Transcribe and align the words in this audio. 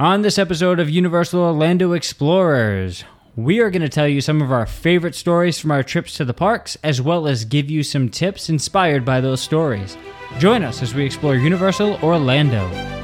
On 0.00 0.22
this 0.22 0.38
episode 0.38 0.80
of 0.80 0.88
Universal 0.88 1.40
Orlando 1.40 1.92
Explorers, 1.92 3.04
we 3.36 3.60
are 3.60 3.68
going 3.68 3.82
to 3.82 3.88
tell 3.90 4.08
you 4.08 4.22
some 4.22 4.40
of 4.40 4.50
our 4.50 4.64
favorite 4.64 5.14
stories 5.14 5.58
from 5.58 5.70
our 5.70 5.82
trips 5.82 6.14
to 6.14 6.24
the 6.24 6.32
parks, 6.32 6.78
as 6.82 7.02
well 7.02 7.28
as 7.28 7.44
give 7.44 7.68
you 7.68 7.82
some 7.82 8.08
tips 8.08 8.48
inspired 8.48 9.04
by 9.04 9.20
those 9.20 9.42
stories. 9.42 9.98
Join 10.38 10.64
us 10.64 10.80
as 10.80 10.94
we 10.94 11.04
explore 11.04 11.34
Universal 11.34 12.02
Orlando. 12.02 12.99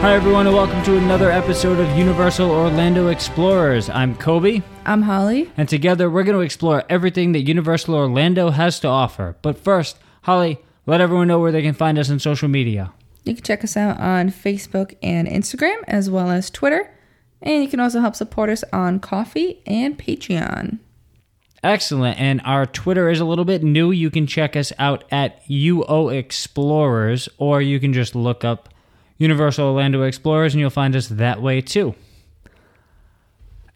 Hi, 0.00 0.14
everyone, 0.14 0.46
and 0.46 0.56
welcome 0.56 0.82
to 0.84 0.96
another 0.96 1.30
episode 1.30 1.78
of 1.78 1.96
Universal 1.96 2.50
Orlando 2.50 3.08
Explorers. 3.08 3.90
I'm 3.90 4.14
Kobe, 4.16 4.62
I'm 4.86 5.02
Holly. 5.02 5.52
and 5.58 5.68
together 5.68 6.08
we're 6.08 6.22
going 6.22 6.38
to 6.38 6.42
explore 6.42 6.84
everything 6.88 7.32
that 7.32 7.42
Universal 7.46 7.94
Orlando 7.94 8.48
has 8.48 8.80
to 8.80 8.88
offer. 8.88 9.36
But 9.42 9.58
first, 9.58 9.98
Holly, 10.22 10.58
let 10.86 11.02
everyone 11.02 11.28
know 11.28 11.38
where 11.38 11.52
they 11.52 11.60
can 11.60 11.74
find 11.74 11.98
us 11.98 12.08
on 12.10 12.18
social 12.18 12.48
media. 12.48 12.94
You 13.24 13.34
can 13.34 13.44
check 13.44 13.62
us 13.62 13.76
out 13.76 14.00
on 14.00 14.30
Facebook 14.30 14.96
and 15.02 15.28
Instagram, 15.28 15.76
as 15.86 16.08
well 16.08 16.30
as 16.30 16.48
Twitter. 16.48 16.90
And 17.42 17.62
you 17.62 17.68
can 17.68 17.78
also 17.78 18.00
help 18.00 18.16
support 18.16 18.48
us 18.48 18.64
on 18.72 19.00
Ko-fi 19.00 19.58
and 19.66 19.98
Patreon. 19.98 20.78
Excellent. 21.62 22.18
And 22.18 22.40
our 22.46 22.64
Twitter 22.64 23.10
is 23.10 23.20
a 23.20 23.26
little 23.26 23.44
bit 23.44 23.62
new. 23.62 23.90
You 23.90 24.10
can 24.10 24.26
check 24.26 24.56
us 24.56 24.72
out 24.78 25.04
at 25.10 25.46
UO 25.46 26.08
Explorers, 26.08 27.28
or 27.36 27.60
you 27.60 27.78
can 27.78 27.92
just 27.92 28.14
look 28.14 28.44
up 28.44 28.69
Universal 29.20 29.68
Orlando 29.68 30.02
Explorers 30.02 30.54
and 30.54 30.60
you'll 30.60 30.70
find 30.70 30.96
us 30.96 31.08
that 31.08 31.40
way 31.40 31.60
too. 31.60 31.94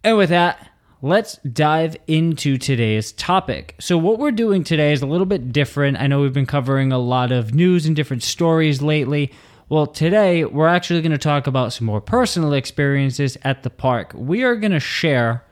And 0.02 0.16
with 0.16 0.30
that, 0.30 0.70
let's 1.02 1.36
dive 1.36 1.96
into 2.06 2.56
today's 2.56 3.12
topic. 3.12 3.76
So, 3.78 3.98
what 3.98 4.18
we're 4.18 4.32
doing 4.32 4.64
today 4.64 4.92
is 4.92 5.02
a 5.02 5.06
little 5.06 5.26
bit 5.26 5.52
different. 5.52 6.00
I 6.00 6.06
know 6.06 6.22
we've 6.22 6.32
been 6.32 6.46
covering 6.46 6.92
a 6.92 6.98
lot 6.98 7.30
of 7.30 7.54
news 7.54 7.84
and 7.84 7.94
different 7.94 8.22
stories 8.22 8.80
lately. 8.80 9.32
Well, 9.68 9.86
today 9.86 10.44
we're 10.46 10.66
actually 10.66 11.02
going 11.02 11.12
to 11.12 11.18
talk 11.18 11.46
about 11.46 11.74
some 11.74 11.86
more 11.86 12.00
personal 12.00 12.54
experiences 12.54 13.36
at 13.42 13.62
the 13.62 13.70
park. 13.70 14.12
We 14.14 14.44
are 14.44 14.56
going 14.56 14.72
to 14.72 14.80
share 14.80 15.44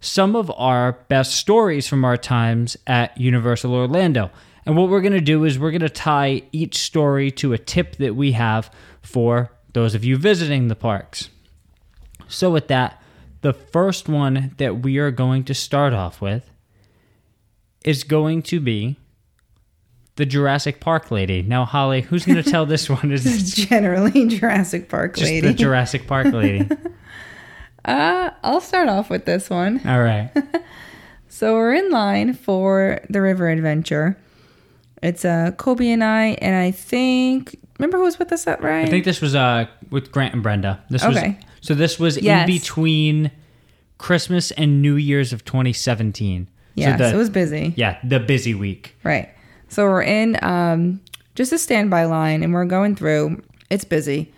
some 0.00 0.34
of 0.34 0.50
our 0.56 0.92
best 1.08 1.34
stories 1.34 1.86
from 1.86 2.04
our 2.04 2.16
times 2.16 2.76
at 2.86 3.16
Universal 3.18 3.74
Orlando. 3.74 4.30
And 4.64 4.76
what 4.76 4.88
we're 4.88 5.00
going 5.00 5.12
to 5.12 5.20
do 5.20 5.44
is 5.44 5.58
we're 5.58 5.70
going 5.70 5.80
to 5.82 5.88
tie 5.88 6.42
each 6.50 6.78
story 6.78 7.30
to 7.32 7.52
a 7.52 7.58
tip 7.58 7.96
that 7.96 8.16
we 8.16 8.32
have 8.32 8.70
for 9.06 9.52
those 9.72 9.94
of 9.94 10.04
you 10.04 10.16
visiting 10.16 10.68
the 10.68 10.76
parks. 10.76 11.30
So, 12.28 12.50
with 12.50 12.68
that, 12.68 13.00
the 13.42 13.52
first 13.52 14.08
one 14.08 14.54
that 14.58 14.82
we 14.82 14.98
are 14.98 15.10
going 15.10 15.44
to 15.44 15.54
start 15.54 15.92
off 15.92 16.20
with 16.20 16.50
is 17.84 18.02
going 18.02 18.42
to 18.42 18.58
be 18.58 18.96
the 20.16 20.26
Jurassic 20.26 20.80
Park 20.80 21.10
lady. 21.10 21.42
Now, 21.42 21.64
Holly, 21.64 22.00
who's 22.00 22.24
going 22.26 22.36
to 22.42 22.50
tell 22.50 22.66
this 22.66 22.90
one? 22.90 23.12
Is 23.12 23.24
this 23.24 23.54
Generally, 23.54 24.26
Jurassic 24.38 24.88
Park 24.88 25.14
just 25.14 25.30
lady. 25.30 25.46
the 25.46 25.54
Jurassic 25.54 26.06
Park 26.06 26.32
lady? 26.32 26.68
uh, 27.84 28.30
I'll 28.42 28.60
start 28.60 28.88
off 28.88 29.08
with 29.08 29.24
this 29.24 29.48
one. 29.48 29.80
All 29.86 30.02
right. 30.02 30.30
So 31.28 31.54
we're 31.54 31.74
in 31.74 31.90
line 31.90 32.32
for 32.32 33.00
the 33.10 33.20
river 33.20 33.50
adventure. 33.50 34.18
It's 35.02 35.24
uh, 35.24 35.50
Kobe 35.58 35.90
and 35.90 36.02
I, 36.02 36.28
and 36.40 36.56
I 36.56 36.70
think 36.70 37.56
remember 37.78 37.98
who 37.98 38.04
was 38.04 38.18
with 38.18 38.32
us 38.32 38.46
at 38.46 38.62
Ryan? 38.62 38.86
I 38.86 38.90
think 38.90 39.04
this 39.04 39.20
was 39.20 39.34
uh 39.34 39.66
with 39.90 40.10
Grant 40.12 40.34
and 40.34 40.42
Brenda. 40.42 40.82
This 40.90 41.04
Okay. 41.04 41.36
was 41.38 41.46
so 41.66 41.74
this 41.74 41.98
was 41.98 42.16
Yes. 42.20 42.48
in 42.48 42.54
between 42.54 43.30
Christmas 43.98 44.50
and 44.52 44.82
New 44.82 44.96
Year's 44.96 45.32
of 45.32 45.44
2017. 45.44 46.48
yes, 46.74 46.98
so 46.98 47.04
the, 47.08 47.14
it 47.14 47.16
was 47.16 47.30
busy. 47.30 47.72
yeah, 47.76 47.98
the 48.04 48.20
busy 48.20 48.54
week. 48.54 48.94
Right. 49.02 49.30
So 49.68 49.84
we're 49.84 50.02
in 50.02 50.38
um, 50.42 51.00
just 51.34 51.52
a 51.52 51.58
standby 51.58 52.04
line 52.04 52.42
and 52.42 52.52
we're 52.52 52.66
going 52.66 52.94
through. 52.94 53.42
It's 53.70 53.84
busy. 53.84 54.32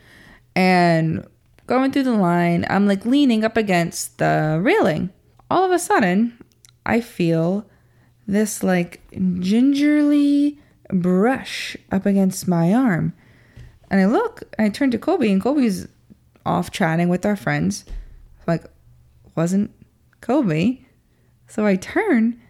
And 0.57 1.27
going 1.67 1.93
through 1.93 2.05
the 2.05 2.13
line, 2.13 2.65
I'm 2.71 2.87
like 2.87 3.05
leaning 3.05 3.45
up 3.45 3.57
against 3.57 4.19
the 4.19 4.59
railing. 4.63 5.11
All 5.51 5.65
of 5.65 5.71
a 5.73 5.79
sudden, 5.79 6.39
I 6.87 7.01
feel 7.01 7.69
this 8.27 8.63
like 8.63 9.01
gingerly 9.41 10.59
brush 10.93 11.77
up 11.93 12.07
against 12.07 12.49
my 12.49 12.73
arm. 12.73 13.13
And 13.91 14.01
I 14.01 14.07
look 14.07 14.43
and 14.59 14.67
I 14.67 14.69
turn 14.71 14.91
to 14.91 14.99
Kobe 14.99 15.31
and 15.31 15.43
Kobe's 15.43 15.89
off 16.45 16.71
chatting 16.71 17.09
with 17.09 17.25
our 17.25 17.37
friends. 17.37 17.85
Like, 18.47 18.65
wasn't 19.35 19.71
Kobe. 20.21 20.79
So 21.47 21.65
I 21.65 21.77
turn 21.77 22.41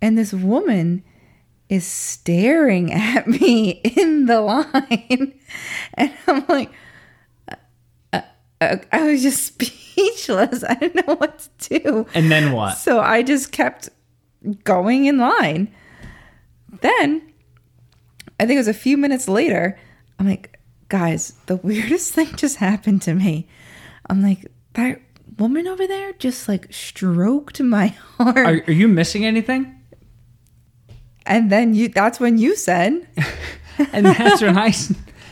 and 0.00 0.16
this 0.16 0.32
woman 0.32 1.02
is 1.68 1.86
staring 1.86 2.92
at 2.92 3.26
me 3.26 3.70
in 3.70 4.26
the 4.26 4.40
line. 4.40 5.34
And 5.94 6.12
I'm 6.26 6.44
like, 6.48 6.70
uh, 8.12 8.20
uh, 8.60 8.76
I 8.92 9.02
was 9.02 9.22
just 9.22 9.44
speechless. 9.60 10.64
I 10.64 10.74
didn't 10.74 11.06
know 11.06 11.14
what 11.16 11.48
to 11.58 11.78
do. 11.78 12.06
And 12.14 12.30
then 12.30 12.52
what? 12.52 12.78
So 12.78 13.00
I 13.00 13.22
just 13.22 13.52
kept 13.52 13.88
going 14.64 15.06
in 15.06 15.18
line. 15.18 15.72
Then, 16.80 17.22
I 18.38 18.46
think 18.46 18.56
it 18.56 18.60
was 18.60 18.68
a 18.68 18.74
few 18.74 18.96
minutes 18.96 19.26
later, 19.26 19.78
I'm 20.18 20.26
like, 20.26 20.57
guys, 20.88 21.34
the 21.46 21.56
weirdest 21.62 22.14
thing 22.14 22.34
just 22.36 22.56
happened 22.56 23.02
to 23.02 23.14
me. 23.14 23.46
I'm 24.08 24.22
like, 24.22 24.46
that 24.74 25.00
woman 25.38 25.66
over 25.68 25.86
there 25.86 26.12
just 26.14 26.48
like 26.48 26.72
stroked 26.72 27.60
my 27.60 27.86
heart. 28.16 28.38
Are, 28.38 28.62
are 28.66 28.72
you 28.72 28.88
missing 28.88 29.24
anything? 29.24 29.74
and 31.26 31.52
then 31.52 31.74
you 31.74 31.88
that's 31.88 32.18
when 32.18 32.38
you 32.38 32.56
said, 32.56 33.06
And 33.92 34.06
that's 34.06 34.42
when 34.42 34.58
I. 34.58 34.72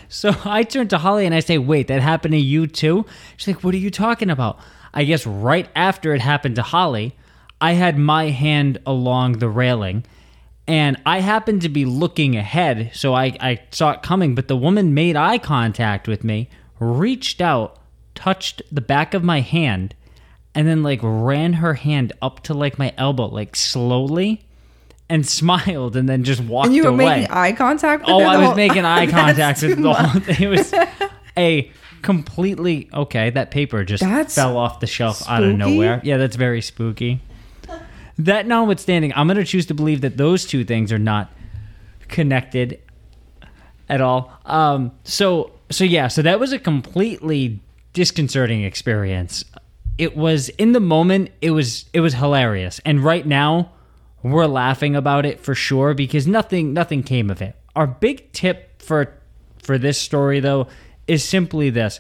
So 0.09 0.33
I 0.45 0.63
turn 0.63 0.87
to 0.89 0.99
Holly 0.99 1.27
and 1.27 1.35
I 1.35 1.41
say, 1.41 1.59
"Wait, 1.59 1.89
that 1.89 2.01
happened 2.01 2.33
to 2.33 2.39
you 2.39 2.67
too?" 2.67 3.05
She's 3.37 3.49
like, 3.49 3.65
"What 3.65 3.75
are 3.75 3.79
you 3.79 3.91
talking 3.91 4.31
about?" 4.31 4.61
I 4.95 5.05
guess 5.05 5.27
right 5.27 5.69
after 5.75 6.15
it 6.15 6.21
happened 6.21 6.57
to 6.57 6.63
Holly, 6.63 7.17
I 7.61 7.73
had 7.73 7.99
my 7.99 8.31
hand 8.31 8.79
along 8.87 9.39
the 9.39 9.49
railing, 9.49 10.05
and 10.69 10.97
I 11.07 11.21
happened 11.21 11.63
to 11.63 11.69
be 11.69 11.85
looking 11.85 12.37
ahead, 12.37 12.91
so 12.95 13.15
I, 13.15 13.37
I 13.41 13.61
saw 13.71 13.93
it 13.93 14.03
coming. 14.03 14.35
But 14.35 14.49
the 14.49 14.57
woman 14.57 14.95
made 14.95 15.17
eye 15.17 15.39
contact 15.39 16.09
with 16.09 16.25
me, 16.25 16.49
reached 16.81 17.41
out, 17.41 17.79
touched 18.15 18.63
the 18.73 18.81
back 18.81 19.15
of 19.15 19.23
my 19.23 19.41
hand, 19.41 19.95
and 20.55 20.67
then 20.67 20.83
like 20.83 21.01
ran 21.03 21.55
her 21.55 21.75
hand 21.75 22.13
up 22.21 22.43
to 22.45 22.55
like 22.55 22.79
my 22.79 22.93
elbow, 22.97 23.27
like 23.27 23.55
slowly, 23.55 24.45
and 25.09 25.27
smiled, 25.41 25.95
and 25.97 26.09
then 26.09 26.25
just 26.25 26.41
walked 26.43 26.67
and 26.67 26.75
you 26.77 26.83
were 26.85 26.89
away. 26.91 27.05
making 27.21 27.31
eye 27.31 27.53
contact 27.53 28.03
with 28.03 28.11
Oh, 28.11 28.21
I 28.21 28.37
was 28.39 28.47
whole- 28.47 28.55
making 28.57 28.85
eye 28.97 29.07
contact 29.07 29.63
with 29.63 29.81
the 29.81 29.93
whole 29.95 30.21
thing. 30.21 30.43
It 30.43 30.49
was 30.49 30.75
a 31.37 31.71
completely 32.03 32.89
okay. 32.93 33.31
That 33.31 33.51
paper 33.51 33.85
just 33.85 34.03
That's 34.03 34.35
fell 34.35 34.57
off 34.57 34.81
the 34.81 34.87
shelf 34.87 35.29
out 35.29 35.43
of 35.43 35.55
nowhere. 35.57 36.01
Yeah, 36.05 36.17
that's 36.17 36.37
very 36.37 36.61
spooky. 36.61 37.21
That 38.19 38.47
notwithstanding, 38.47 39.13
I'm 39.15 39.27
going 39.27 39.37
to 39.37 39.45
choose 39.45 39.67
to 39.67 39.75
believe 39.75 40.01
that 40.01 40.17
those 40.17 40.47
two 40.47 40.65
things 40.65 40.93
are 40.93 40.99
not 40.99 41.31
connected 42.09 42.81
at 43.89 44.01
all. 44.01 44.33
Um, 44.45 44.93
so, 45.05 45.53
so 45.71 45.85
yeah, 45.85 46.09
so 46.09 46.23
that 46.23 46.41
was 46.41 46.53
a 46.53 46.59
completely 46.59 47.61
disconcerting 47.93 48.63
experience. 48.63 49.45
It 49.99 50.17
was 50.17 50.49
in 50.51 50.73
the 50.73 50.81
moment. 50.81 51.31
It 51.41 51.51
was 51.51 51.87
it 51.95 52.01
was 52.01 52.15
hilarious, 52.15 52.81
and 52.85 53.03
right 53.03 53.27
now 53.27 53.73
we're 54.23 54.47
laughing 54.47 54.95
about 54.95 55.25
it 55.25 55.41
for 55.41 55.55
sure 55.55 55.95
because 55.95 56.27
nothing 56.27 56.75
nothing 56.75 57.03
came 57.03 57.31
of 57.31 57.41
it. 57.41 57.57
Our 57.75 57.87
big 57.87 58.33
tip 58.33 58.83
for 58.83 59.15
for 59.63 59.79
this 59.79 59.99
story 59.99 60.41
though 60.41 60.69
is 61.07 61.25
simply 61.25 61.71
this. 61.71 61.99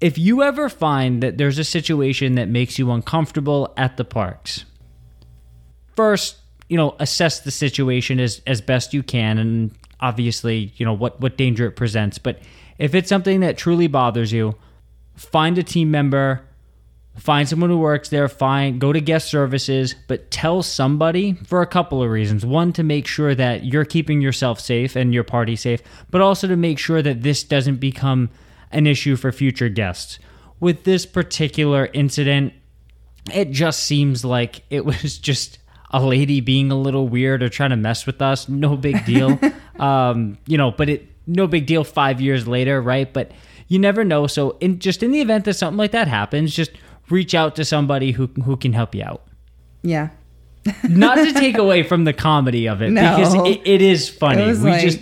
If 0.00 0.18
you 0.18 0.42
ever 0.42 0.68
find 0.68 1.22
that 1.22 1.38
there's 1.38 1.58
a 1.58 1.64
situation 1.64 2.34
that 2.34 2.48
makes 2.48 2.76
you 2.76 2.90
uncomfortable 2.90 3.72
at 3.76 3.96
the 3.96 4.04
parks, 4.04 4.64
first, 5.96 6.36
you 6.68 6.76
know, 6.76 6.96
assess 6.98 7.40
the 7.40 7.50
situation 7.50 8.20
as 8.20 8.40
as 8.46 8.60
best 8.60 8.94
you 8.94 9.02
can 9.02 9.38
and 9.38 9.72
obviously, 10.00 10.72
you 10.76 10.84
know, 10.84 10.92
what 10.92 11.20
what 11.20 11.36
danger 11.36 11.66
it 11.66 11.72
presents, 11.72 12.18
but 12.18 12.40
if 12.78 12.94
it's 12.94 13.08
something 13.08 13.40
that 13.40 13.56
truly 13.56 13.86
bothers 13.86 14.32
you, 14.32 14.54
find 15.14 15.56
a 15.58 15.62
team 15.62 15.90
member, 15.90 16.42
find 17.16 17.48
someone 17.48 17.70
who 17.70 17.78
works 17.78 18.08
there, 18.08 18.28
find 18.28 18.80
go 18.80 18.92
to 18.92 19.00
guest 19.00 19.28
services, 19.28 19.94
but 20.08 20.30
tell 20.30 20.62
somebody 20.62 21.34
for 21.34 21.62
a 21.62 21.66
couple 21.66 22.02
of 22.02 22.10
reasons. 22.10 22.44
One 22.44 22.72
to 22.74 22.82
make 22.82 23.06
sure 23.06 23.34
that 23.34 23.64
you're 23.64 23.84
keeping 23.84 24.20
yourself 24.20 24.60
safe 24.60 24.96
and 24.96 25.14
your 25.14 25.24
party 25.24 25.56
safe, 25.56 25.82
but 26.10 26.20
also 26.20 26.48
to 26.48 26.56
make 26.56 26.78
sure 26.78 27.02
that 27.02 27.22
this 27.22 27.44
doesn't 27.44 27.76
become 27.76 28.30
an 28.70 28.86
issue 28.86 29.16
for 29.16 29.30
future 29.30 29.68
guests. 29.68 30.18
With 30.58 30.84
this 30.84 31.06
particular 31.06 31.88
incident, 31.92 32.54
it 33.32 33.50
just 33.50 33.84
seems 33.84 34.24
like 34.24 34.62
it 34.70 34.84
was 34.84 35.18
just 35.18 35.58
a 35.92 36.00
lady 36.04 36.40
being 36.40 36.70
a 36.70 36.78
little 36.78 37.08
weird 37.08 37.42
or 37.42 37.48
trying 37.48 37.70
to 37.70 37.76
mess 37.76 38.06
with 38.06 38.22
us. 38.22 38.48
No 38.48 38.76
big 38.76 39.04
deal. 39.04 39.38
um, 39.78 40.38
you 40.46 40.56
know, 40.56 40.70
but 40.70 40.88
it 40.88 41.08
no 41.26 41.46
big 41.46 41.66
deal 41.66 41.84
5 41.84 42.20
years 42.20 42.48
later, 42.48 42.80
right? 42.82 43.12
But 43.12 43.30
you 43.68 43.78
never 43.78 44.04
know. 44.04 44.26
So, 44.26 44.56
in 44.60 44.78
just 44.78 45.02
in 45.02 45.12
the 45.12 45.20
event 45.20 45.44
that 45.44 45.54
something 45.54 45.78
like 45.78 45.92
that 45.92 46.08
happens, 46.08 46.54
just 46.54 46.72
reach 47.10 47.34
out 47.34 47.56
to 47.56 47.64
somebody 47.64 48.12
who 48.12 48.26
who 48.44 48.56
can 48.56 48.72
help 48.72 48.94
you 48.94 49.02
out. 49.04 49.22
Yeah. 49.82 50.10
Not 50.88 51.16
to 51.16 51.32
take 51.32 51.58
away 51.58 51.82
from 51.82 52.04
the 52.04 52.12
comedy 52.12 52.68
of 52.68 52.82
it, 52.82 52.90
No. 52.90 53.16
because 53.16 53.34
it, 53.34 53.60
it 53.64 53.82
is 53.82 54.08
funny. 54.08 54.42
It 54.42 54.58
we 54.58 54.70
like- 54.70 54.80
just 54.82 55.00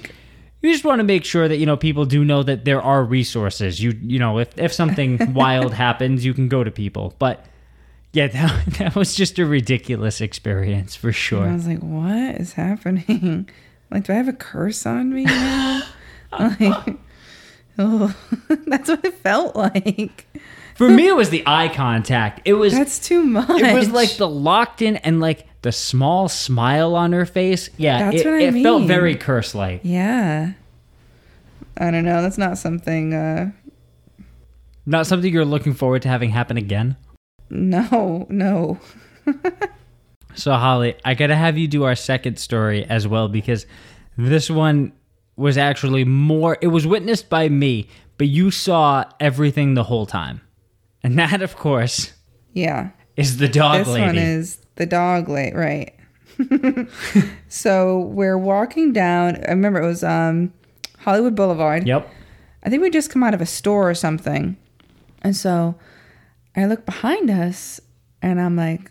you 0.63 0.73
just 0.73 0.85
want 0.85 0.99
to 1.01 1.05
make 1.05 1.25
sure 1.25 1.49
that 1.49 1.57
you 1.57 1.67
know 1.67 1.77
people 1.77 2.05
do 2.05 2.25
know 2.25 2.43
that 2.43 2.65
there 2.65 2.83
are 2.83 3.03
resources. 3.05 3.83
You 3.83 3.99
you 4.03 4.19
know 4.19 4.39
if 4.39 4.49
if 4.59 4.73
something 4.73 5.33
wild 5.35 5.73
happens, 5.75 6.25
you 6.25 6.35
can 6.35 6.49
go 6.49 6.63
to 6.65 6.71
people. 6.71 7.15
But 7.19 7.47
yeah, 8.13 8.27
that, 8.29 8.67
that 8.79 8.95
was 8.97 9.15
just 9.15 9.39
a 9.39 9.47
ridiculous 9.47 10.21
experience 10.21 10.97
for 10.97 11.13
sure. 11.13 11.47
I 11.47 11.53
was 11.55 11.67
like, 11.67 11.81
what 11.81 12.37
is 12.41 12.55
happening? 12.55 13.49
Like, 13.93 14.05
do 14.05 14.13
I 14.13 14.17
have 14.19 14.29
a 14.29 14.33
curse 14.33 14.87
on 14.87 15.13
me 15.13 15.25
now? 15.25 15.83
like, 16.39 16.97
oh, 17.77 18.15
that's 18.69 18.89
what 18.89 19.05
it 19.05 19.15
felt 19.15 19.57
like. 19.57 20.29
For 20.77 20.89
me, 20.89 21.09
it 21.09 21.17
was 21.17 21.31
the 21.31 21.43
eye 21.45 21.69
contact. 21.69 22.43
It 22.45 22.55
was 22.55 22.73
That's 22.73 23.01
too 23.01 23.25
much. 23.25 23.51
it 23.51 23.75
was 23.75 23.91
like 23.91 24.17
the 24.17 24.29
locked 24.29 24.81
in 24.81 24.95
and 24.99 25.19
like 25.19 25.49
the 25.63 25.73
small 25.73 26.29
smile 26.29 26.95
on 26.95 27.13
her 27.13 27.27
face. 27.27 27.69
Yeah, 27.79 28.13
That's 28.13 28.23
it, 28.23 28.27
what 28.27 28.35
I 28.37 28.43
it 28.43 28.63
felt 28.63 28.85
very 28.85 29.17
curse 29.17 29.57
like. 29.57 29.81
Yeah. 29.83 30.53
I 31.77 31.91
don't 31.91 32.05
know. 32.05 32.23
That's 32.23 32.39
not 32.39 32.59
something. 32.59 33.13
uh 33.13 33.51
Not 34.87 35.09
something 35.09 35.33
you're 35.33 35.45
looking 35.45 35.75
forward 35.75 36.03
to 36.03 36.09
having 36.09 36.31
happen 36.31 36.57
again. 36.57 36.97
No, 37.51 38.27
no. 38.31 38.79
So 40.37 40.53
Holly, 40.55 40.95
I 41.05 41.15
gotta 41.15 41.35
have 41.35 41.59
you 41.59 41.67
do 41.67 41.83
our 41.83 41.97
second 41.97 42.39
story 42.39 42.85
as 42.85 43.07
well 43.07 43.27
because 43.29 43.67
this 44.17 44.49
one 44.49 44.93
was 45.37 45.59
actually 45.59 46.05
more. 46.05 46.57
It 46.63 46.69
was 46.69 46.87
witnessed 46.87 47.29
by 47.29 47.49
me, 47.49 47.89
but 48.17 48.29
you 48.29 48.53
saw 48.53 49.05
everything 49.19 49.75
the 49.75 49.83
whole 49.83 50.07
time, 50.07 50.41
and 51.03 51.19
that, 51.19 51.43
of 51.43 51.57
course, 51.57 52.13
Yeah. 52.55 52.91
is 53.17 53.39
the 53.39 53.49
dog 53.49 53.79
this 53.81 53.89
lady. 53.89 54.07
one 54.07 54.17
is 54.19 54.59
the 54.77 54.87
dog 54.87 55.29
late, 55.29 55.55
right? 55.55 55.93
so 57.49 57.99
we're 57.99 58.39
walking 58.39 58.93
down. 58.93 59.37
I 59.47 59.51
remember 59.51 59.83
it 59.83 59.87
was 59.87 60.05
um 60.05 60.53
Hollywood 61.01 61.35
Boulevard. 61.35 61.87
Yep. 61.87 62.09
I 62.63 62.71
think 62.71 62.83
we 62.83 62.91
just 62.91 63.11
come 63.11 63.23
out 63.25 63.35
of 63.35 63.41
a 63.41 63.47
store 63.47 63.91
or 63.91 63.95
something. 63.95 64.57
And 65.23 65.35
so 65.37 65.75
I 66.57 66.67
look 66.67 66.85
behind 66.87 67.31
us 67.31 67.81
and 68.23 68.41
I'm 68.41 68.57
like, 68.57 68.91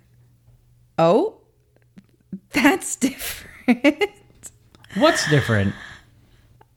oh, 0.97 1.37
that's 2.51 2.95
different. 2.95 4.11
What's 4.97 5.29
different? 5.29 5.73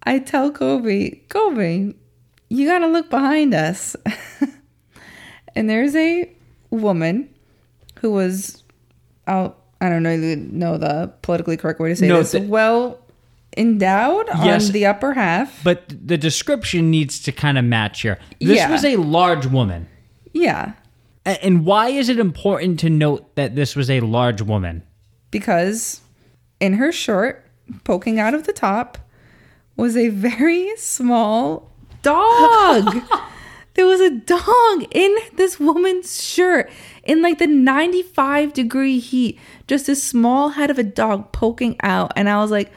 I 0.04 0.18
tell 0.18 0.50
Kobe, 0.50 1.20
Kobe, 1.28 1.94
you 2.48 2.66
got 2.68 2.80
to 2.80 2.88
look 2.88 3.08
behind 3.08 3.54
us. 3.54 3.94
and 5.54 5.70
there's 5.70 5.94
a 5.94 6.30
woman 6.70 7.28
who 8.00 8.10
was 8.10 8.62
out, 9.26 9.60
I 9.80 9.88
don't 9.88 10.02
know, 10.02 10.16
know 10.16 10.76
the 10.78 11.12
politically 11.22 11.56
correct 11.56 11.78
way 11.80 11.90
to 11.90 11.96
say 11.96 12.08
No, 12.08 12.18
this, 12.18 12.32
th- 12.32 12.48
well 12.48 12.98
endowed 13.56 14.26
Yes. 14.42 14.66
on 14.66 14.72
the 14.72 14.86
upper 14.86 15.12
half. 15.12 15.62
But 15.62 15.84
the 15.88 16.18
description 16.18 16.90
needs 16.90 17.20
to 17.22 17.32
kind 17.32 17.56
of 17.58 17.64
match 17.64 18.02
here. 18.02 18.18
This 18.40 18.56
Yeah. 18.58 18.70
was 18.70 18.84
a 18.84 18.96
large 18.96 19.46
woman. 19.46 19.86
Yeah. 20.42 20.72
And 21.24 21.64
why 21.64 21.88
is 21.88 22.08
it 22.08 22.18
important 22.18 22.80
to 22.80 22.90
note 22.90 23.34
that 23.36 23.54
this 23.54 23.76
was 23.76 23.88
a 23.88 24.00
large 24.00 24.42
woman? 24.42 24.82
because 25.32 26.02
in 26.60 26.74
her 26.74 26.92
shirt, 26.92 27.44
poking 27.82 28.20
out 28.20 28.34
of 28.34 28.44
the 28.46 28.52
top, 28.52 28.98
was 29.76 29.96
a 29.96 30.10
very 30.10 30.76
small 30.76 31.72
dog. 32.02 33.02
there 33.74 33.86
was 33.86 34.00
a 34.00 34.10
dog 34.10 34.84
in 34.92 35.16
this 35.34 35.58
woman's 35.58 36.22
shirt 36.22 36.70
in 37.02 37.22
like 37.22 37.38
the 37.38 37.48
95 37.48 38.52
degree 38.52 39.00
heat, 39.00 39.40
just 39.66 39.88
a 39.88 39.96
small 39.96 40.50
head 40.50 40.70
of 40.70 40.78
a 40.78 40.84
dog 40.84 41.32
poking 41.32 41.76
out. 41.82 42.12
And 42.14 42.28
I 42.28 42.36
was 42.36 42.50
like, 42.50 42.70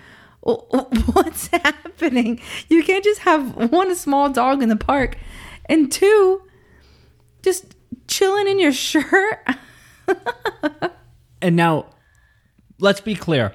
"Oh, 0.44 0.66
oh, 0.72 0.90
what's 1.12 1.48
happening? 1.54 2.40
You 2.70 2.84
can't 2.84 3.04
just 3.04 3.20
have 3.22 3.72
one 3.72 3.94
small 3.96 4.30
dog 4.30 4.64
in 4.64 4.70
the 4.70 4.76
park 4.76 5.18
and 5.66 5.92
two, 5.92 6.42
just 7.46 7.76
chilling 8.08 8.48
in 8.50 8.60
your 8.60 8.74
shirt. 8.74 9.48
And 11.42 11.56
now, 11.56 11.86
let's 12.80 13.00
be 13.02 13.16
clear. 13.16 13.54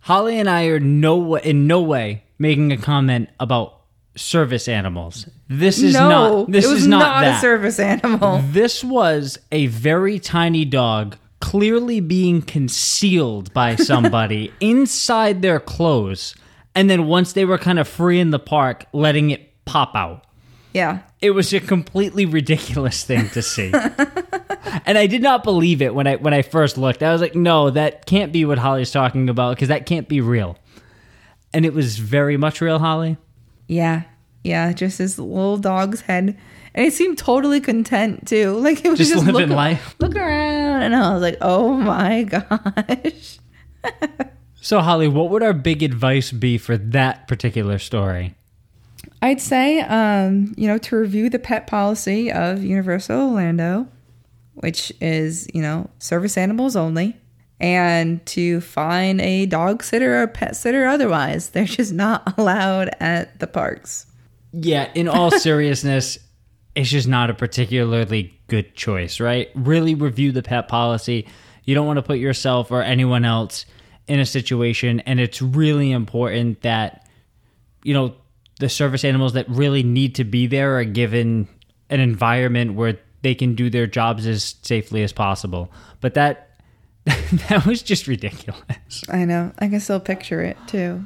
Holly 0.00 0.38
and 0.40 0.48
I 0.48 0.64
are 0.66 0.80
no 0.80 1.36
in 1.36 1.66
no 1.66 1.80
way 1.80 2.24
making 2.38 2.72
a 2.72 2.76
comment 2.76 3.28
about 3.38 3.82
service 4.16 4.66
animals. 4.66 5.28
This 5.48 5.80
is 5.80 5.94
no, 5.94 6.08
not. 6.08 6.50
This 6.50 6.64
it 6.64 6.68
was 6.68 6.82
is 6.82 6.88
not, 6.88 7.20
that. 7.20 7.36
a 7.36 7.40
service 7.40 7.78
animal. 7.78 8.42
This 8.50 8.82
was 8.82 9.38
a 9.52 9.66
very 9.66 10.18
tiny 10.18 10.64
dog, 10.64 11.16
clearly 11.40 12.00
being 12.00 12.42
concealed 12.42 13.52
by 13.52 13.76
somebody 13.76 14.52
inside 14.60 15.42
their 15.42 15.60
clothes, 15.60 16.34
and 16.74 16.90
then 16.90 17.06
once 17.06 17.34
they 17.34 17.44
were 17.44 17.58
kind 17.58 17.78
of 17.78 17.86
free 17.86 18.18
in 18.18 18.30
the 18.30 18.38
park, 18.38 18.86
letting 18.92 19.30
it 19.30 19.64
pop 19.64 19.94
out. 19.94 20.24
Yeah. 20.72 21.00
It 21.20 21.32
was 21.32 21.52
a 21.52 21.60
completely 21.60 22.24
ridiculous 22.26 23.04
thing 23.04 23.28
to 23.30 23.42
see. 23.42 23.70
and 24.86 24.96
I 24.98 25.06
did 25.06 25.22
not 25.22 25.44
believe 25.44 25.82
it 25.82 25.94
when 25.94 26.06
I 26.06 26.16
when 26.16 26.32
I 26.34 26.42
first 26.42 26.78
looked. 26.78 27.02
I 27.02 27.12
was 27.12 27.20
like, 27.20 27.34
"No, 27.34 27.70
that 27.70 28.06
can't 28.06 28.32
be 28.32 28.44
what 28.44 28.58
Holly's 28.58 28.90
talking 28.90 29.28
about 29.28 29.56
because 29.56 29.68
that 29.68 29.86
can't 29.86 30.08
be 30.08 30.20
real." 30.20 30.58
And 31.52 31.66
it 31.66 31.74
was 31.74 31.98
very 31.98 32.36
much 32.36 32.60
real, 32.60 32.78
Holly. 32.78 33.18
Yeah. 33.68 34.02
Yeah. 34.44 34.72
Just 34.72 34.98
this 34.98 35.18
little 35.18 35.58
dog's 35.58 36.00
head. 36.02 36.38
And 36.74 36.86
it 36.86 36.94
seemed 36.94 37.18
totally 37.18 37.60
content 37.60 38.26
too. 38.26 38.52
Like 38.58 38.82
it 38.84 38.88
was 38.88 38.98
Just 38.98 39.12
just, 39.12 39.26
living 39.26 39.40
looking, 39.42 39.54
life. 39.56 39.94
looking 40.00 40.16
around. 40.22 40.82
And 40.82 40.96
I 40.96 41.12
was 41.12 41.20
like, 41.20 41.36
oh 41.42 41.74
my 41.74 42.22
gosh. 42.24 43.38
So, 44.60 44.80
Holly, 44.80 45.08
what 45.08 45.28
would 45.30 45.42
our 45.42 45.52
big 45.52 45.82
advice 45.82 46.30
be 46.32 46.56
for 46.56 46.76
that 46.78 47.26
particular 47.28 47.78
story? 47.78 48.34
I'd 49.22 49.40
say, 49.40 49.80
um, 49.82 50.52
you 50.56 50.66
know, 50.66 50.78
to 50.78 50.96
review 50.96 51.30
the 51.30 51.38
pet 51.38 51.68
policy 51.68 52.32
of 52.32 52.64
Universal 52.64 53.20
Orlando, 53.20 53.86
which 54.54 54.92
is, 55.00 55.48
you 55.54 55.62
know, 55.62 55.88
service 56.00 56.36
animals 56.36 56.74
only, 56.74 57.16
and 57.60 58.24
to 58.26 58.60
find 58.60 59.20
a 59.20 59.46
dog 59.46 59.84
sitter 59.84 60.20
or 60.20 60.26
pet 60.26 60.56
sitter 60.56 60.86
otherwise. 60.86 61.48
They're 61.50 61.66
just 61.66 61.92
not 61.92 62.36
allowed 62.36 62.90
at 62.98 63.38
the 63.38 63.46
parks. 63.46 64.06
Yeah, 64.52 64.90
in 64.92 65.06
all 65.06 65.30
seriousness, 65.38 66.18
it's 66.74 66.90
just 66.90 67.06
not 67.06 67.30
a 67.30 67.34
particularly 67.34 68.36
good 68.48 68.74
choice, 68.74 69.20
right? 69.20 69.50
Really 69.54 69.94
review 69.94 70.32
the 70.32 70.42
pet 70.42 70.66
policy. 70.66 71.28
You 71.62 71.76
don't 71.76 71.86
want 71.86 71.98
to 71.98 72.02
put 72.02 72.18
yourself 72.18 72.72
or 72.72 72.82
anyone 72.82 73.24
else 73.24 73.66
in 74.08 74.18
a 74.18 74.26
situation, 74.26 74.98
and 75.00 75.20
it's 75.20 75.40
really 75.40 75.92
important 75.92 76.62
that, 76.62 77.06
you 77.84 77.94
know, 77.94 78.16
the 78.60 78.68
service 78.68 79.04
animals 79.04 79.32
that 79.34 79.48
really 79.48 79.82
need 79.82 80.14
to 80.16 80.24
be 80.24 80.46
there 80.46 80.78
are 80.78 80.84
given 80.84 81.48
an 81.90 82.00
environment 82.00 82.74
where 82.74 82.98
they 83.22 83.34
can 83.34 83.54
do 83.54 83.70
their 83.70 83.86
jobs 83.86 84.26
as 84.26 84.56
safely 84.62 85.02
as 85.02 85.12
possible. 85.12 85.70
But 86.00 86.14
that 86.14 86.48
that 87.04 87.64
was 87.66 87.82
just 87.82 88.06
ridiculous. 88.06 89.02
I 89.08 89.24
know. 89.24 89.52
I 89.58 89.68
can 89.68 89.80
still 89.80 90.00
picture 90.00 90.40
it 90.42 90.56
too. 90.66 91.04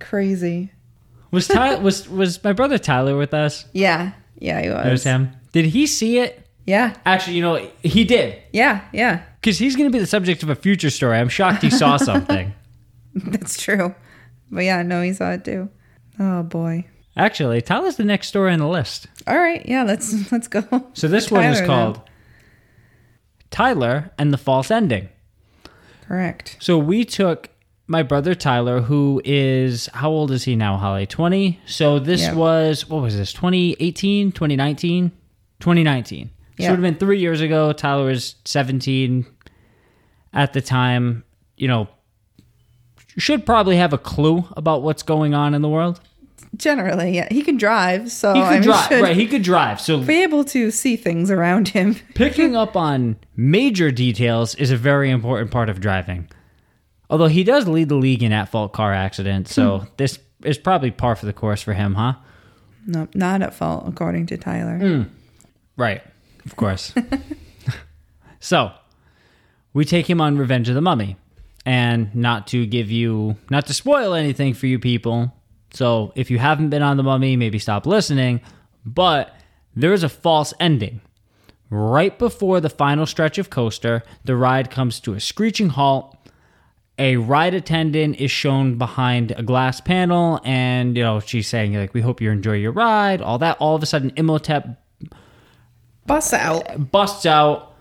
Crazy. 0.00 0.72
Was 1.30 1.48
Ty- 1.48 1.76
was 1.80 2.08
was 2.08 2.42
my 2.42 2.52
brother 2.52 2.78
Tyler 2.78 3.16
with 3.16 3.34
us? 3.34 3.64
Yeah. 3.72 4.12
Yeah, 4.38 4.60
he 4.62 4.68
was. 4.68 4.84
There's 4.84 5.04
him. 5.04 5.32
Did 5.52 5.66
he 5.66 5.86
see 5.86 6.18
it? 6.18 6.46
Yeah. 6.66 6.96
Actually, 7.06 7.36
you 7.36 7.42
know, 7.42 7.70
he 7.82 8.04
did. 8.04 8.42
Yeah. 8.52 8.82
Yeah. 8.92 9.22
Because 9.40 9.58
he's 9.58 9.76
going 9.76 9.88
to 9.88 9.92
be 9.92 10.00
the 10.00 10.06
subject 10.06 10.42
of 10.42 10.50
a 10.50 10.56
future 10.56 10.90
story. 10.90 11.16
I'm 11.16 11.28
shocked 11.28 11.62
he 11.62 11.70
saw 11.70 11.96
something. 11.96 12.52
That's 13.14 13.62
true. 13.62 13.94
But 14.50 14.64
yeah, 14.64 14.82
no, 14.82 15.00
he 15.00 15.12
saw 15.12 15.30
it 15.30 15.44
too. 15.44 15.70
Oh 16.18 16.42
boy. 16.42 16.86
Actually, 17.16 17.62
Tyler's 17.62 17.96
the 17.96 18.04
next 18.04 18.28
story 18.28 18.52
on 18.52 18.58
the 18.58 18.68
list. 18.68 19.06
All 19.26 19.38
right. 19.38 19.64
Yeah, 19.66 19.84
let's 19.84 20.30
let's 20.32 20.48
go. 20.48 20.62
So 20.94 21.08
this 21.08 21.30
one 21.30 21.44
is 21.44 21.58
Tyler 21.60 21.66
called. 21.66 22.00
Tyler 23.50 24.10
and 24.18 24.32
the 24.32 24.38
False 24.38 24.70
Ending. 24.70 25.08
Correct. 26.06 26.56
So 26.60 26.78
we 26.78 27.04
took 27.04 27.48
my 27.86 28.02
brother 28.02 28.34
Tyler, 28.34 28.80
who 28.82 29.22
is, 29.24 29.88
how 29.94 30.10
old 30.10 30.30
is 30.30 30.44
he 30.44 30.56
now, 30.56 30.76
Holly? 30.76 31.06
20? 31.06 31.60
So 31.66 31.98
this 31.98 32.22
Yeah. 32.22 32.34
was, 32.34 32.88
what 32.88 33.00
was 33.02 33.16
this, 33.16 33.32
2018, 33.32 34.32
2019? 34.32 35.10
2019. 35.60 36.26
So 36.26 36.30
it 36.58 36.62
Yeah. 36.62 36.70
would 36.70 36.76
have 36.76 36.82
been 36.82 36.98
three 36.98 37.20
years 37.20 37.40
ago. 37.40 37.72
Tyler 37.72 38.06
was 38.06 38.34
17 38.44 39.24
at 40.32 40.52
the 40.52 40.60
time. 40.60 41.22
You 41.56 41.68
know, 41.68 41.88
should 43.16 43.46
probably 43.46 43.76
have 43.76 43.92
a 43.92 43.98
clue 43.98 44.44
about 44.56 44.82
what's 44.82 45.02
going 45.02 45.32
on 45.34 45.54
in 45.54 45.62
the 45.62 45.68
world. 45.68 46.00
Generally, 46.56 47.10
yeah, 47.12 47.28
he 47.30 47.42
can 47.42 47.56
drive, 47.56 48.10
so 48.10 48.32
He 48.34 48.40
I 48.40 48.44
could 48.48 48.52
mean, 48.54 48.62
drive, 48.62 48.88
should 48.88 49.02
right? 49.02 49.16
He 49.16 49.26
could 49.26 49.42
drive. 49.42 49.80
So 49.80 50.00
be 50.02 50.22
able 50.22 50.44
to 50.46 50.70
see 50.70 50.96
things 50.96 51.30
around 51.30 51.68
him. 51.68 51.94
picking 52.14 52.56
up 52.56 52.76
on 52.76 53.16
major 53.36 53.90
details 53.90 54.54
is 54.54 54.70
a 54.70 54.76
very 54.76 55.10
important 55.10 55.50
part 55.50 55.68
of 55.68 55.80
driving. 55.80 56.28
Although 57.10 57.26
he 57.28 57.44
does 57.44 57.68
lead 57.68 57.88
the 57.88 57.94
league 57.96 58.22
in 58.22 58.32
at-fault 58.32 58.72
car 58.72 58.92
accidents, 58.92 59.54
so 59.54 59.78
Hmm. 59.78 59.84
this 59.96 60.18
is 60.44 60.58
probably 60.58 60.90
par 60.90 61.14
for 61.16 61.26
the 61.26 61.32
course 61.32 61.62
for 61.62 61.72
him, 61.74 61.94
huh? 61.94 62.14
No, 62.86 63.08
not 63.14 63.42
at 63.42 63.52
fault, 63.54 63.84
according 63.86 64.26
to 64.26 64.36
Tyler. 64.36 64.78
Mm. 64.78 65.08
Right. 65.76 66.02
Of 66.44 66.54
course. 66.56 66.92
so, 68.40 68.70
we 69.72 69.84
take 69.84 70.08
him 70.08 70.20
on 70.20 70.38
Revenge 70.38 70.68
of 70.68 70.74
the 70.74 70.80
Mummy. 70.80 71.16
And 71.64 72.14
not 72.14 72.46
to 72.48 72.64
give 72.64 72.92
you, 72.92 73.36
not 73.50 73.66
to 73.66 73.74
spoil 73.74 74.14
anything 74.14 74.54
for 74.54 74.68
you 74.68 74.78
people. 74.78 75.34
So, 75.76 76.12
if 76.14 76.30
you 76.30 76.38
haven't 76.38 76.70
been 76.70 76.82
on 76.82 76.96
the 76.96 77.02
Mummy, 77.02 77.36
maybe 77.36 77.58
stop 77.58 77.84
listening. 77.84 78.40
But 78.86 79.34
there 79.74 79.92
is 79.92 80.02
a 80.02 80.08
false 80.08 80.54
ending. 80.58 81.02
Right 81.68 82.18
before 82.18 82.60
the 82.60 82.70
final 82.70 83.04
stretch 83.04 83.36
of 83.36 83.50
coaster, 83.50 84.02
the 84.24 84.36
ride 84.36 84.70
comes 84.70 85.00
to 85.00 85.12
a 85.12 85.20
screeching 85.20 85.68
halt. 85.70 86.16
A 86.98 87.16
ride 87.16 87.52
attendant 87.52 88.16
is 88.18 88.30
shown 88.30 88.78
behind 88.78 89.32
a 89.32 89.42
glass 89.42 89.82
panel, 89.82 90.40
and 90.44 90.96
you 90.96 91.02
know 91.02 91.20
she's 91.20 91.46
saying 91.46 91.74
like, 91.74 91.92
"We 91.92 92.00
hope 92.00 92.22
you 92.22 92.30
enjoy 92.30 92.54
your 92.54 92.72
ride." 92.72 93.20
All 93.20 93.36
that. 93.38 93.58
All 93.60 93.76
of 93.76 93.82
a 93.82 93.86
sudden, 93.86 94.12
Imhotep 94.16 94.82
busts 96.06 96.32
out. 96.32 96.90
busts 96.90 97.26
out, 97.26 97.74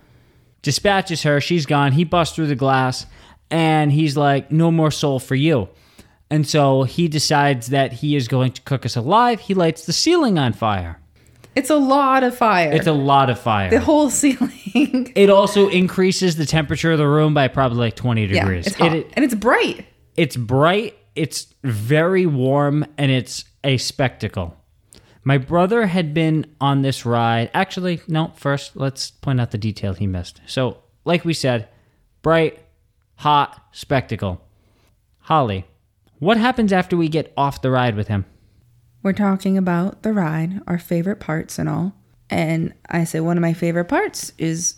dispatches 0.64 1.24
her. 1.24 1.40
She's 1.40 1.66
gone. 1.66 1.94
He 1.94 2.04
busts 2.04 2.36
through 2.36 2.48
the 2.48 2.56
glass, 2.56 3.06
and 3.50 3.94
he's 3.94 4.18
like, 4.18 4.52
"No 4.52 4.70
more 4.70 4.92
soul 4.92 5.20
for 5.20 5.36
you." 5.36 5.70
And 6.30 6.48
so 6.48 6.84
he 6.84 7.08
decides 7.08 7.68
that 7.68 7.94
he 7.94 8.16
is 8.16 8.28
going 8.28 8.52
to 8.54 8.62
cook 8.64 8.86
us 8.86 8.96
alive. 8.96 9.40
He 9.42 9.54
lights 9.54 9.86
the 9.86 9.94
ceiling 9.94 10.38
on 10.40 10.54
fire. 10.54 11.00
It's 11.56 11.70
a 11.70 11.76
lot 11.78 12.24
of 12.24 12.36
fire. 12.36 12.72
It's 12.72 12.88
a 12.88 12.92
lot 12.92 13.30
of 13.30 13.40
fire. 13.40 13.70
the 13.70 13.80
whole 13.80 14.10
ceiling. 14.22 15.12
it 15.16 15.30
also 15.30 15.70
increases 15.70 16.36
the 16.36 16.46
temperature 16.46 16.92
of 16.92 16.98
the 16.98 17.08
room 17.08 17.34
by 17.34 17.48
probably 17.48 17.78
like 17.78 17.96
20 17.96 18.26
yeah, 18.26 18.40
degrees. 18.42 18.68
it's 18.68 18.76
hot. 18.76 18.94
It- 18.94 19.10
and 19.14 19.24
it's 19.24 19.36
bright. 19.36 19.86
it's 20.18 20.36
bright, 20.36 20.98
it's 21.16 21.54
very 21.64 22.26
warm, 22.26 22.86
and 22.98 23.12
it's 23.12 23.46
a 23.64 23.78
spectacle. 23.78 24.58
My 25.24 25.38
brother 25.38 25.86
had 25.88 26.14
been 26.14 26.46
on 26.60 26.82
this 26.82 27.06
ride. 27.06 27.50
Actually, 27.54 28.02
no, 28.08 28.32
first, 28.36 28.76
let's 28.76 29.12
point 29.12 29.40
out 29.40 29.52
the 29.52 29.58
detail 29.58 29.94
he 29.94 30.08
missed. 30.08 30.42
So, 30.46 30.80
like 31.06 31.24
we 31.24 31.34
said, 31.34 31.70
bright, 32.22 32.60
hot, 33.16 33.64
spectacle. 33.72 34.42
Holly, 35.20 35.66
what 36.26 36.38
happens 36.38 36.74
after 36.74 36.98
we 36.98 37.08
get 37.08 37.32
off 37.38 37.62
the 37.62 37.70
ride 37.72 37.96
with 37.96 38.08
him? 38.08 38.26
We're 39.04 39.14
talking 39.14 39.58
about 39.58 40.02
the 40.02 40.12
ride, 40.12 40.62
our 40.66 40.80
favorite 40.80 41.20
parts 41.20 41.60
and 41.60 41.70
all. 41.70 41.94
And 42.30 42.74
I 42.90 43.04
say 43.04 43.20
one 43.20 43.38
of 43.38 43.42
my 43.42 43.54
favorite 43.54 43.86
parts 43.86 44.34
is 44.40 44.78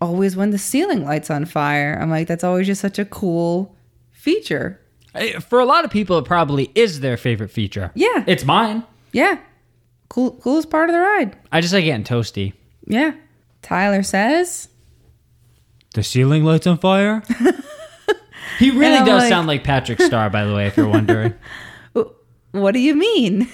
always 0.00 0.36
when 0.36 0.50
the 0.50 0.58
ceiling 0.58 1.04
lights 1.04 1.30
on 1.30 1.46
fire. 1.46 1.98
I'm 2.00 2.10
like, 2.10 2.28
that's 2.28 2.44
always 2.44 2.66
just 2.66 2.82
such 2.82 2.98
a 2.98 3.06
cool 3.06 3.74
feature. 4.10 4.78
For 5.40 5.60
a 5.60 5.64
lot 5.64 5.86
of 5.86 5.90
people, 5.90 6.18
it 6.18 6.26
probably 6.26 6.70
is 6.74 7.00
their 7.00 7.16
favorite 7.16 7.50
feature. 7.50 7.90
Yeah. 7.94 8.24
It's 8.26 8.44
mine. 8.44 8.84
Yeah. 9.12 9.38
Cool 10.10 10.32
coolest 10.32 10.68
part 10.68 10.90
of 10.90 10.94
the 10.94 11.00
ride. 11.00 11.36
I 11.50 11.62
just 11.62 11.72
like 11.72 11.84
getting 11.84 12.04
toasty. 12.04 12.52
Yeah. 12.86 13.12
Tyler 13.62 14.02
says 14.02 14.68
The 15.94 16.02
ceiling 16.02 16.44
lights 16.44 16.66
on 16.66 16.76
fire? 16.76 17.22
he 18.58 18.70
really 18.70 19.04
does 19.04 19.22
like- 19.22 19.28
sound 19.28 19.46
like 19.46 19.64
Patrick 19.64 20.00
Star, 20.00 20.30
by 20.30 20.44
the 20.44 20.54
way, 20.54 20.66
if 20.66 20.76
you're 20.76 20.88
wondering. 20.88 21.34
What 22.52 22.72
do 22.72 22.80
you 22.80 22.94
mean? 22.94 23.48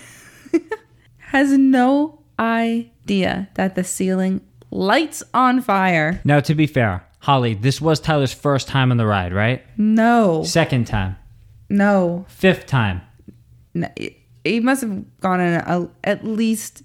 Has 1.18 1.52
no 1.52 2.20
idea 2.38 3.48
that 3.54 3.74
the 3.76 3.84
ceiling 3.84 4.40
lights 4.72 5.22
on 5.32 5.60
fire. 5.60 6.20
now, 6.24 6.40
to 6.40 6.54
be 6.54 6.66
fair, 6.66 7.04
Holly, 7.20 7.54
this 7.54 7.80
was 7.80 8.00
Tyler's 8.00 8.32
first 8.32 8.66
time 8.66 8.90
on 8.90 8.96
the 8.96 9.06
ride, 9.06 9.32
right? 9.32 9.64
No, 9.76 10.42
Second 10.44 10.86
time. 10.88 11.16
no. 11.68 12.24
Fifth 12.28 12.66
time. 12.66 13.02
no. 13.74 13.88
He 14.44 14.60
must 14.60 14.80
have 14.82 15.20
gone 15.20 15.40
in 15.40 15.54
a, 15.60 15.88
at 16.04 16.24
least, 16.24 16.82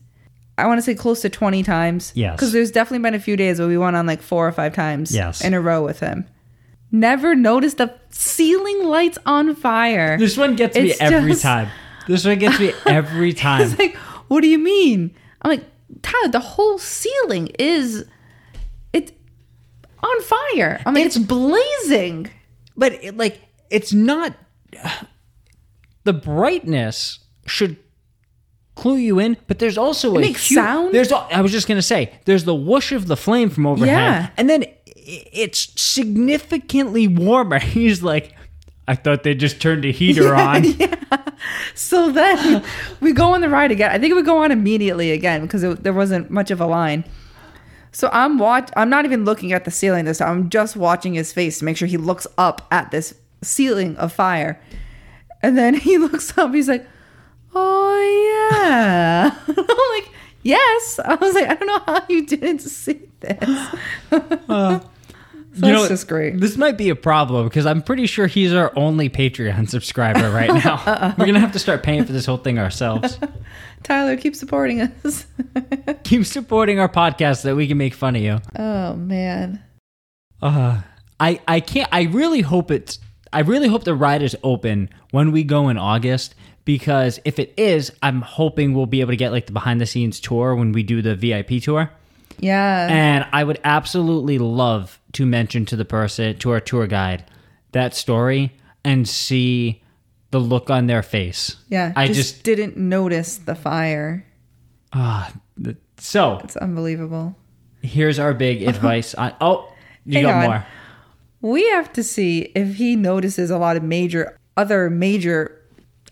I 0.57 0.67
want 0.67 0.79
to 0.79 0.81
say 0.81 0.95
close 0.95 1.21
to 1.21 1.29
20 1.29 1.63
times. 1.63 2.11
Yes. 2.13 2.35
Because 2.35 2.51
there's 2.51 2.71
definitely 2.71 3.03
been 3.03 3.13
a 3.13 3.19
few 3.19 3.37
days 3.37 3.57
where 3.57 3.67
we 3.67 3.77
went 3.77 3.95
on 3.95 4.05
like 4.05 4.21
four 4.21 4.45
or 4.47 4.51
five 4.51 4.73
times 4.75 5.15
Yes. 5.15 5.43
in 5.43 5.53
a 5.53 5.61
row 5.61 5.83
with 5.83 5.99
him. 5.99 6.27
Never 6.93 7.33
noticed 7.35 7.77
the 7.79 7.93
ceiling 8.11 8.85
lights 8.85 9.17
on 9.25 9.55
fire. 9.55 10.15
This 10.17 10.37
one 10.37 10.55
gets 10.55 10.77
me 10.77 10.93
every 10.99 11.31
just- 11.31 11.41
time. 11.41 11.67
This 12.07 12.23
one 12.23 12.37
gets 12.37 12.59
me 12.59 12.71
every 12.85 13.33
time. 13.33 13.61
It's 13.61 13.77
like, 13.79 13.95
what 14.27 14.41
do 14.41 14.47
you 14.47 14.59
mean? 14.59 15.13
I'm 15.41 15.49
like, 15.49 15.63
Tyler, 16.03 16.29
the 16.31 16.39
whole 16.39 16.77
ceiling 16.77 17.47
is 17.59 18.05
it's 18.93 19.11
on 20.01 20.21
fire. 20.21 20.81
I 20.85 20.91
mean, 20.91 21.05
it's, 21.07 21.17
blazing. 21.17 22.29
but 22.77 22.93
it, 23.03 23.17
like, 23.17 23.41
it's 23.69 23.91
not. 23.91 24.35
The 26.05 26.11
brightness 26.11 27.19
should 27.45 27.77
clue 28.75 28.97
you 28.97 29.19
in, 29.19 29.37
but 29.47 29.59
there's 29.59 29.77
also 29.77 30.13
a 30.17 30.19
makes 30.19 30.49
hu- 30.49 30.55
sound. 30.55 30.93
There's 30.93 31.13
I 31.13 31.39
was 31.39 31.53
just 31.53 31.65
gonna 31.65 31.81
say 31.81 32.11
there's 32.25 32.43
the 32.43 32.53
whoosh 32.53 32.91
of 32.91 33.07
the 33.07 33.15
flame 33.15 33.49
from 33.49 33.65
overhead, 33.65 33.87
Yeah. 33.87 34.29
and 34.35 34.49
then 34.49 34.65
it's 35.05 35.79
significantly 35.81 37.07
warmer. 37.07 37.59
He's 37.59 38.01
like, 38.03 38.35
I 38.87 38.95
thought 38.95 39.23
they 39.23 39.35
just 39.35 39.61
turned 39.61 39.83
the 39.83 39.91
heater 39.91 40.35
on. 40.35 40.65
So 41.75 42.11
then 42.11 42.63
we 43.01 43.13
go 43.13 43.33
on 43.33 43.41
the 43.41 43.49
ride 43.49 43.71
again. 43.71 43.91
I 43.91 43.99
think 43.99 44.15
we 44.15 44.21
go 44.21 44.37
on 44.43 44.51
immediately 44.51 45.11
again 45.11 45.41
because 45.41 45.63
it, 45.63 45.83
there 45.83 45.93
wasn't 45.93 46.29
much 46.29 46.51
of 46.51 46.61
a 46.61 46.65
line. 46.65 47.03
So 47.91 48.09
I'm 48.11 48.37
watch. 48.37 48.69
I'm 48.75 48.89
not 48.89 49.05
even 49.05 49.25
looking 49.25 49.53
at 49.53 49.65
the 49.65 49.71
ceiling 49.71 50.05
this 50.05 50.17
time. 50.19 50.29
I'm 50.29 50.49
just 50.49 50.75
watching 50.75 51.13
his 51.13 51.31
face 51.31 51.59
to 51.59 51.65
make 51.65 51.77
sure 51.77 51.87
he 51.87 51.97
looks 51.97 52.25
up 52.37 52.67
at 52.71 52.91
this 52.91 53.13
ceiling 53.41 53.95
of 53.97 54.13
fire. 54.13 54.59
And 55.41 55.57
then 55.57 55.73
he 55.75 55.97
looks 55.99 56.35
up. 56.37 56.53
He's 56.53 56.67
like, 56.67 56.87
"Oh 57.53 58.55
yeah." 58.57 59.37
I'm 59.47 59.55
like, 59.55 60.11
"Yes." 60.41 60.99
I 61.03 61.15
was 61.15 61.35
like, 61.35 61.47
"I 61.49 61.55
don't 61.55 61.67
know 61.67 61.83
how 61.85 62.05
you 62.09 62.25
didn't 62.25 62.59
see 62.59 63.01
this." 63.19 63.67
Uh, 64.49 64.79
So 65.55 65.67
You 65.67 65.73
that's 65.73 65.83
know, 65.83 65.87
just 65.89 66.07
great. 66.07 66.39
This 66.39 66.57
might 66.57 66.77
be 66.77 66.89
a 66.89 66.95
problem 66.95 67.47
because 67.47 67.65
I'm 67.67 67.81
pretty 67.83 68.07
sure 68.07 68.25
he's 68.27 68.53
our 68.53 68.71
only 68.75 69.09
Patreon 69.09 69.69
subscriber 69.69 70.31
right 70.31 70.47
now. 70.63 71.13
We're 71.17 71.25
gonna 71.27 71.39
have 71.39 71.51
to 71.53 71.59
start 71.59 71.83
paying 71.83 72.05
for 72.05 72.11
this 72.13 72.25
whole 72.25 72.37
thing 72.37 72.57
ourselves. 72.59 73.19
Tyler, 73.83 74.17
keep 74.17 74.35
supporting 74.35 74.81
us. 74.81 75.25
Keep 76.03 76.25
supporting 76.25 76.79
our 76.79 76.89
podcast 76.89 77.41
so 77.41 77.49
that 77.49 77.55
we 77.55 77.67
can 77.67 77.77
make 77.77 77.93
fun 77.93 78.15
of 78.15 78.21
you. 78.21 78.39
oh 78.57 78.95
man. 78.95 79.61
Uh, 80.41 80.81
I 81.19 81.39
I 81.47 81.59
can't. 81.59 81.89
I 81.91 82.03
really 82.03 82.41
hope 82.41 82.71
it's. 82.71 82.99
I 83.31 83.41
really 83.41 83.67
hope 83.67 83.83
the 83.83 83.95
ride 83.95 84.21
is 84.21 84.35
open 84.43 84.89
when 85.11 85.31
we 85.31 85.43
go 85.43 85.69
in 85.69 85.77
August 85.77 86.35
because 86.65 87.19
if 87.25 87.39
it 87.39 87.53
is, 87.57 87.91
I'm 88.01 88.21
hoping 88.21 88.73
we'll 88.73 88.85
be 88.85 89.01
able 89.01 89.11
to 89.11 89.17
get 89.17 89.31
like 89.31 89.45
the 89.47 89.51
behind 89.51 89.81
the 89.81 89.85
scenes 89.85 90.19
tour 90.19 90.55
when 90.55 90.71
we 90.71 90.83
do 90.83 91.01
the 91.01 91.15
VIP 91.15 91.61
tour. 91.61 91.91
Yeah. 92.39 92.87
And 92.89 93.25
I 93.31 93.43
would 93.43 93.59
absolutely 93.63 94.37
love 94.37 94.99
to 95.13 95.25
mention 95.25 95.65
to 95.67 95.75
the 95.75 95.85
person, 95.85 96.37
to 96.39 96.51
our 96.51 96.59
tour 96.59 96.87
guide, 96.87 97.25
that 97.71 97.93
story 97.95 98.51
and 98.83 99.07
see 99.07 99.81
the 100.31 100.39
look 100.39 100.69
on 100.69 100.87
their 100.87 101.03
face. 101.03 101.57
Yeah, 101.69 101.93
I 101.95 102.07
just, 102.07 102.17
just, 102.35 102.43
didn't 102.43 102.75
notice 102.77 103.37
the 103.37 103.55
fire. 103.55 104.25
ah, 104.93 105.31
th- 105.63 105.77
so 105.97 106.39
It's 106.43 106.57
unbelievable. 106.57 107.35
here's 107.81 108.19
our 108.19 108.33
big 108.33 108.63
advice 108.67 109.13
on. 109.15 109.33
Oh, 109.39 109.71
you 110.05 110.15
Hang 110.15 110.23
got 110.23 110.33
on. 110.35 110.43
more. 110.49 110.65
We 111.41 111.69
have 111.69 111.91
to 111.93 112.03
see 112.03 112.51
if 112.55 112.75
he 112.75 112.95
notices 112.95 113.51
a 113.51 113.57
lot 113.57 113.75
of 113.77 113.83
major, 113.83 114.37
other 114.57 114.89
major 114.89 115.61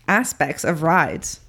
aspects 0.08 0.62
of 0.64 0.82
rides. 0.82 1.40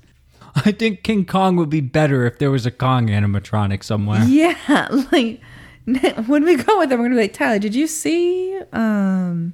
I 0.55 0.71
think 0.71 1.03
King 1.03 1.25
Kong 1.25 1.55
would 1.57 1.69
be 1.69 1.81
better 1.81 2.25
if 2.25 2.37
there 2.39 2.51
was 2.51 2.65
a 2.65 2.71
Kong 2.71 3.07
animatronic 3.07 3.83
somewhere. 3.83 4.23
Yeah, 4.23 4.55
like 5.11 5.41
when 6.27 6.43
we 6.45 6.55
go 6.55 6.79
with 6.79 6.89
them, 6.89 6.99
we're 6.99 7.05
gonna 7.05 7.15
be 7.15 7.21
like, 7.23 7.33
Tyler, 7.33 7.59
did 7.59 7.75
you 7.75 7.87
see? 7.87 8.57
Um, 8.71 9.53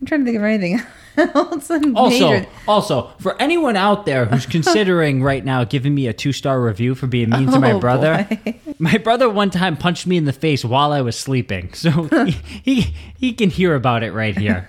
I'm 0.00 0.06
trying 0.06 0.20
to 0.20 0.24
think 0.26 0.36
of 0.38 0.44
anything 0.44 0.80
else. 1.16 1.70
Also, 1.70 2.30
major- 2.30 2.46
also 2.68 3.10
for 3.18 3.40
anyone 3.42 3.74
out 3.76 4.06
there 4.06 4.26
who's 4.26 4.46
considering 4.56 5.22
right 5.22 5.44
now 5.44 5.64
giving 5.64 5.94
me 5.94 6.06
a 6.06 6.12
two 6.12 6.32
star 6.32 6.60
review 6.62 6.94
for 6.94 7.06
being 7.08 7.30
mean 7.30 7.50
to 7.50 7.58
my 7.58 7.72
Oh, 7.72 7.80
brother, 7.80 8.26
boy. 8.44 8.60
my 8.78 8.96
brother 8.98 9.28
one 9.28 9.50
time 9.50 9.76
punched 9.76 10.06
me 10.06 10.16
in 10.16 10.24
the 10.24 10.32
face 10.32 10.64
while 10.64 10.92
I 10.92 11.00
was 11.00 11.18
sleeping, 11.18 11.72
so 11.74 11.90
he 12.24 12.30
he, 12.62 12.94
he 13.18 13.32
can 13.32 13.50
hear 13.50 13.74
about 13.74 14.02
it 14.04 14.12
right 14.12 14.36
here. 14.38 14.68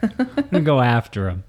I'm 0.51 0.63
go 0.63 0.79
after 0.81 1.29
him. 1.29 1.43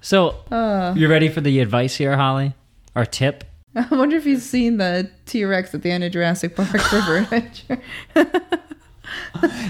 So, 0.00 0.36
Uh. 0.50 0.94
you 0.96 1.08
ready 1.08 1.28
for 1.28 1.40
the 1.40 1.58
advice 1.60 1.96
here, 1.96 2.16
Holly? 2.16 2.54
Our 2.94 3.06
tip. 3.06 3.42
I 3.90 3.94
wonder 3.94 4.16
if 4.16 4.26
you've 4.26 4.42
seen 4.42 4.76
the 4.76 5.10
T 5.26 5.44
Rex 5.44 5.74
at 5.74 5.82
the 5.82 5.90
end 5.90 6.04
of 6.04 6.12
Jurassic 6.12 6.54
Park 6.56 6.72
River 6.92 7.16
Adventure. 7.18 7.80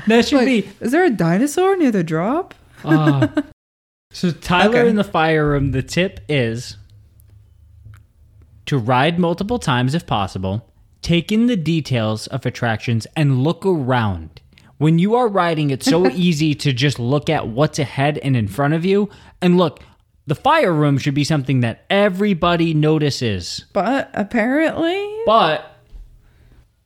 That 0.06 0.26
should 0.26 0.36
Like, 0.38 0.46
be. 0.46 0.68
is 0.80 0.92
there 0.92 1.04
a 1.04 1.10
dinosaur 1.10 1.76
near 1.76 1.90
the 1.90 2.04
drop? 2.04 2.54
Uh, 2.84 3.28
so 4.12 4.30
Tyler 4.30 4.80
Okay. 4.80 4.88
in 4.90 4.96
the 4.96 5.04
fire 5.04 5.48
room. 5.48 5.72
The 5.72 5.82
tip 5.82 6.20
is 6.28 6.76
to 8.66 8.78
ride 8.78 9.18
multiple 9.18 9.58
times 9.58 9.94
if 9.94 10.06
possible. 10.06 10.70
Take 11.02 11.30
in 11.32 11.46
the 11.46 11.56
details 11.56 12.26
of 12.28 12.46
attractions 12.46 13.06
and 13.16 13.42
look 13.42 13.64
around. 13.66 14.40
When 14.78 14.98
you 14.98 15.14
are 15.14 15.28
riding, 15.28 15.70
it's 15.70 15.86
so 15.86 16.08
easy 16.10 16.54
to 16.56 16.72
just 16.72 16.98
look 16.98 17.28
at 17.30 17.48
what's 17.48 17.78
ahead 17.78 18.18
and 18.18 18.36
in 18.36 18.48
front 18.48 18.74
of 18.74 18.84
you. 18.84 19.08
And 19.42 19.56
look, 19.56 19.80
the 20.26 20.34
fire 20.34 20.72
room 20.72 20.98
should 20.98 21.14
be 21.14 21.24
something 21.24 21.60
that 21.60 21.84
everybody 21.90 22.74
notices. 22.74 23.66
But 23.72 24.10
apparently, 24.14 25.22
But 25.26 25.76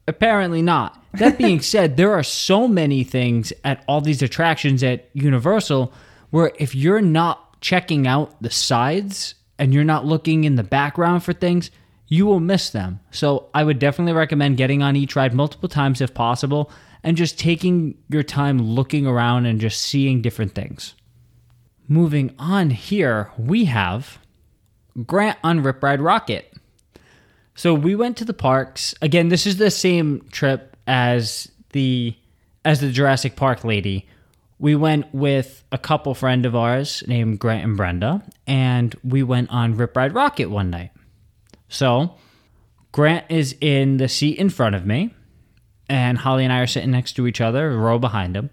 apparently 0.07 0.63
not. 0.63 1.03
That 1.15 1.39
being 1.39 1.61
said, 1.61 1.97
there 1.97 2.13
are 2.13 2.23
so 2.23 2.67
many 2.67 3.05
things 3.05 3.53
at 3.65 3.85
all 3.87 4.01
these 4.01 4.23
attractions 4.23 4.83
at 4.83 5.09
Universal 5.13 5.93
where 6.31 6.53
if 6.59 6.75
you're 6.75 7.01
not 7.01 7.61
checking 7.61 8.07
out 8.07 8.41
the 8.43 8.51
sides 8.51 9.35
and 9.59 9.73
you're 9.73 9.85
not 9.85 10.05
looking 10.05 10.45
in 10.45 10.57
the 10.57 10.63
background 10.63 11.25
for 11.25 11.33
things, 11.33 11.71
you 12.07 12.27
will 12.27 12.41
miss 12.41 12.71
them. 12.71 13.01
So 13.11 13.49
I 13.55 13.65
would 13.65 13.79
definitely 13.79 14.15
recommend 14.15 14.57
getting 14.57 14.83
on 14.83 14.97
each 14.97 15.15
ride 15.17 15.35
multiple 15.35 15.69
times 15.69 16.01
if 16.01 16.15
possible 16.15 16.71
and 17.03 17.17
just 17.17 17.39
taking 17.39 17.97
your 18.09 18.23
time 18.23 18.61
looking 18.61 19.07
around 19.07 19.47
and 19.47 19.61
just 19.61 19.81
seeing 19.81 20.23
different 20.23 20.55
things. 20.55 20.95
Moving 21.89 22.35
on 22.39 22.69
here, 22.69 23.33
we 23.39 23.65
have 23.65 24.19
Grant 25.07 25.39
on 25.43 25.63
Rip 25.63 25.83
Ride 25.83 26.01
Rockit. 26.01 26.45
So 27.55 27.73
we 27.75 27.95
went 27.95 28.19
to 28.19 28.27
the 28.27 28.35
parks. 28.35 28.95
Again, 29.01 29.31
this 29.31 29.47
is 29.47 29.57
the 29.57 29.71
same 29.71 30.27
trip 30.31 30.77
as 30.87 31.51
the 31.73 32.15
as 32.65 32.81
the 32.81 32.93
Jurassic 32.93 33.37
Park 33.37 33.65
lady. 33.65 34.07
We 34.59 34.77
went 34.77 35.15
with 35.15 35.65
a 35.73 35.79
couple 35.79 36.15
friend 36.15 36.45
of 36.45 36.55
ours 36.55 37.03
named 37.07 37.39
Grant 37.39 37.65
and 37.65 37.77
Brenda, 37.77 38.23
and 38.47 38.95
we 39.03 39.23
went 39.23 39.51
on 39.51 39.77
Rip 39.77 39.97
Ride 39.97 40.13
Rockit 40.13 40.51
one 40.51 40.69
night. 40.69 40.91
So 41.69 42.17
Grant 42.93 43.25
is 43.31 43.57
in 43.61 43.97
the 43.97 44.09
seat 44.09 44.39
in 44.39 44.51
front 44.51 44.75
of 44.75 44.85
me, 44.85 45.15
and 45.89 46.19
Holly 46.19 46.45
and 46.45 46.53
I 46.53 46.59
are 46.59 46.67
sitting 46.67 46.91
next 46.91 47.15
to 47.15 47.27
each 47.27 47.41
other, 47.41 47.77
row 47.77 47.99
behind 47.99 48.37
him. 48.37 48.51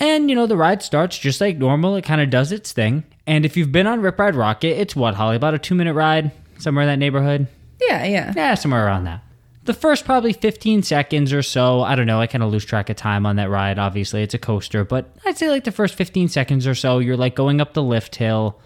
And 0.00 0.28
you 0.30 0.34
know, 0.34 0.46
the 0.46 0.56
ride 0.56 0.82
starts 0.82 1.18
just 1.18 1.40
like 1.40 1.58
normal. 1.58 1.94
It 1.96 2.04
kind 2.04 2.20
of 2.20 2.30
does 2.30 2.50
its 2.50 2.72
thing. 2.72 3.04
And 3.26 3.44
if 3.44 3.56
you've 3.56 3.70
been 3.70 3.86
on 3.86 4.00
Rip 4.00 4.18
Ride 4.18 4.34
Rockit, 4.34 4.78
it's 4.78 4.96
what, 4.96 5.14
Holly? 5.14 5.36
About 5.36 5.54
a 5.54 5.58
two 5.58 5.74
minute 5.74 5.94
ride? 5.94 6.32
Somewhere 6.58 6.82
in 6.82 6.88
that 6.88 6.98
neighborhood? 6.98 7.46
yeah, 7.80 8.04
yeah. 8.04 8.32
Yeah, 8.36 8.54
somewhere 8.54 8.84
around 8.84 9.04
that. 9.04 9.22
The 9.64 9.74
first 9.74 10.04
probably 10.04 10.32
15 10.32 10.82
seconds 10.82 11.32
or 11.32 11.42
so, 11.42 11.82
I 11.82 11.94
don't 11.94 12.06
know, 12.06 12.20
I 12.20 12.26
kind 12.26 12.42
of 12.42 12.50
lose 12.50 12.64
track 12.64 12.88
of 12.88 12.96
time 12.96 13.26
on 13.26 13.36
that 13.36 13.50
ride. 13.50 13.78
Obviously, 13.78 14.22
it's 14.22 14.34
a 14.34 14.38
coaster, 14.38 14.84
but 14.84 15.10
I'd 15.24 15.36
say 15.38 15.50
like 15.50 15.64
the 15.64 15.72
first 15.72 15.94
15 15.94 16.28
seconds 16.28 16.66
or 16.66 16.74
so, 16.74 16.98
you're 16.98 17.16
like 17.16 17.34
going 17.34 17.60
up 17.60 17.74
the 17.74 17.82
lift 17.82 18.16
hill. 18.16 18.58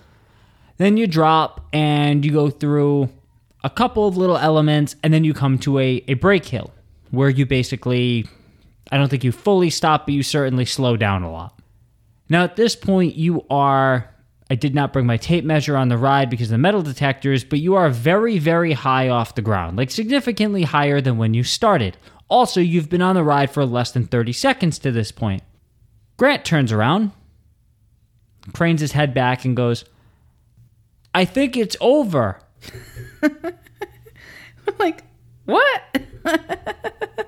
Then 0.78 0.96
you 0.96 1.06
drop 1.06 1.66
and 1.72 2.24
you 2.24 2.32
go 2.32 2.48
through 2.50 3.08
a 3.62 3.70
couple 3.70 4.06
of 4.06 4.16
little 4.16 4.36
elements, 4.36 4.94
and 5.02 5.12
then 5.12 5.24
you 5.24 5.32
come 5.32 5.58
to 5.60 5.78
a, 5.78 6.04
a 6.06 6.14
brake 6.14 6.44
hill 6.46 6.72
where 7.10 7.30
you 7.30 7.46
basically, 7.46 8.26
I 8.92 8.98
don't 8.98 9.08
think 9.08 9.24
you 9.24 9.32
fully 9.32 9.70
stop, 9.70 10.06
but 10.06 10.14
you 10.14 10.22
certainly 10.22 10.64
slow 10.64 10.96
down 10.96 11.22
a 11.22 11.32
lot. 11.32 11.58
Now, 12.28 12.44
at 12.44 12.56
this 12.56 12.76
point, 12.76 13.16
you 13.16 13.44
are. 13.50 14.10
I 14.50 14.56
did 14.56 14.74
not 14.74 14.92
bring 14.92 15.06
my 15.06 15.16
tape 15.16 15.44
measure 15.44 15.76
on 15.76 15.88
the 15.88 15.96
ride 15.96 16.28
because 16.28 16.48
of 16.48 16.52
the 16.52 16.58
metal 16.58 16.82
detectors, 16.82 17.44
but 17.44 17.60
you 17.60 17.76
are 17.76 17.88
very, 17.88 18.38
very 18.38 18.74
high 18.74 19.08
off 19.08 19.34
the 19.34 19.42
ground, 19.42 19.78
like 19.78 19.90
significantly 19.90 20.64
higher 20.64 21.00
than 21.00 21.16
when 21.16 21.32
you 21.32 21.42
started. 21.42 21.96
Also, 22.28 22.60
you've 22.60 22.90
been 22.90 23.02
on 23.02 23.14
the 23.14 23.24
ride 23.24 23.50
for 23.50 23.64
less 23.64 23.90
than 23.92 24.06
30 24.06 24.32
seconds 24.32 24.78
to 24.80 24.92
this 24.92 25.10
point. 25.10 25.42
Grant 26.18 26.44
turns 26.44 26.72
around, 26.72 27.12
cranes 28.52 28.80
his 28.82 28.92
head 28.92 29.14
back, 29.14 29.44
and 29.44 29.56
goes, 29.56 29.84
I 31.14 31.24
think 31.24 31.56
it's 31.56 31.76
over. 31.80 32.40
I'm 33.22 33.54
like, 34.78 35.04
what? 35.44 35.82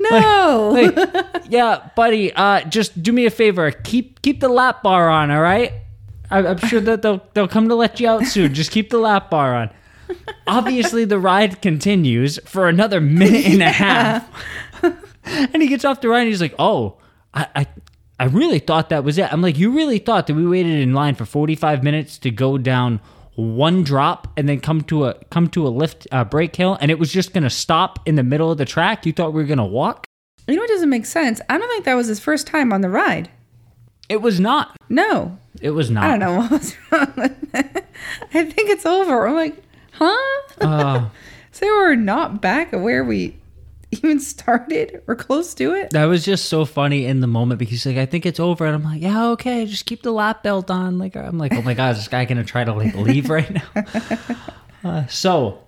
no. 0.00 0.70
Like, 0.72 1.44
yeah, 1.48 1.90
buddy, 1.96 2.32
uh, 2.32 2.62
just 2.68 3.02
do 3.02 3.12
me 3.12 3.26
a 3.26 3.30
favor. 3.30 3.70
Keep 3.70 4.22
keep 4.22 4.40
the 4.40 4.48
lap 4.48 4.82
bar 4.82 5.08
on, 5.08 5.30
all 5.30 5.40
right? 5.42 5.72
I, 6.30 6.46
I'm 6.46 6.58
sure 6.58 6.80
that 6.80 7.02
they'll 7.02 7.22
they'll 7.34 7.48
come 7.48 7.68
to 7.68 7.74
let 7.74 7.98
you 8.00 8.08
out 8.08 8.24
soon. 8.24 8.54
Just 8.60 8.70
keep 8.70 8.90
the 8.90 8.98
lap 8.98 9.30
bar 9.30 9.54
on. 9.56 9.70
Obviously, 10.46 11.04
the 11.04 11.18
ride 11.18 11.60
continues 11.60 12.38
for 12.44 12.68
another 12.68 13.00
minute 13.00 13.46
and 13.46 13.62
a 13.62 13.70
half, 13.70 14.28
and 15.24 15.60
he 15.62 15.68
gets 15.68 15.84
off 15.84 16.00
the 16.00 16.08
ride. 16.08 16.20
and 16.20 16.28
He's 16.28 16.40
like, 16.40 16.54
"Oh, 16.58 16.98
I, 17.34 17.46
I 17.56 17.66
I 18.20 18.24
really 18.26 18.60
thought 18.60 18.90
that 18.90 19.02
was 19.02 19.18
it." 19.18 19.32
I'm 19.32 19.42
like, 19.42 19.58
"You 19.58 19.72
really 19.72 19.98
thought 19.98 20.26
that 20.28 20.34
we 20.34 20.46
waited 20.46 20.80
in 20.80 20.94
line 20.94 21.14
for 21.16 21.24
45 21.24 21.82
minutes 21.82 22.16
to 22.18 22.30
go 22.30 22.58
down?" 22.58 23.00
One 23.36 23.82
drop 23.84 24.28
and 24.36 24.48
then 24.48 24.60
come 24.60 24.82
to 24.82 25.06
a 25.06 25.14
come 25.30 25.48
to 25.48 25.66
a 25.66 25.70
lift 25.70 26.06
uh, 26.12 26.24
brake 26.24 26.54
hill 26.56 26.76
and 26.80 26.90
it 26.90 26.98
was 26.98 27.12
just 27.12 27.32
gonna 27.32 27.48
stop 27.50 27.98
in 28.06 28.16
the 28.16 28.22
middle 28.22 28.50
of 28.50 28.58
the 28.58 28.64
track 28.64 29.06
you 29.06 29.12
thought 29.12 29.32
we 29.32 29.40
were 29.42 29.46
gonna 29.48 29.64
walk 29.66 30.06
you 30.48 30.56
know 30.56 30.62
it 30.64 30.68
doesn't 30.68 30.90
make 30.90 31.06
sense? 31.06 31.40
I 31.48 31.56
don't 31.58 31.68
think 31.68 31.84
that 31.84 31.94
was 31.94 32.08
his 32.08 32.18
first 32.18 32.46
time 32.46 32.72
on 32.72 32.80
the 32.80 32.88
ride. 32.90 33.30
it 34.08 34.20
was 34.20 34.40
not 34.40 34.76
No. 34.88 35.38
it 35.60 35.70
was 35.70 35.90
not 35.90 36.04
I 36.04 36.08
don't 36.08 36.18
know 36.20 36.36
what 36.38 36.50
was 36.50 36.76
wrong 36.90 37.12
with 37.16 37.54
it. 37.54 37.84
I 38.34 38.44
think 38.44 38.70
it's 38.70 38.84
over. 38.86 39.26
I'm 39.28 39.34
like, 39.36 39.62
huh? 39.92 40.16
Uh, 40.60 41.08
so 41.52 41.66
we're 41.66 41.94
not 41.94 42.40
back 42.40 42.72
where 42.72 43.04
we 43.04 43.36
even 43.92 44.20
started 44.20 45.02
or 45.06 45.16
close 45.16 45.54
to 45.54 45.74
it? 45.74 45.90
That 45.90 46.04
was 46.06 46.24
just 46.24 46.46
so 46.46 46.64
funny 46.64 47.06
in 47.06 47.20
the 47.20 47.26
moment 47.26 47.58
because 47.58 47.84
like, 47.86 47.96
I 47.96 48.06
think 48.06 48.26
it's 48.26 48.40
over. 48.40 48.64
And 48.66 48.74
I'm 48.74 48.84
like, 48.84 49.02
yeah, 49.02 49.28
okay, 49.30 49.66
just 49.66 49.86
keep 49.86 50.02
the 50.02 50.12
lap 50.12 50.42
belt 50.42 50.70
on. 50.70 50.98
Like, 50.98 51.16
I'm 51.16 51.38
like, 51.38 51.52
oh 51.54 51.62
my 51.62 51.74
God, 51.74 51.92
is 51.92 51.98
this 51.98 52.08
guy 52.08 52.24
to 52.24 52.44
try 52.44 52.64
to 52.64 52.72
like 52.72 52.94
leave 52.94 53.28
right 53.30 53.50
now? 53.50 53.84
Uh, 54.82 55.06
so, 55.08 55.58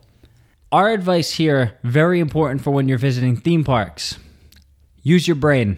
our 0.73 0.91
advice 0.91 1.33
here, 1.33 1.79
very 1.85 2.19
important 2.19 2.63
for 2.63 2.71
when 2.71 2.89
you're 2.89 2.97
visiting 2.97 3.37
theme 3.37 3.63
parks 3.63 4.19
use 5.03 5.29
your 5.29 5.35
brain. 5.35 5.77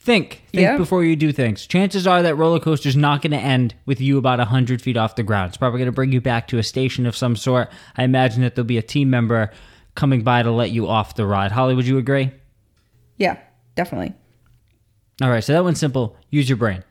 Think. 0.00 0.42
Think 0.50 0.62
Yeah. 0.62 0.76
before 0.76 1.04
you 1.04 1.14
do 1.14 1.30
things. 1.30 1.66
Chances 1.66 2.06
are 2.06 2.22
that 2.22 2.34
roller 2.36 2.58
coaster's 2.58 2.96
not 2.96 3.20
going 3.22 3.32
to 3.32 3.38
end 3.38 3.74
with 3.84 4.00
you 4.00 4.16
about 4.18 4.38
100 4.38 4.80
feet 4.80 4.96
off 4.96 5.14
the 5.14 5.22
ground. 5.22 5.50
It's 5.50 5.56
probably 5.58 5.78
going 5.78 5.86
to 5.86 5.92
bring 5.94 6.10
you 6.10 6.20
back 6.20 6.48
to 6.48 6.58
a 6.58 6.62
station 6.62 7.04
of 7.06 7.14
some 7.14 7.36
sort. 7.36 7.70
I 7.96 8.04
imagine 8.04 8.42
that 8.42 8.54
there'll 8.54 8.66
be 8.66 8.78
a 8.78 8.82
team 8.82 9.10
member 9.10 9.50
coming 10.00 10.22
by 10.22 10.42
to 10.42 10.50
let 10.50 10.70
you 10.70 10.88
off 10.88 11.14
the 11.14 11.26
ride. 11.26 11.52
Holly, 11.52 11.74
would 11.74 11.86
you 11.86 11.98
agree? 11.98 12.32
Yeah, 13.18 13.36
definitely. 13.74 14.14
All 15.22 15.28
right, 15.30 15.44
so 15.44 15.52
that 15.52 15.62
one's 15.62 15.78
simple. 15.78 16.16
Use 16.30 16.48
your 16.48 16.56
brain. 16.56 16.82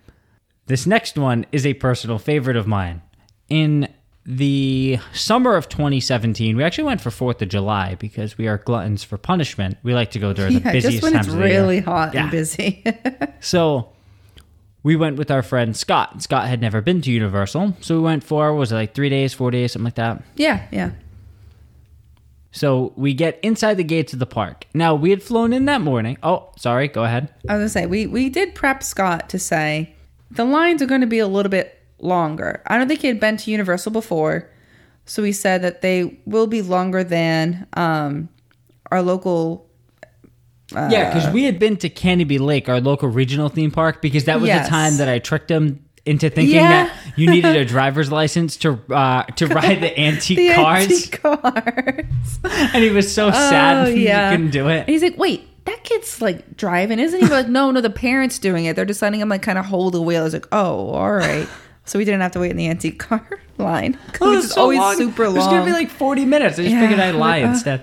This 0.68 0.86
next 0.86 1.18
one 1.18 1.48
is 1.52 1.66
a 1.66 1.74
personal 1.74 2.20
favorite 2.20 2.56
of 2.56 2.68
mine. 2.68 3.02
In 3.50 3.88
the 4.24 5.00
summer 5.12 5.56
of 5.56 5.68
2017, 5.70 6.56
we 6.56 6.64
actually 6.64 6.84
went 6.84 7.02
for 7.02 7.10
4th 7.10 7.42
of 7.42 7.50
July 7.50 7.96
because 7.96 8.38
we 8.38 8.48
are 8.48 8.60
gluttons 8.60 9.04
for 9.04 9.18
punishment. 9.18 9.78
We 9.82 9.96
like 9.96 10.12
to 10.12 10.20
go 10.20 10.32
during 10.34 10.54
the 10.54 10.60
Yeah, 10.60 10.72
busiest 10.74 10.98
just 10.98 11.04
when 11.04 11.14
times 11.14 11.26
it's 11.26 11.34
of 11.34 11.42
the 11.42 11.48
year. 11.50 11.62
really 11.62 11.80
hot 11.80 12.14
Yeah. 12.14 12.24
and 12.24 12.32
busy. 12.32 12.84
So 13.40 13.90
we 14.84 14.96
went 14.96 15.18
with 15.18 15.32
our 15.32 15.42
friend 15.42 15.76
Scott. 15.76 16.22
Scott 16.22 16.48
had 16.48 16.62
never 16.62 16.82
been 16.82 17.02
to 17.02 17.10
Universal. 17.12 17.78
So 17.82 17.96
we 17.96 18.02
went 18.02 18.24
for, 18.24 18.54
was 18.54 18.72
it 18.72 18.76
like 18.76 18.94
three 18.94 19.10
days, 19.10 19.34
four 19.34 19.50
days, 19.50 19.72
something 19.72 19.86
like 19.86 19.96
that? 19.96 20.22
yeah, 20.36 20.68
yeah. 20.72 20.92
So 22.52 22.94
we 22.96 23.14
get 23.14 23.40
inside 23.44 23.76
the 23.76 23.84
gates 23.84 24.12
of 24.14 24.20
the 24.20 24.26
park. 24.26 24.66
Now, 24.74 24.96
we 24.96 25.12
had 25.12 25.22
flown 25.22 25.54
in 25.54 25.66
that 25.66 25.82
morning. 25.82 26.18
Oh, 26.24 26.50
sorry, 26.58 26.88
go 26.88 27.04
ahead. 27.04 27.32
I 27.48 27.54
was 27.54 27.60
gonna 27.60 27.70
say 27.70 27.86
we 27.86 28.08
we 28.08 28.30
did 28.30 28.56
prep 28.56 28.82
Scott 28.84 29.30
to 29.30 29.38
say 29.40 29.96
the 30.32 30.46
lines 30.46 30.82
are 30.82 30.88
going 30.88 31.02
to 31.02 31.08
be 31.08 31.20
a 31.20 31.28
little 31.28 31.50
bit 31.50 31.80
longer. 32.00 32.62
I 32.68 32.78
don't 32.78 32.88
think 32.88 33.02
he 33.02 33.08
had 33.08 33.20
been 33.20 33.38
to 33.38 33.52
Universal 33.52 33.92
before, 33.92 34.50
so 35.06 35.22
we 35.22 35.32
said 35.32 35.62
that 35.62 35.82
they 35.82 36.20
will 36.26 36.48
be 36.48 36.62
longer 36.62 37.04
than 37.04 37.68
um, 37.74 38.30
our 38.92 39.02
local. 39.02 39.68
Yeah, 40.72 41.12
because 41.14 41.34
we 41.34 41.46
had 41.46 41.58
been 41.58 41.78
to 41.78 41.90
Canobie 41.90 42.40
Lake, 42.40 42.70
our 42.70 42.80
local 42.80 43.10
regional 43.10 43.50
theme 43.50 43.72
park, 43.72 44.04
because 44.04 44.26
that 44.26 44.40
was 44.40 44.50
Yes. 44.50 44.66
the 44.68 44.70
time 44.70 44.98
that 44.98 45.10
I 45.10 45.18
tricked 45.18 45.50
him 45.50 45.84
into 46.10 46.30
thinking 46.30 46.56
Yeah. 46.56 46.86
that 46.86 46.94
you 47.16 47.30
needed 47.30 47.56
a 47.56 47.66
driver's 47.76 48.12
license 48.12 48.58
to 48.58 48.80
uh, 48.94 49.24
to 49.24 49.48
ride 49.48 49.82
the 49.82 49.98
antique 50.08 50.38
The 50.38 50.54
cars, 50.54 50.84
antique 50.84 51.22
cars. 51.22 52.40
and 52.74 52.84
he 52.84 52.90
was 52.90 53.14
so 53.14 53.32
sad 53.32 53.88
Oh, 53.88 53.90
yeah. 53.90 54.30
he 54.32 54.36
couldn't 54.38 54.52
do 54.52 54.68
it. 54.70 54.80
And 54.82 54.90
he's 54.90 55.04
like, 55.04 55.18
wait, 55.18 55.46
that 55.66 55.84
kid's 55.84 56.22
like 56.22 56.58
driving, 56.58 57.00
isn't 57.00 57.20
he? 57.20 57.28
Like, 57.28 57.48
no, 57.48 57.72
no, 57.72 57.82
the 57.82 57.90
parents 57.90 58.40
doing 58.40 58.66
it. 58.66 58.76
They're 58.76 58.86
just 58.86 59.02
letting 59.02 59.20
him 59.20 59.30
like 59.30 59.42
kind 59.42 59.58
of 59.58 59.66
hold 59.66 59.94
the 59.94 60.02
wheel. 60.02 60.22
I 60.22 60.24
was 60.24 60.34
like, 60.34 60.48
oh, 60.52 60.90
all 60.90 61.12
right. 61.12 61.48
So 61.86 61.98
we 62.00 62.06
didn't 62.06 62.22
have 62.22 62.32
to 62.34 62.40
wait 62.40 62.52
in 62.52 62.58
the 62.58 62.68
antique 62.68 63.00
car 63.00 63.28
line. 63.58 63.98
'Cause 64.14 64.22
Oh, 64.22 64.34
it's 64.34 64.46
it's 64.46 64.54
so 64.56 64.62
always 64.62 64.80
long. 64.80 64.96
super 64.98 65.24
It 65.24 65.28
long. 65.30 65.38
was 65.38 65.46
gonna 65.48 65.66
be 65.66 65.72
like 65.72 65.90
forty 65.90 66.24
minutes. 66.26 66.58
I 66.60 66.64
just 66.64 66.74
Yeah, 66.76 66.82
figured 66.82 67.00
I'd 67.00 67.16
lie 67.16 67.40
like, 67.42 67.46
uh, 67.46 67.52
instead. 67.52 67.82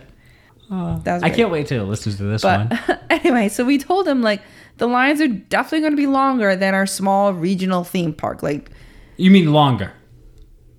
That 0.68 1.14
was 1.14 1.22
I 1.22 1.30
can't 1.30 1.50
wait 1.50 1.66
to 1.68 1.82
listen 1.84 2.12
to 2.16 2.22
this 2.24 2.42
one. 2.42 2.76
Anyway, 3.10 3.48
so 3.48 3.64
we 3.64 3.78
told 3.78 4.06
him 4.08 4.20
like 4.22 4.42
the 4.78 4.86
lines 4.86 5.20
are 5.20 5.28
definitely 5.28 5.80
going 5.80 5.92
to 5.92 5.96
be 5.96 6.06
longer 6.06 6.54
than 6.56 6.74
our 6.74 6.86
small 6.86 7.32
regional 7.32 7.84
theme 7.84 8.12
park. 8.12 8.42
Like, 8.42 8.70
You 9.16 9.30
mean 9.30 9.52
longer? 9.52 9.92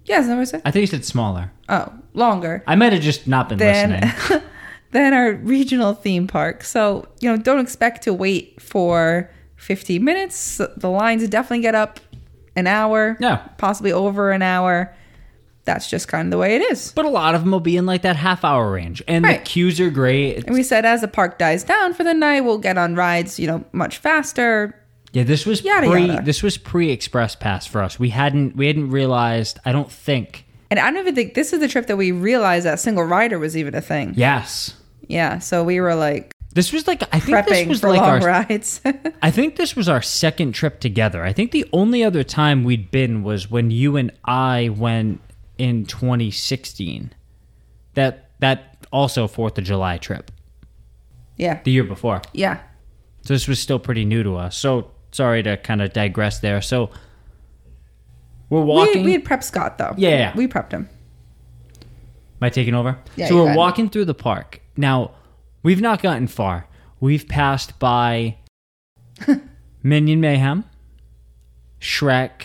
yeah, 0.06 0.22
that 0.22 0.30
what 0.36 0.42
I 0.42 0.44
said? 0.46 0.62
I 0.66 0.72
think 0.72 0.82
you 0.82 0.88
said 0.88 1.04
smaller. 1.06 1.52
Oh, 1.70 1.92
longer 2.14 2.64
I 2.66 2.76
might 2.76 2.94
have 2.94 3.02
just 3.02 3.28
not 3.28 3.50
been 3.50 3.58
than 3.58 3.92
listening. 4.02 4.42
than 4.92 5.14
our 5.14 5.34
regional 5.34 5.94
theme 5.94 6.28
park. 6.28 6.64
So 6.64 7.08
you 7.20 7.30
know, 7.30 7.38
don't 7.38 7.60
expect 7.60 8.04
to 8.04 8.14
wait 8.14 8.62
for 8.62 9.30
15 9.58 10.04
minutes. 10.04 10.62
The 10.78 10.90
lines 10.90 11.28
definitely 11.28 11.62
get 11.62 11.76
up 11.76 12.00
an 12.56 12.68
hour. 12.68 13.18
Yeah. 13.20 13.38
possibly 13.58 13.92
over 13.92 14.32
an 14.32 14.42
hour. 14.42 14.96
That's 15.68 15.88
just 15.88 16.08
kind 16.08 16.26
of 16.28 16.32
the 16.32 16.38
way 16.40 16.56
it 16.56 16.62
is. 16.64 16.92
But 16.94 17.06
a 17.06 17.10
lot 17.10 17.36
of 17.36 17.42
them 17.42 17.52
will 17.52 17.60
be 17.60 17.78
in 17.78 17.86
like 17.86 18.02
that 18.02 18.16
half 18.16 18.44
hour 18.44 18.72
range, 18.72 19.04
and 19.08 19.24
Right. 19.24 19.44
the 19.44 19.46
queues 19.46 19.80
are 19.80 19.92
great. 19.92 20.46
And 20.48 20.56
we 20.56 20.64
said 20.64 20.86
as 20.86 21.02
the 21.02 21.08
park 21.08 21.38
dies 21.38 21.64
down 21.64 21.94
for 21.94 22.04
the 22.04 22.14
night, 22.16 22.42
we'll 22.42 22.58
get 22.58 22.78
on 22.80 22.96
rides, 22.96 23.38
you 23.40 23.46
know, 23.46 23.64
much 23.74 23.98
faster. 24.00 24.74
Yeah, 25.12 25.24
this 25.24 25.46
was 25.46 25.64
Yada, 25.64 25.90
pre 25.90 26.06
yada. 26.06 26.22
this 26.24 26.42
was 26.42 26.58
pre 26.58 26.90
Express 26.92 27.36
Pass 27.36 27.68
for 27.68 27.82
us. 27.84 28.00
We 28.00 28.10
hadn't 28.10 28.56
we 28.56 28.68
hadn't 28.68 28.90
realized. 28.90 29.60
I 29.66 29.72
don't 29.72 29.92
think. 29.92 30.46
And 30.72 30.80
I 30.80 30.90
don't 30.90 31.00
even 31.00 31.16
think 31.16 31.34
this 31.34 31.54
is 31.54 31.60
the 31.60 31.68
trip 31.68 31.88
that 31.88 31.98
we 31.98 32.12
realized 32.12 32.66
that 32.66 32.80
single 32.80 33.04
rider 33.04 33.38
was 33.40 33.56
even 33.56 33.76
a 33.76 33.82
thing. 33.82 34.14
Yes, 34.18 34.74
Yeah, 35.08 35.40
so 35.40 35.64
we 35.64 35.80
were 35.80 35.96
like 35.96 36.32
this 36.54 36.74
was 36.74 36.88
like 36.88 37.04
I 37.14 37.20
think 37.20 37.46
this 37.48 37.68
was 37.68 37.84
like 37.84 38.02
our. 38.02 38.20
rides. 38.20 38.82
I 39.22 39.32
think 39.32 39.58
this 39.58 39.76
was 39.76 39.88
our 39.88 40.02
second 40.02 40.54
trip 40.54 40.80
together. 40.80 41.24
I 41.24 41.32
think 41.34 41.52
the 41.52 41.66
only 41.72 42.04
other 42.04 42.24
time 42.24 42.64
we'd 42.64 42.90
been 42.90 43.22
was 43.24 43.50
when 43.52 43.70
you 43.70 43.96
and 43.96 44.12
I 44.26 44.70
went 44.76 45.22
in 45.58 45.86
2016. 45.86 47.14
That 47.94 48.30
that 48.40 48.86
also 48.92 49.28
Fourth 49.28 49.58
of 49.58 49.64
July 49.64 49.98
trip 49.98 50.32
yeah, 51.38 51.62
the 51.64 51.72
year 51.72 51.84
before. 51.84 52.22
yeah. 52.34 52.60
So 53.24 53.34
this 53.34 53.48
was 53.48 53.60
still 53.60 53.80
pretty 53.80 54.06
new 54.06 54.24
to 54.24 54.38
us. 54.38 54.58
So 54.58 54.92
sorry 55.12 55.44
to 55.44 55.58
kind 55.58 55.82
of 55.82 55.92
digress 55.92 56.40
there. 56.40 56.62
So 56.62 56.90
we're 58.50 58.62
walking. 58.62 59.04
we 59.04 59.12
had 59.12 59.26
prepped 59.26 59.44
Scott 59.44 59.78
though. 59.78 59.94
Yeah, 59.98 60.10
yeah. 60.10 60.38
we 60.38 60.48
prepped 60.48 60.72
him. 60.72 60.90
Am 62.40 62.46
I 62.46 62.50
taking 62.50 62.74
over? 62.76 62.98
Yeah, 63.16 63.28
so 63.28 63.44
we're 63.44 63.52
it. 63.52 63.58
walking 63.58 63.90
through 63.90 64.06
the 64.06 64.14
park. 64.14 64.62
Now, 64.78 65.12
we've 65.64 65.82
not 65.82 66.02
gotten 66.02 66.28
far. 66.28 66.68
We've 67.00 67.28
passed 67.28 67.80
by 67.80 68.38
Minion 69.84 70.22
Mayhem, 70.22 70.66
Shrek, 71.82 72.44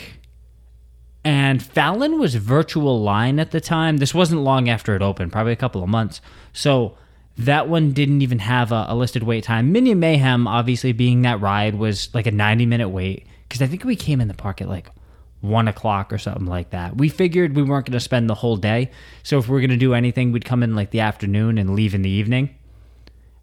and 1.25 1.63
Fallon 1.63 2.19
was 2.19 2.35
virtual 2.35 3.01
line 3.01 3.39
at 3.39 3.53
the 3.53 3.61
time. 3.61 3.99
This 3.99 4.15
wasn't 4.15 4.43
long 4.43 4.69
after 4.69 4.97
it 4.97 5.03
opened, 5.03 5.33
probably 5.33 5.53
a 5.53 5.57
couple 5.57 5.83
of 5.83 5.89
months. 5.89 6.21
So 6.53 6.97
that 7.39 7.69
one 7.69 7.93
didn't 7.93 8.23
even 8.23 8.41
have 8.41 8.73
a, 8.73 8.87
a 8.89 8.97
listed 8.97 9.23
wait 9.23 9.45
time. 9.45 9.73
Minion 9.73 10.01
Mayhem, 10.01 10.47
obviously 10.47 10.93
being 10.93 11.23
that 11.23 11.41
ride, 11.41 11.77
was 11.77 12.13
like 12.15 12.27
a 12.27 12.33
90 12.33 12.67
minute 12.67 12.89
wait 12.89 13.27
because 13.49 13.63
I 13.63 13.67
think 13.67 13.85
we 13.85 13.97
came 13.97 14.21
in 14.21 14.29
the 14.29 14.35
park 14.35 14.61
at 14.61 14.69
like 14.69 14.89
one 15.41 15.69
o'clock 15.69 16.13
or 16.13 16.19
something 16.19 16.47
like 16.47 16.71
that. 16.71 16.97
We 16.97 17.09
figured 17.09 17.55
we 17.55 17.63
weren't 17.63 17.87
going 17.87 17.93
to 17.93 18.01
spend 18.01 18.29
the 18.31 18.35
whole 18.35 18.57
day. 18.57 18.91
So 19.23 19.39
if 19.39 19.49
we 19.49 19.57
are 19.57 19.61
going 19.61 19.71
to 19.71 19.77
do 19.77 19.95
anything, 19.95 20.33
we'd 20.33 20.45
come 20.45 20.63
in 20.63 20.75
like 20.75 20.91
the 20.91 21.01
afternoon 21.01 21.59
and 21.59 21.75
leave 21.75 21.95
in 21.95 22.03
the 22.03 22.11
evening. 22.11 22.55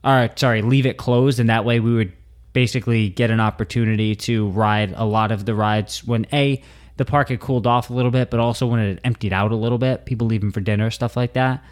Right, 0.04 0.38
sorry, 0.40 0.62
leave 0.62 0.86
it 0.86 0.98
closed. 0.98 1.40
And 1.40 1.50
that 1.50 1.66
way 1.66 1.80
we 1.80 1.94
would 1.94 2.14
basically 2.54 3.10
get 3.10 3.32
an 3.32 3.40
opportunity 3.40 4.16
to 4.16 4.50
ride 4.50 4.94
a 4.96 5.06
lot 5.06 5.32
of 5.32 5.46
the 5.46 5.54
rides 5.54 6.04
when 6.04 6.26
A, 6.32 6.64
the 7.00 7.06
park 7.06 7.30
had 7.30 7.40
cooled 7.40 7.66
off 7.66 7.90
a 7.90 7.94
little 7.94 8.12
bit, 8.12 8.30
but 8.30 8.42
also 8.42 8.68
when 8.68 8.82
it 8.82 9.00
emptied 9.06 9.32
out 9.32 9.54
a 9.54 9.56
little 9.56 9.78
bit, 9.78 10.06
people 10.06 10.28
leaving 10.28 10.52
for 10.52 10.60
dinner, 10.60 10.92
stuff 10.92 11.16
like 11.16 11.32
that. 11.32 11.64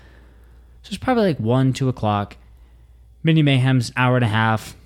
So 0.84 0.88
it's 0.88 0.98
probably 0.98 1.24
like 1.24 1.40
one, 1.40 1.74
two 1.74 1.90
o'clock. 1.90 2.38
Mini 3.24 3.44
Mayhem's 3.44 3.92
hour 3.98 4.16
and 4.16 4.24
a 4.24 4.30
half. 4.30 4.78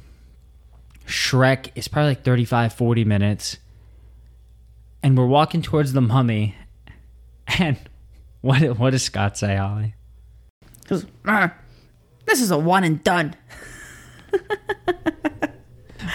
Shrek 1.05 1.69
is 1.75 1.87
probably 1.87 2.09
like 2.09 2.23
35, 2.23 2.73
40 2.73 3.05
minutes. 3.05 3.57
And 5.03 5.15
we're 5.15 5.27
walking 5.27 5.61
towards 5.61 5.93
the 5.93 6.01
mummy. 6.01 6.55
And 7.59 7.77
what 8.39 8.61
what 8.79 8.91
does 8.91 9.03
Scott 9.03 9.37
say, 9.37 9.57
Ollie? 9.57 9.93
He 10.61 10.87
goes, 10.87 11.05
"Ah, 11.25 11.53
this 12.25 12.39
is 12.39 12.49
a 12.49 12.57
one 12.57 12.85
and 12.85 13.03
done. 13.03 13.35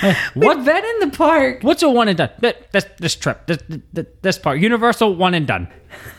What 0.34 0.64
Been 0.64 0.84
in 0.84 0.98
the 1.10 1.16
park. 1.16 1.62
what's 1.62 1.82
a 1.82 1.88
one 1.90 2.08
and 2.08 2.18
done? 2.18 2.30
Th- 2.40 2.56
This 2.72 2.86
this 2.98 3.14
trip, 3.16 3.46
this 3.46 3.58
this, 3.92 4.06
this 4.22 4.38
part, 4.38 4.58
Universal 4.60 5.14
one 5.16 5.34
and 5.34 5.46
done. 5.46 5.68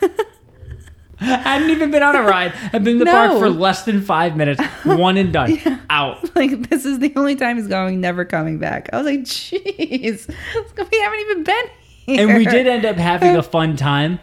I 1.20 1.24
hadn't 1.24 1.70
even 1.70 1.90
been 1.90 2.02
on 2.02 2.14
a 2.14 2.22
ride. 2.22 2.52
I've 2.72 2.84
been 2.84 2.92
in 2.94 2.98
the 3.00 3.06
park 3.06 3.32
for 3.32 3.50
less 3.50 3.82
than 3.84 4.02
five 4.02 4.36
minutes. 4.36 4.62
One 4.84 5.16
and 5.16 5.32
done. 5.32 5.58
Out. 5.90 6.34
Like 6.36 6.70
this 6.70 6.84
is 6.84 7.00
the 7.00 7.12
only 7.16 7.34
time 7.34 7.56
he's 7.56 7.66
going, 7.66 8.00
never 8.00 8.24
coming 8.24 8.58
back. 8.60 8.88
I 8.92 8.98
was 8.98 9.06
like, 9.06 9.20
jeez, 9.20 10.28
we 10.28 10.98
haven't 11.00 11.20
even 11.20 11.42
been 11.44 11.64
here. 12.06 12.28
and 12.28 12.38
we 12.38 12.44
did 12.44 12.68
end 12.68 12.84
up 12.84 12.96
having 12.96 13.34
a 13.36 13.42
fun 13.42 13.76
time 13.76 14.20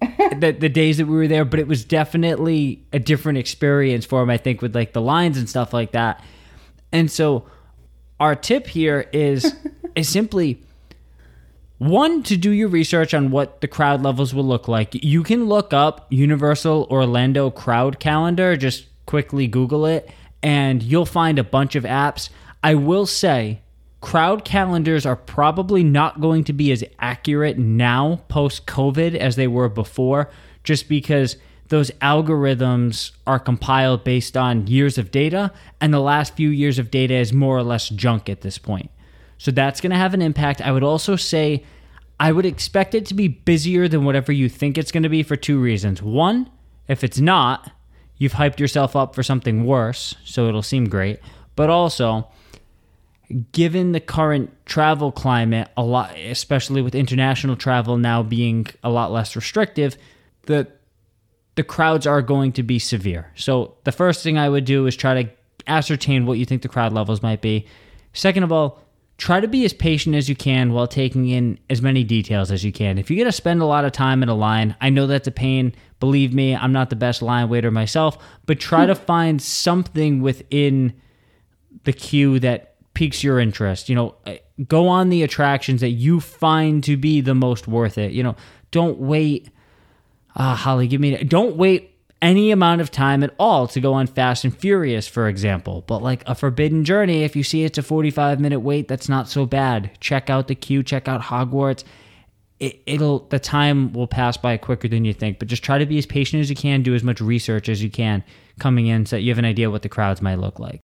the, 0.00 0.54
the 0.58 0.68
days 0.68 0.98
that 0.98 1.06
we 1.06 1.16
were 1.16 1.26
there 1.26 1.44
but 1.44 1.58
it 1.58 1.66
was 1.66 1.84
definitely 1.84 2.84
a 2.92 2.98
different 2.98 3.38
experience 3.38 4.04
for 4.04 4.22
him 4.22 4.28
i 4.30 4.36
think 4.36 4.60
with 4.62 4.74
like 4.74 4.92
the 4.92 5.00
lines 5.00 5.38
and 5.38 5.48
stuff 5.48 5.72
like 5.72 5.92
that 5.92 6.22
and 6.92 7.10
so 7.10 7.46
our 8.20 8.34
tip 8.34 8.66
here 8.66 9.08
is 9.12 9.54
is 9.94 10.08
simply 10.08 10.62
one 11.78 12.22
to 12.22 12.36
do 12.36 12.50
your 12.50 12.68
research 12.68 13.12
on 13.12 13.30
what 13.30 13.60
the 13.60 13.68
crowd 13.68 14.02
levels 14.02 14.32
will 14.32 14.44
look 14.44 14.66
like. 14.66 14.94
You 15.04 15.22
can 15.22 15.46
look 15.46 15.72
up 15.72 16.06
universal 16.10 16.86
orlando 16.90 17.50
crowd 17.50 18.00
calendar 18.00 18.56
just 18.56 18.86
quickly 19.04 19.46
google 19.46 19.84
it 19.84 20.10
and 20.42 20.82
you'll 20.82 21.06
find 21.06 21.38
a 21.38 21.44
bunch 21.44 21.74
of 21.74 21.84
apps. 21.84 22.30
I 22.62 22.74
will 22.74 23.06
say 23.06 23.60
crowd 24.00 24.44
calendars 24.44 25.04
are 25.04 25.16
probably 25.16 25.82
not 25.82 26.20
going 26.20 26.44
to 26.44 26.52
be 26.52 26.72
as 26.72 26.84
accurate 26.98 27.58
now 27.58 28.22
post 28.28 28.66
covid 28.66 29.14
as 29.14 29.36
they 29.36 29.46
were 29.46 29.68
before 29.68 30.30
just 30.62 30.88
because 30.88 31.36
those 31.68 31.90
algorithms 32.02 33.10
are 33.26 33.38
compiled 33.38 34.04
based 34.04 34.36
on 34.36 34.66
years 34.66 34.98
of 34.98 35.10
data 35.10 35.52
and 35.80 35.92
the 35.92 36.00
last 36.00 36.34
few 36.34 36.48
years 36.48 36.78
of 36.78 36.90
data 36.90 37.14
is 37.14 37.32
more 37.32 37.56
or 37.56 37.62
less 37.62 37.88
junk 37.88 38.28
at 38.28 38.42
this 38.42 38.58
point 38.58 38.90
so 39.38 39.50
that's 39.50 39.80
going 39.80 39.90
to 39.90 39.96
have 39.96 40.14
an 40.14 40.22
impact. 40.22 40.60
I 40.60 40.72
would 40.72 40.82
also 40.82 41.16
say 41.16 41.64
I 42.18 42.32
would 42.32 42.46
expect 42.46 42.94
it 42.94 43.06
to 43.06 43.14
be 43.14 43.28
busier 43.28 43.88
than 43.88 44.04
whatever 44.04 44.32
you 44.32 44.48
think 44.48 44.78
it's 44.78 44.92
going 44.92 45.02
to 45.02 45.08
be 45.08 45.22
for 45.22 45.36
two 45.36 45.60
reasons. 45.60 46.02
One, 46.02 46.50
if 46.88 47.04
it's 47.04 47.18
not, 47.18 47.70
you've 48.16 48.32
hyped 48.32 48.58
yourself 48.58 48.96
up 48.96 49.14
for 49.14 49.22
something 49.22 49.66
worse, 49.66 50.14
so 50.24 50.48
it'll 50.48 50.62
seem 50.62 50.88
great. 50.88 51.20
But 51.54 51.68
also, 51.68 52.28
given 53.52 53.92
the 53.92 54.00
current 54.00 54.50
travel 54.64 55.12
climate, 55.12 55.68
a 55.76 55.82
lot 55.82 56.16
especially 56.16 56.80
with 56.80 56.94
international 56.94 57.56
travel 57.56 57.98
now 57.98 58.22
being 58.22 58.66
a 58.82 58.88
lot 58.88 59.12
less 59.12 59.36
restrictive, 59.36 59.96
the 60.42 60.68
the 61.56 61.64
crowds 61.64 62.06
are 62.06 62.22
going 62.22 62.52
to 62.52 62.62
be 62.62 62.78
severe. 62.78 63.32
So 63.34 63.74
the 63.84 63.92
first 63.92 64.22
thing 64.22 64.38
I 64.38 64.48
would 64.48 64.64
do 64.64 64.86
is 64.86 64.94
try 64.94 65.22
to 65.22 65.30
ascertain 65.66 66.26
what 66.26 66.38
you 66.38 66.44
think 66.44 66.62
the 66.62 66.68
crowd 66.68 66.92
levels 66.92 67.22
might 67.22 67.40
be. 67.40 67.66
Second 68.12 68.44
of 68.44 68.52
all, 68.52 68.80
try 69.18 69.40
to 69.40 69.48
be 69.48 69.64
as 69.64 69.72
patient 69.72 70.14
as 70.14 70.28
you 70.28 70.36
can 70.36 70.72
while 70.72 70.86
taking 70.86 71.28
in 71.28 71.58
as 71.70 71.80
many 71.82 72.04
details 72.04 72.52
as 72.52 72.62
you 72.62 72.72
can. 72.72 72.98
If 72.98 73.10
you're 73.10 73.16
going 73.16 73.26
to 73.26 73.32
spend 73.32 73.62
a 73.62 73.66
lot 73.66 73.84
of 73.84 73.92
time 73.92 74.22
in 74.22 74.28
a 74.28 74.34
line, 74.34 74.76
I 74.80 74.90
know 74.90 75.06
that's 75.06 75.28
a 75.28 75.32
pain. 75.32 75.74
Believe 75.98 76.34
me, 76.34 76.54
I'm 76.54 76.72
not 76.72 76.90
the 76.90 76.96
best 76.96 77.22
line 77.22 77.48
waiter 77.48 77.70
myself, 77.70 78.18
but 78.44 78.60
try 78.60 78.84
to 78.84 78.94
find 78.94 79.40
something 79.40 80.20
within 80.20 80.92
the 81.84 81.92
queue 81.92 82.38
that 82.40 82.74
piques 82.92 83.24
your 83.24 83.40
interest. 83.40 83.88
You 83.88 83.94
know, 83.94 84.14
uh, 84.26 84.34
go 84.68 84.88
on 84.88 85.08
the 85.08 85.22
attractions 85.22 85.80
that 85.80 85.90
you 85.90 86.20
find 86.20 86.84
to 86.84 86.98
be 86.98 87.22
the 87.22 87.34
most 87.34 87.66
worth 87.66 87.96
it. 87.96 88.12
You 88.12 88.22
know, 88.22 88.36
don't 88.70 88.98
wait. 88.98 89.48
Ah, 90.36 90.54
Holly, 90.54 90.86
give 90.86 91.00
me. 91.00 91.16
Don't 91.24 91.56
wait 91.56 91.96
any 92.22 92.50
amount 92.50 92.80
of 92.80 92.90
time 92.90 93.22
at 93.22 93.34
all 93.38 93.66
to 93.68 93.80
go 93.80 93.94
on 93.94 94.06
Fast 94.06 94.44
and 94.44 94.56
Furious, 94.56 95.08
for 95.08 95.28
example. 95.28 95.84
But 95.86 96.02
like 96.02 96.22
a 96.26 96.34
Forbidden 96.34 96.84
Journey, 96.84 97.24
if 97.24 97.36
you 97.36 97.42
see 97.42 97.64
it's 97.64 97.78
a 97.78 97.82
45 97.82 98.40
minute 98.40 98.60
wait, 98.60 98.88
that's 98.88 99.08
not 99.08 99.28
so 99.28 99.46
bad. 99.46 99.90
Check 100.00 100.30
out 100.30 100.48
the 100.48 100.54
queue. 100.54 100.82
Check 100.82 101.08
out 101.08 101.22
Hogwarts. 101.22 101.84
It, 102.58 102.82
it'll 102.86 103.20
the 103.28 103.38
time 103.38 103.92
will 103.92 104.06
pass 104.06 104.36
by 104.36 104.56
quicker 104.56 104.88
than 104.88 105.04
you 105.04 105.12
think. 105.12 105.38
But 105.38 105.48
just 105.48 105.62
try 105.62 105.78
to 105.78 105.86
be 105.86 105.98
as 105.98 106.06
patient 106.06 106.40
as 106.40 106.50
you 106.50 106.56
can. 106.56 106.82
Do 106.82 106.94
as 106.94 107.02
much 107.02 107.20
research 107.20 107.68
as 107.68 107.82
you 107.82 107.90
can 107.90 108.24
coming 108.58 108.86
in, 108.86 109.04
so 109.04 109.16
that 109.16 109.22
you 109.22 109.30
have 109.30 109.38
an 109.38 109.44
idea 109.44 109.70
what 109.70 109.82
the 109.82 109.88
crowds 109.88 110.22
might 110.22 110.38
look 110.38 110.58
like. 110.58 110.80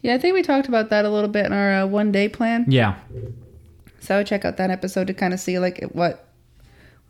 Yeah, 0.00 0.14
I 0.14 0.18
think 0.18 0.34
we 0.34 0.42
talked 0.42 0.66
about 0.66 0.90
that 0.90 1.04
a 1.04 1.10
little 1.10 1.30
bit 1.30 1.46
in 1.46 1.52
our 1.52 1.82
uh, 1.82 1.86
one 1.86 2.10
day 2.10 2.28
plan. 2.28 2.64
Yeah. 2.68 2.98
So 4.00 4.16
I 4.16 4.18
would 4.18 4.26
check 4.26 4.44
out 4.44 4.56
that 4.56 4.70
episode 4.70 5.06
to 5.06 5.14
kind 5.14 5.32
of 5.32 5.38
see 5.38 5.60
like 5.60 5.80
what 5.92 6.31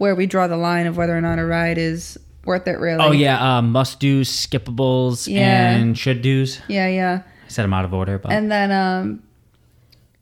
where 0.02 0.14
we 0.16 0.26
draw 0.26 0.48
the 0.48 0.56
line 0.56 0.86
of 0.88 0.96
whether 0.96 1.16
or 1.16 1.20
not 1.20 1.38
a 1.38 1.44
ride 1.46 1.78
is 1.78 2.18
worth 2.44 2.66
it 2.66 2.78
really. 2.80 3.00
Oh 3.00 3.12
yeah, 3.12 3.38
uh, 3.58 3.62
must 3.62 4.00
do's, 4.00 4.28
skippables, 4.28 5.28
Yeah. 5.28 5.70
and 5.76 5.96
should 5.96 6.22
do's. 6.22 6.60
Yeah, 6.66 6.88
yeah. 6.88 7.22
I 7.46 7.48
said 7.48 7.62
them 7.62 7.72
out 7.72 7.84
of 7.84 7.94
order, 7.94 8.18
but 8.18 8.32
And 8.32 8.50
then 8.50 8.72
um 8.72 9.22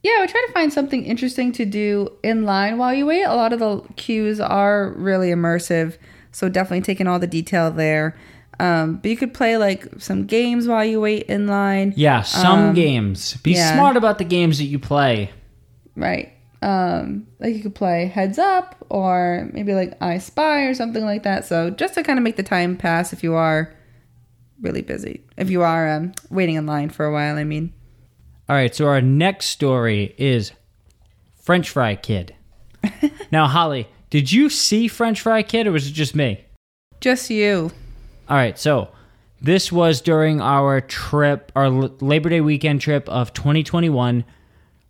yeah, 0.02 0.20
we 0.20 0.26
try 0.28 0.42
to 0.46 0.52
find 0.52 0.72
something 0.72 1.04
interesting 1.04 1.52
to 1.52 1.64
do 1.66 2.08
in 2.22 2.44
line 2.44 2.78
while 2.78 2.92
you 2.94 3.04
wait. 3.06 3.22
A 3.24 3.34
lot 3.34 3.52
of 3.52 3.58
the 3.58 3.80
queues 3.96 4.38
are 4.40 4.92
really 4.96 5.30
immersive, 5.30 5.96
so 6.32 6.48
definitely 6.48 6.82
taking 6.82 7.06
all 7.06 7.18
the 7.18 7.26
detail 7.26 7.70
there. 7.70 8.16
Um, 8.58 8.96
but 8.96 9.10
you 9.10 9.16
could 9.16 9.32
play 9.32 9.56
like 9.56 9.86
some 9.98 10.26
games 10.26 10.66
while 10.68 10.84
you 10.84 11.00
wait 11.00 11.22
in 11.24 11.46
line. 11.46 11.92
yeah, 11.96 12.20
some 12.22 12.58
Um, 12.70 12.74
games. 12.74 13.34
Be 13.42 13.52
yeah. 13.52 13.72
smart 13.74 13.96
about 13.96 14.18
the 14.18 14.24
games 14.24 14.58
that 14.58 14.64
you 14.66 14.78
play. 14.78 15.30
Right. 15.96 16.32
Um, 16.62 17.27
like 17.38 17.55
you 17.55 17.62
could 17.62 17.75
play 17.75 18.07
Heads 18.07 18.38
Up 18.38 18.77
or 18.90 19.49
maybe 19.53 19.75
like 19.75 19.96
I 20.03 20.18
Spy 20.18 20.62
or 20.62 20.75
something 20.75 21.05
like 21.05 21.23
that. 21.23 21.46
So 21.46 21.70
just 21.70 21.94
to 21.94 22.03
kind 22.03 22.18
of 22.18 22.23
make 22.23 22.37
the 22.37 22.42
time 22.42 22.77
pass 22.77 23.12
if 23.12 23.23
you 23.23 23.35
are 23.35 23.75
really 24.61 24.83
busy. 24.83 25.23
If 25.37 25.51
you 25.51 25.62
are 25.62 25.88
um, 25.88 26.12
waiting 26.31 26.57
in 26.57 26.66
line 26.66 26.90
for 26.90 27.07
a 27.07 27.12
while, 27.12 27.37
I 27.37 27.44
mean. 27.44 27.73
All 28.49 28.57
right, 28.57 28.75
so 28.75 28.87
our 28.87 29.01
next 29.01 29.46
story 29.46 30.14
is 30.18 30.53
French 31.40 31.70
Fry 31.70 31.94
Kid. 31.94 32.35
now, 33.33 33.46
Holly, 33.46 33.88
did 34.11 34.33
you 34.33 34.51
see 34.51 34.88
French 34.88 35.20
Fry 35.20 35.42
Kid, 35.42 35.66
or 35.66 35.73
was 35.73 35.87
it 35.87 35.92
just 35.92 36.14
me? 36.14 36.44
Just 37.01 37.31
you. 37.31 37.70
All 38.29 38.37
right, 38.37 38.59
so 38.59 38.90
this 39.40 39.73
was 39.73 40.01
during 40.01 40.40
our 40.40 40.81
trip, 40.81 41.53
our 41.55 41.70
Labor 41.70 42.29
Day 42.29 42.40
weekend 42.40 42.81
trip 42.81 43.09
of 43.09 43.33
2021. 43.33 44.25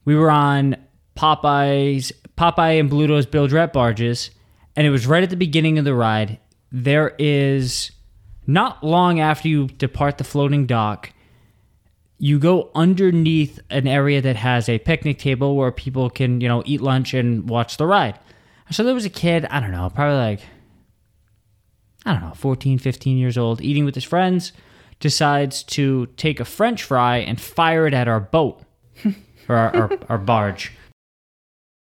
We 0.05 0.17
were 0.17 0.31
on 0.31 0.77
Popeye's 1.17 2.13
Popeye 2.37 2.81
and 2.81 2.91
Bluto's 2.91 3.27
Bilge-Rat 3.27 3.73
barges, 3.73 4.31
and 4.77 4.87
it 4.87 4.91
was 4.91 5.07
right 5.07 5.23
at 5.23 5.31
the 5.31 5.37
beginning 5.37 5.79
of 5.79 5.85
the 5.85 5.95
ride. 5.95 6.39
There 6.73 7.15
is 7.19 7.91
not 8.47 8.83
long 8.83 9.21
after 9.21 9.49
you 9.49 9.67
depart 9.67 10.19
the 10.19 10.25
floating 10.25 10.67
dock, 10.67 11.13
you 12.19 12.39
go 12.39 12.71
underneath 12.75 13.59
an 13.71 13.87
area 13.87 14.21
that 14.21 14.37
has 14.37 14.69
a 14.69 14.79
picnic 14.79 15.19
table 15.19 15.57
where 15.57 15.73
people 15.73 16.11
can, 16.11 16.41
you 16.41 16.49
know, 16.49 16.63
eat 16.67 16.83
lunch 16.83 17.15
and 17.15 17.49
watch 17.49 17.79
the 17.79 17.87
ride. 17.87 18.19
So 18.71 18.85
there 18.85 18.95
was 18.95 19.07
a 19.07 19.11
kid, 19.11 19.47
I 19.47 19.59
don't 19.59 19.73
know, 19.73 19.91
probably 19.91 20.19
like 20.19 20.41
I 22.05 22.13
don't 22.13 22.23
know, 22.23 22.35
14, 22.35 22.79
15 22.79 23.19
years 23.19 23.37
old, 23.37 23.61
eating 23.61 23.85
with 23.85 23.95
his 23.95 24.05
friends, 24.05 24.53
decides 25.01 25.63
to 25.63 26.07
take 26.17 26.41
a 26.41 26.45
french 26.45 26.83
fry 26.83 27.19
and 27.19 27.41
fire 27.41 27.87
it 27.87 27.95
at 27.95 28.09
our 28.09 28.21
boat 28.21 28.63
or 29.49 29.57
our, 29.57 29.77
our, 29.77 29.99
our 30.09 30.19
barge. 30.19 30.73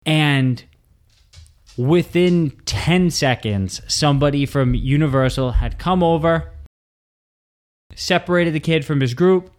And 0.05 0.63
within 1.77 2.51
10 2.65 3.09
seconds, 3.11 3.81
somebody 3.87 4.45
from 4.45 4.75
Universal 4.75 5.53
had 5.53 5.79
come 5.79 6.03
over, 6.03 6.51
separated 7.95 8.53
the 8.53 8.59
kid 8.59 8.85
from 8.85 8.99
his 8.99 9.13
group, 9.13 9.51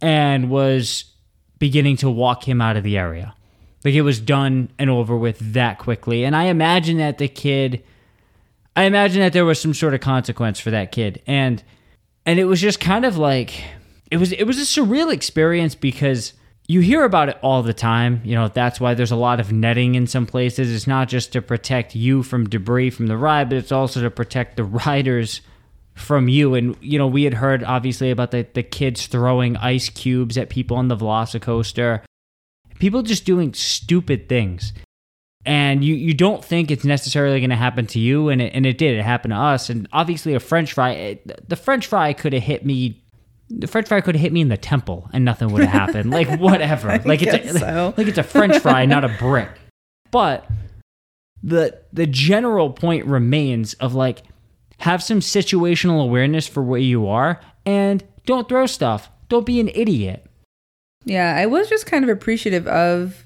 and 0.00 0.50
was 0.50 1.04
beginning 1.58 1.96
to 1.98 2.10
walk 2.10 2.48
him 2.48 2.60
out 2.60 2.76
of 2.76 2.84
the 2.84 2.96
area. 2.96 3.34
Like 3.84 3.94
it 3.94 4.02
was 4.02 4.20
done 4.20 4.70
and 4.78 4.90
over 4.90 5.16
with 5.16 5.38
that 5.54 5.78
quickly. 5.78 6.24
And 6.24 6.34
I 6.36 6.44
imagine 6.44 6.98
that 6.98 7.18
the 7.18 7.28
kid 7.28 7.82
I 8.78 8.84
imagine 8.84 9.20
that 9.22 9.32
there 9.32 9.44
was 9.44 9.60
some 9.60 9.74
sort 9.74 9.94
of 9.94 10.00
consequence 10.00 10.60
for 10.60 10.70
that 10.70 10.92
kid. 10.92 11.20
And 11.26 11.64
and 12.24 12.38
it 12.38 12.44
was 12.44 12.60
just 12.60 12.78
kind 12.78 13.04
of 13.04 13.18
like 13.18 13.64
it 14.08 14.18
was 14.18 14.30
it 14.30 14.44
was 14.44 14.56
a 14.56 14.62
surreal 14.62 15.12
experience 15.12 15.74
because 15.74 16.32
you 16.68 16.80
hear 16.80 17.04
about 17.04 17.30
it 17.30 17.38
all 17.42 17.62
the 17.62 17.72
time. 17.72 18.20
You 18.24 18.34
know, 18.34 18.48
that's 18.48 18.78
why 18.78 18.92
there's 18.92 19.10
a 19.10 19.16
lot 19.16 19.40
of 19.40 19.50
netting 19.50 19.94
in 19.94 20.06
some 20.06 20.26
places. 20.26 20.72
It's 20.72 20.86
not 20.86 21.08
just 21.08 21.32
to 21.32 21.42
protect 21.42 21.94
you 21.94 22.22
from 22.22 22.48
debris 22.48 22.90
from 22.90 23.06
the 23.06 23.16
ride, 23.16 23.48
but 23.48 23.56
it's 23.56 23.72
also 23.72 24.02
to 24.02 24.10
protect 24.10 24.56
the 24.56 24.64
riders 24.86 25.40
from 25.94 26.28
you. 26.28 26.54
And, 26.54 26.76
you 26.80 26.98
know, 26.98 27.06
we 27.06 27.24
had 27.24 27.34
heard 27.34 27.64
obviously 27.64 28.10
about 28.10 28.30
the, 28.30 28.46
the 28.52 28.62
kids 28.62 29.06
throwing 29.06 29.56
ice 29.56 29.88
cubes 29.88 30.36
at 30.36 30.50
people 30.50 30.76
on 30.76 30.88
the 30.88 30.96
Velocicoaster. 30.96 32.02
People 32.78 33.02
just 33.02 33.24
doing 33.24 33.54
stupid 33.54 34.28
things 34.28 34.72
and 35.48 35.82
you, 35.82 35.94
you 35.94 36.12
don't 36.12 36.44
think 36.44 36.70
it's 36.70 36.84
necessarily 36.84 37.40
going 37.40 37.50
to 37.50 37.56
happen 37.56 37.86
to 37.86 37.98
you 37.98 38.28
and 38.28 38.42
it, 38.42 38.52
and 38.54 38.66
it 38.66 38.76
did 38.76 38.96
it 38.96 39.02
happened 39.02 39.32
to 39.32 39.38
us 39.38 39.70
and 39.70 39.88
obviously 39.92 40.34
a 40.34 40.40
french 40.40 40.74
fry 40.74 40.90
it, 40.90 41.48
the 41.48 41.56
french 41.56 41.86
fry 41.86 42.12
could 42.12 42.32
have 42.32 42.42
hit 42.42 42.66
me 42.66 43.02
the 43.50 43.66
french 43.66 43.88
fry 43.88 44.00
could 44.00 44.14
have 44.14 44.22
hit 44.22 44.32
me 44.32 44.40
in 44.40 44.48
the 44.48 44.56
temple 44.56 45.08
and 45.12 45.24
nothing 45.24 45.48
would 45.52 45.62
have 45.64 45.72
happened 45.88 46.10
like 46.10 46.28
whatever 46.40 46.88
like 47.04 47.22
it's 47.22 47.54
a, 47.54 47.58
so. 47.58 47.94
like 47.98 48.06
it's 48.06 48.18
a 48.18 48.22
french 48.22 48.58
fry 48.58 48.84
not 48.86 49.04
a 49.04 49.08
brick 49.18 49.48
but 50.10 50.46
the 51.42 51.78
the 51.92 52.06
general 52.06 52.70
point 52.70 53.04
remains 53.06 53.74
of 53.74 53.94
like 53.94 54.22
have 54.80 55.02
some 55.02 55.20
situational 55.20 56.02
awareness 56.02 56.46
for 56.46 56.62
where 56.62 56.80
you 56.80 57.06
are 57.08 57.40
and 57.64 58.04
don't 58.26 58.48
throw 58.48 58.66
stuff 58.66 59.08
don't 59.28 59.46
be 59.46 59.60
an 59.60 59.68
idiot 59.74 60.24
Yeah, 61.04 61.34
I 61.36 61.46
was 61.46 61.68
just 61.68 61.86
kind 61.86 62.04
of 62.04 62.10
appreciative 62.10 62.66
of 62.66 63.24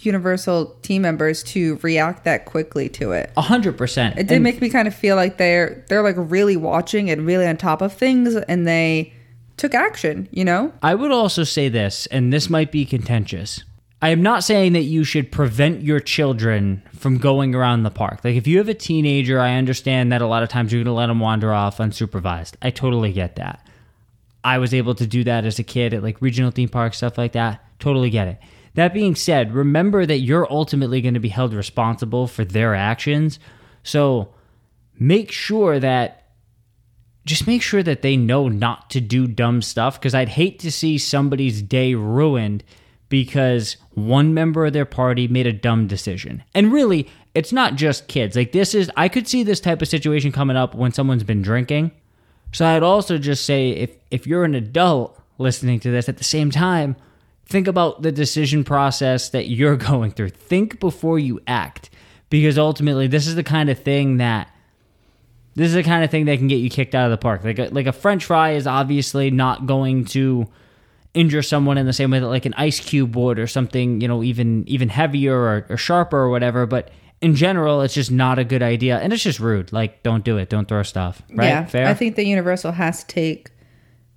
Universal 0.00 0.66
team 0.82 1.02
members 1.02 1.42
to 1.44 1.76
react 1.82 2.24
that 2.24 2.44
quickly 2.44 2.88
to 2.90 3.12
it. 3.12 3.32
A 3.36 3.40
hundred 3.40 3.78
percent. 3.78 4.18
It 4.18 4.28
did 4.28 4.34
And- 4.36 4.44
make 4.44 4.60
me 4.60 4.68
kind 4.68 4.86
of 4.86 4.94
feel 4.94 5.16
like 5.16 5.38
they're 5.38 5.84
they're 5.88 6.02
like 6.02 6.16
really 6.18 6.56
watching 6.56 7.08
and 7.10 7.24
really 7.26 7.46
on 7.46 7.56
top 7.56 7.80
of 7.80 7.94
things 7.94 8.36
and 8.36 8.66
they 8.68 9.14
took 9.56 9.74
action, 9.74 10.28
you 10.30 10.44
know? 10.44 10.72
I 10.82 10.94
would 10.94 11.12
also 11.12 11.44
say 11.44 11.68
this, 11.68 12.06
and 12.06 12.32
this 12.32 12.50
might 12.50 12.70
be 12.70 12.84
contentious. 12.84 13.64
I 14.02 14.10
am 14.10 14.22
not 14.22 14.44
saying 14.44 14.74
that 14.74 14.82
you 14.82 15.04
should 15.04 15.32
prevent 15.32 15.82
your 15.82 16.00
children 16.00 16.82
from 16.94 17.16
going 17.16 17.54
around 17.54 17.82
the 17.82 17.90
park. 17.90 18.20
Like, 18.22 18.36
if 18.36 18.46
you 18.46 18.58
have 18.58 18.68
a 18.68 18.74
teenager, 18.74 19.40
I 19.40 19.54
understand 19.54 20.12
that 20.12 20.20
a 20.20 20.26
lot 20.26 20.42
of 20.42 20.50
times 20.50 20.72
you're 20.72 20.80
going 20.80 20.92
to 20.92 20.98
let 20.98 21.06
them 21.06 21.20
wander 21.20 21.52
off 21.52 21.78
unsupervised. 21.78 22.54
I 22.60 22.70
totally 22.70 23.12
get 23.12 23.36
that. 23.36 23.66
I 24.44 24.58
was 24.58 24.74
able 24.74 24.94
to 24.96 25.06
do 25.06 25.24
that 25.24 25.44
as 25.44 25.58
a 25.58 25.64
kid 25.64 25.94
at 25.94 26.02
like 26.02 26.20
regional 26.20 26.50
theme 26.50 26.68
parks, 26.68 26.98
stuff 26.98 27.18
like 27.18 27.32
that. 27.32 27.64
Totally 27.78 28.10
get 28.10 28.28
it. 28.28 28.38
That 28.74 28.92
being 28.92 29.14
said, 29.14 29.54
remember 29.54 30.04
that 30.04 30.18
you're 30.18 30.46
ultimately 30.52 31.00
going 31.00 31.14
to 31.14 31.20
be 31.20 31.30
held 31.30 31.54
responsible 31.54 32.26
for 32.26 32.44
their 32.44 32.74
actions. 32.74 33.40
So 33.82 34.34
make 34.98 35.32
sure 35.32 35.80
that 35.80 36.25
just 37.26 37.46
make 37.46 37.60
sure 37.60 37.82
that 37.82 38.02
they 38.02 38.16
know 38.16 38.48
not 38.48 38.88
to 38.90 39.00
do 39.00 39.26
dumb 39.26 39.60
stuff 39.60 40.00
because 40.00 40.14
I'd 40.14 40.28
hate 40.30 40.60
to 40.60 40.70
see 40.70 40.96
somebody's 40.96 41.60
day 41.60 41.94
ruined 41.94 42.62
because 43.08 43.76
one 43.94 44.32
member 44.32 44.64
of 44.64 44.72
their 44.72 44.84
party 44.84 45.28
made 45.28 45.46
a 45.46 45.52
dumb 45.52 45.88
decision. 45.88 46.42
And 46.54 46.72
really, 46.72 47.08
it's 47.34 47.52
not 47.52 47.74
just 47.74 48.08
kids. 48.08 48.36
Like 48.36 48.52
this 48.52 48.74
is 48.74 48.90
I 48.96 49.08
could 49.08 49.28
see 49.28 49.42
this 49.42 49.60
type 49.60 49.82
of 49.82 49.88
situation 49.88 50.32
coming 50.32 50.56
up 50.56 50.74
when 50.74 50.92
someone's 50.92 51.24
been 51.24 51.42
drinking. 51.42 51.90
So 52.52 52.64
I'd 52.64 52.84
also 52.84 53.18
just 53.18 53.44
say 53.44 53.70
if 53.70 53.90
if 54.10 54.26
you're 54.26 54.44
an 54.44 54.54
adult 54.54 55.20
listening 55.38 55.80
to 55.80 55.90
this 55.90 56.08
at 56.08 56.18
the 56.18 56.24
same 56.24 56.52
time, 56.52 56.96
think 57.44 57.66
about 57.66 58.02
the 58.02 58.12
decision 58.12 58.62
process 58.62 59.30
that 59.30 59.48
you're 59.48 59.76
going 59.90 60.12
through. 60.12 60.30
Think 60.30 60.78
before 60.78 61.18
you 61.18 61.40
act 61.48 61.90
because 62.30 62.56
ultimately 62.56 63.08
this 63.08 63.26
is 63.26 63.34
the 63.34 63.44
kind 63.44 63.68
of 63.68 63.78
thing 63.80 64.18
that 64.18 64.50
this 65.56 65.68
is 65.68 65.74
the 65.74 65.82
kind 65.82 66.04
of 66.04 66.10
thing 66.10 66.26
that 66.26 66.38
can 66.38 66.46
get 66.48 66.56
you 66.56 66.70
kicked 66.70 66.94
out 66.94 67.06
of 67.06 67.10
the 67.10 67.16
park. 67.18 67.42
Like 67.42 67.58
a, 67.58 67.68
like 67.68 67.86
a 67.86 67.92
French 67.92 68.24
fry 68.24 68.52
is 68.52 68.66
obviously 68.66 69.30
not 69.30 69.66
going 69.66 70.04
to 70.06 70.46
injure 71.14 71.42
someone 71.42 71.78
in 71.78 71.86
the 71.86 71.92
same 71.92 72.10
way 72.10 72.18
that 72.20 72.28
like 72.28 72.44
an 72.46 72.54
ice 72.58 72.78
cube 72.78 73.16
would, 73.16 73.38
or 73.38 73.46
something 73.46 74.00
you 74.00 74.06
know 74.08 74.22
even 74.22 74.64
even 74.68 74.88
heavier 74.88 75.34
or, 75.36 75.66
or 75.70 75.76
sharper 75.76 76.16
or 76.18 76.30
whatever. 76.30 76.66
But 76.66 76.90
in 77.22 77.34
general, 77.34 77.80
it's 77.80 77.94
just 77.94 78.10
not 78.10 78.38
a 78.38 78.44
good 78.44 78.62
idea, 78.62 78.98
and 78.98 79.12
it's 79.12 79.22
just 79.22 79.40
rude. 79.40 79.72
Like 79.72 80.02
don't 80.02 80.22
do 80.24 80.36
it. 80.36 80.48
Don't 80.50 80.68
throw 80.68 80.82
stuff. 80.82 81.22
Right? 81.30 81.46
Yeah. 81.48 81.64
Fair. 81.64 81.86
I 81.88 81.94
think 81.94 82.16
that 82.16 82.26
Universal 82.26 82.72
has 82.72 83.02
to 83.02 83.06
take 83.06 83.50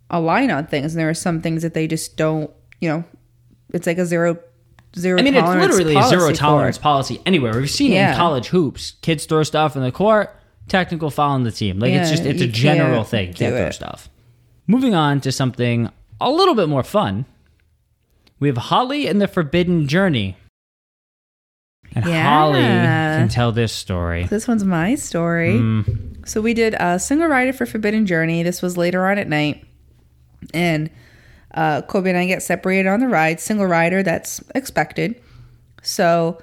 a 0.09 0.19
line 0.19 0.51
on 0.51 0.65
things 0.67 0.93
and 0.93 0.99
there 0.99 1.09
are 1.09 1.13
some 1.13 1.39
things 1.39 1.61
that 1.61 1.73
they 1.75 1.87
just 1.87 2.17
don't, 2.17 2.49
you 2.81 2.89
know, 2.89 3.03
it's 3.71 3.85
like 3.85 3.99
a 3.99 4.05
zero 4.05 4.39
zero 4.97 5.19
I 5.19 5.21
mean, 5.21 5.35
it's 5.35 5.47
literally 5.47 5.95
a 5.95 6.03
zero 6.07 6.31
tolerance 6.33 6.79
policy 6.79 7.21
anywhere. 7.27 7.53
We've 7.55 7.69
seen 7.69 7.91
Yeah. 7.91 8.11
in 8.11 8.17
college 8.17 8.47
hoops. 8.47 8.93
Kids 9.03 9.25
throw 9.25 9.43
stuff 9.43 9.75
in 9.75 9.83
the 9.83 9.91
court, 9.91 10.35
technical 10.69 11.09
foul 11.09 11.31
on 11.31 11.43
the 11.43 11.51
team. 11.51 11.79
Like 11.79 11.91
it's 11.93 12.09
just 12.09 12.23
it's 12.23 12.41
a 12.41 12.47
general 12.47 12.97
can't 13.03 13.07
thing. 13.07 13.27
do 13.31 13.37
Can't 13.39 13.55
throw 13.55 13.65
it. 13.67 13.73
stuff. 13.73 14.09
Moving 14.67 14.93
on 14.95 15.19
to 15.21 15.31
something 15.31 15.89
a 16.21 16.29
little 16.29 16.55
bit 16.55 16.69
more 16.69 16.83
fun. 16.83 17.25
We 18.39 18.47
have 18.47 18.57
Holly 18.57 19.07
and 19.07 19.19
the 19.21 19.27
Forbidden 19.27 19.87
Journey. 19.87 20.37
And 21.95 22.05
Yeah. 22.05 22.23
Holly 22.23 22.61
can 22.61 23.29
tell 23.29 23.51
this 23.51 23.73
story. 23.73 24.25
This 24.25 24.47
one's 24.47 24.63
my 24.63 24.95
story. 24.95 25.55
Mm. 25.55 26.27
So 26.27 26.39
we 26.39 26.53
did 26.53 26.75
a 26.79 26.99
single 26.99 27.27
rider 27.27 27.51
for 27.51 27.65
Forbidden 27.65 28.05
Journey. 28.05 28.43
This 28.43 28.61
was 28.61 28.77
later 28.77 29.07
on 29.07 29.17
at 29.17 29.27
night. 29.27 29.65
And 30.53 30.89
uh, 31.53 31.81
Kobe 31.81 32.09
and 32.11 32.17
I 32.19 32.27
get 32.27 32.43
separated 32.43 32.87
on 32.87 32.99
the 32.99 33.07
ride. 33.07 33.39
Single 33.39 33.65
rider, 33.65 34.03
that's 34.03 34.41
expected. 34.53 35.19
So 35.81 36.39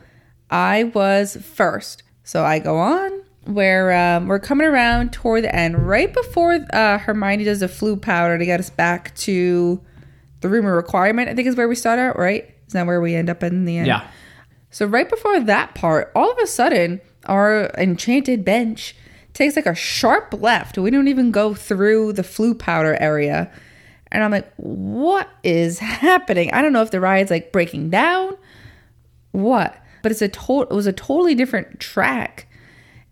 I 0.50 0.84
was 0.84 1.36
first. 1.36 2.02
So 2.24 2.44
I 2.44 2.58
go 2.58 2.76
on 2.78 3.22
where 3.46 3.92
um, 3.92 4.26
we're 4.26 4.38
coming 4.38 4.66
around 4.66 5.12
toward 5.12 5.44
the 5.44 5.54
end, 5.54 5.86
right 5.86 6.12
before 6.12 6.58
uh, 6.72 6.98
Hermione 6.98 7.44
does 7.44 7.60
the 7.60 7.66
Floo 7.66 8.00
powder 8.00 8.38
to 8.38 8.44
get 8.44 8.60
us 8.60 8.70
back 8.70 9.14
to 9.16 9.80
the 10.40 10.48
room 10.48 10.66
of 10.66 10.72
requirement, 10.72 11.28
I 11.28 11.34
think 11.34 11.48
is 11.48 11.56
where 11.56 11.68
we 11.68 11.74
start 11.74 11.98
out, 11.98 12.18
right? 12.18 12.54
Is 12.66 12.72
that 12.72 12.86
where 12.86 13.00
we 13.00 13.14
end 13.14 13.30
up 13.30 13.42
in 13.42 13.64
the 13.64 13.78
end? 13.78 13.86
Yeah. 13.86 14.06
So 14.70 14.86
right 14.86 15.08
before 15.08 15.40
that 15.40 15.74
part, 15.74 16.12
all 16.14 16.30
of 16.30 16.38
a 16.38 16.46
sudden, 16.46 17.00
our 17.26 17.70
enchanted 17.78 18.44
bench 18.44 18.94
takes 19.32 19.56
like 19.56 19.66
a 19.66 19.74
sharp 19.74 20.34
left. 20.40 20.76
We 20.78 20.90
don't 20.90 21.08
even 21.08 21.30
go 21.30 21.54
through 21.54 22.14
the 22.14 22.22
Floo 22.22 22.58
powder 22.58 22.96
area. 23.00 23.50
And 24.12 24.22
I'm 24.22 24.30
like, 24.30 24.52
what 24.56 25.28
is 25.42 25.78
happening? 25.78 26.52
I 26.52 26.62
don't 26.62 26.72
know 26.72 26.82
if 26.82 26.90
the 26.90 27.00
ride's 27.00 27.30
like 27.30 27.52
breaking 27.52 27.90
down, 27.90 28.36
what? 29.32 29.76
But 30.02 30.12
it's 30.12 30.22
a 30.22 30.28
to- 30.28 30.62
it 30.62 30.70
was 30.74 30.86
a 30.86 30.92
totally 30.92 31.34
different 31.34 31.80
track. 31.80 32.45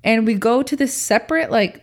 And 0.04 0.24
we 0.26 0.34
go 0.34 0.62
to 0.62 0.76
this 0.76 0.94
separate 0.94 1.50
like 1.50 1.82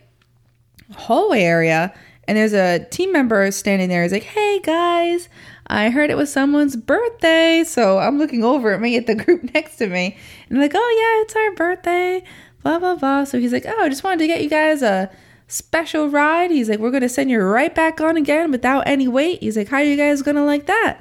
hallway 0.94 1.42
area 1.42 1.92
and 2.28 2.38
there's 2.38 2.52
a 2.52 2.84
team 2.90 3.12
member 3.12 3.50
standing 3.50 3.88
there. 3.88 4.02
He's 4.02 4.12
like, 4.12 4.22
"Hey 4.22 4.60
guys, 4.60 5.28
I 5.66 5.90
heard 5.90 6.10
it 6.10 6.16
was 6.16 6.32
someone's 6.32 6.76
birthday." 6.76 7.64
So 7.64 7.98
I'm 7.98 8.18
looking 8.18 8.44
over 8.44 8.72
at 8.72 8.80
me 8.80 8.96
at 8.96 9.06
the 9.06 9.14
group 9.24 9.52
next 9.54 9.76
to 9.76 9.86
me, 9.86 10.16
and 10.48 10.58
like, 10.58 10.72
"Oh 10.74 10.78
yeah, 10.78 11.22
it's 11.22 11.36
our 11.36 11.54
birthday." 11.54 12.22
Blah 12.62 12.78
blah 12.78 12.94
blah. 12.94 13.24
So 13.24 13.38
he's 13.40 13.52
like, 13.52 13.66
"Oh, 13.66 13.82
I 13.82 13.88
just 13.88 14.04
wanted 14.04 14.20
to 14.20 14.26
get 14.28 14.42
you 14.42 14.48
guys 14.48 14.82
a 14.82 15.10
special 15.48 16.08
ride." 16.08 16.50
He's 16.50 16.68
like, 16.68 16.78
"We're 16.78 16.92
gonna 16.92 17.08
send 17.08 17.30
you 17.30 17.40
right 17.40 17.74
back 17.74 18.00
on 18.00 18.16
again 18.16 18.50
without 18.52 18.86
any 18.86 19.08
wait." 19.08 19.40
He's 19.40 19.56
like, 19.56 19.68
"How 19.68 19.78
are 19.78 19.82
you 19.84 19.96
guys 19.96 20.22
gonna 20.22 20.44
like 20.44 20.66
that?" 20.66 21.00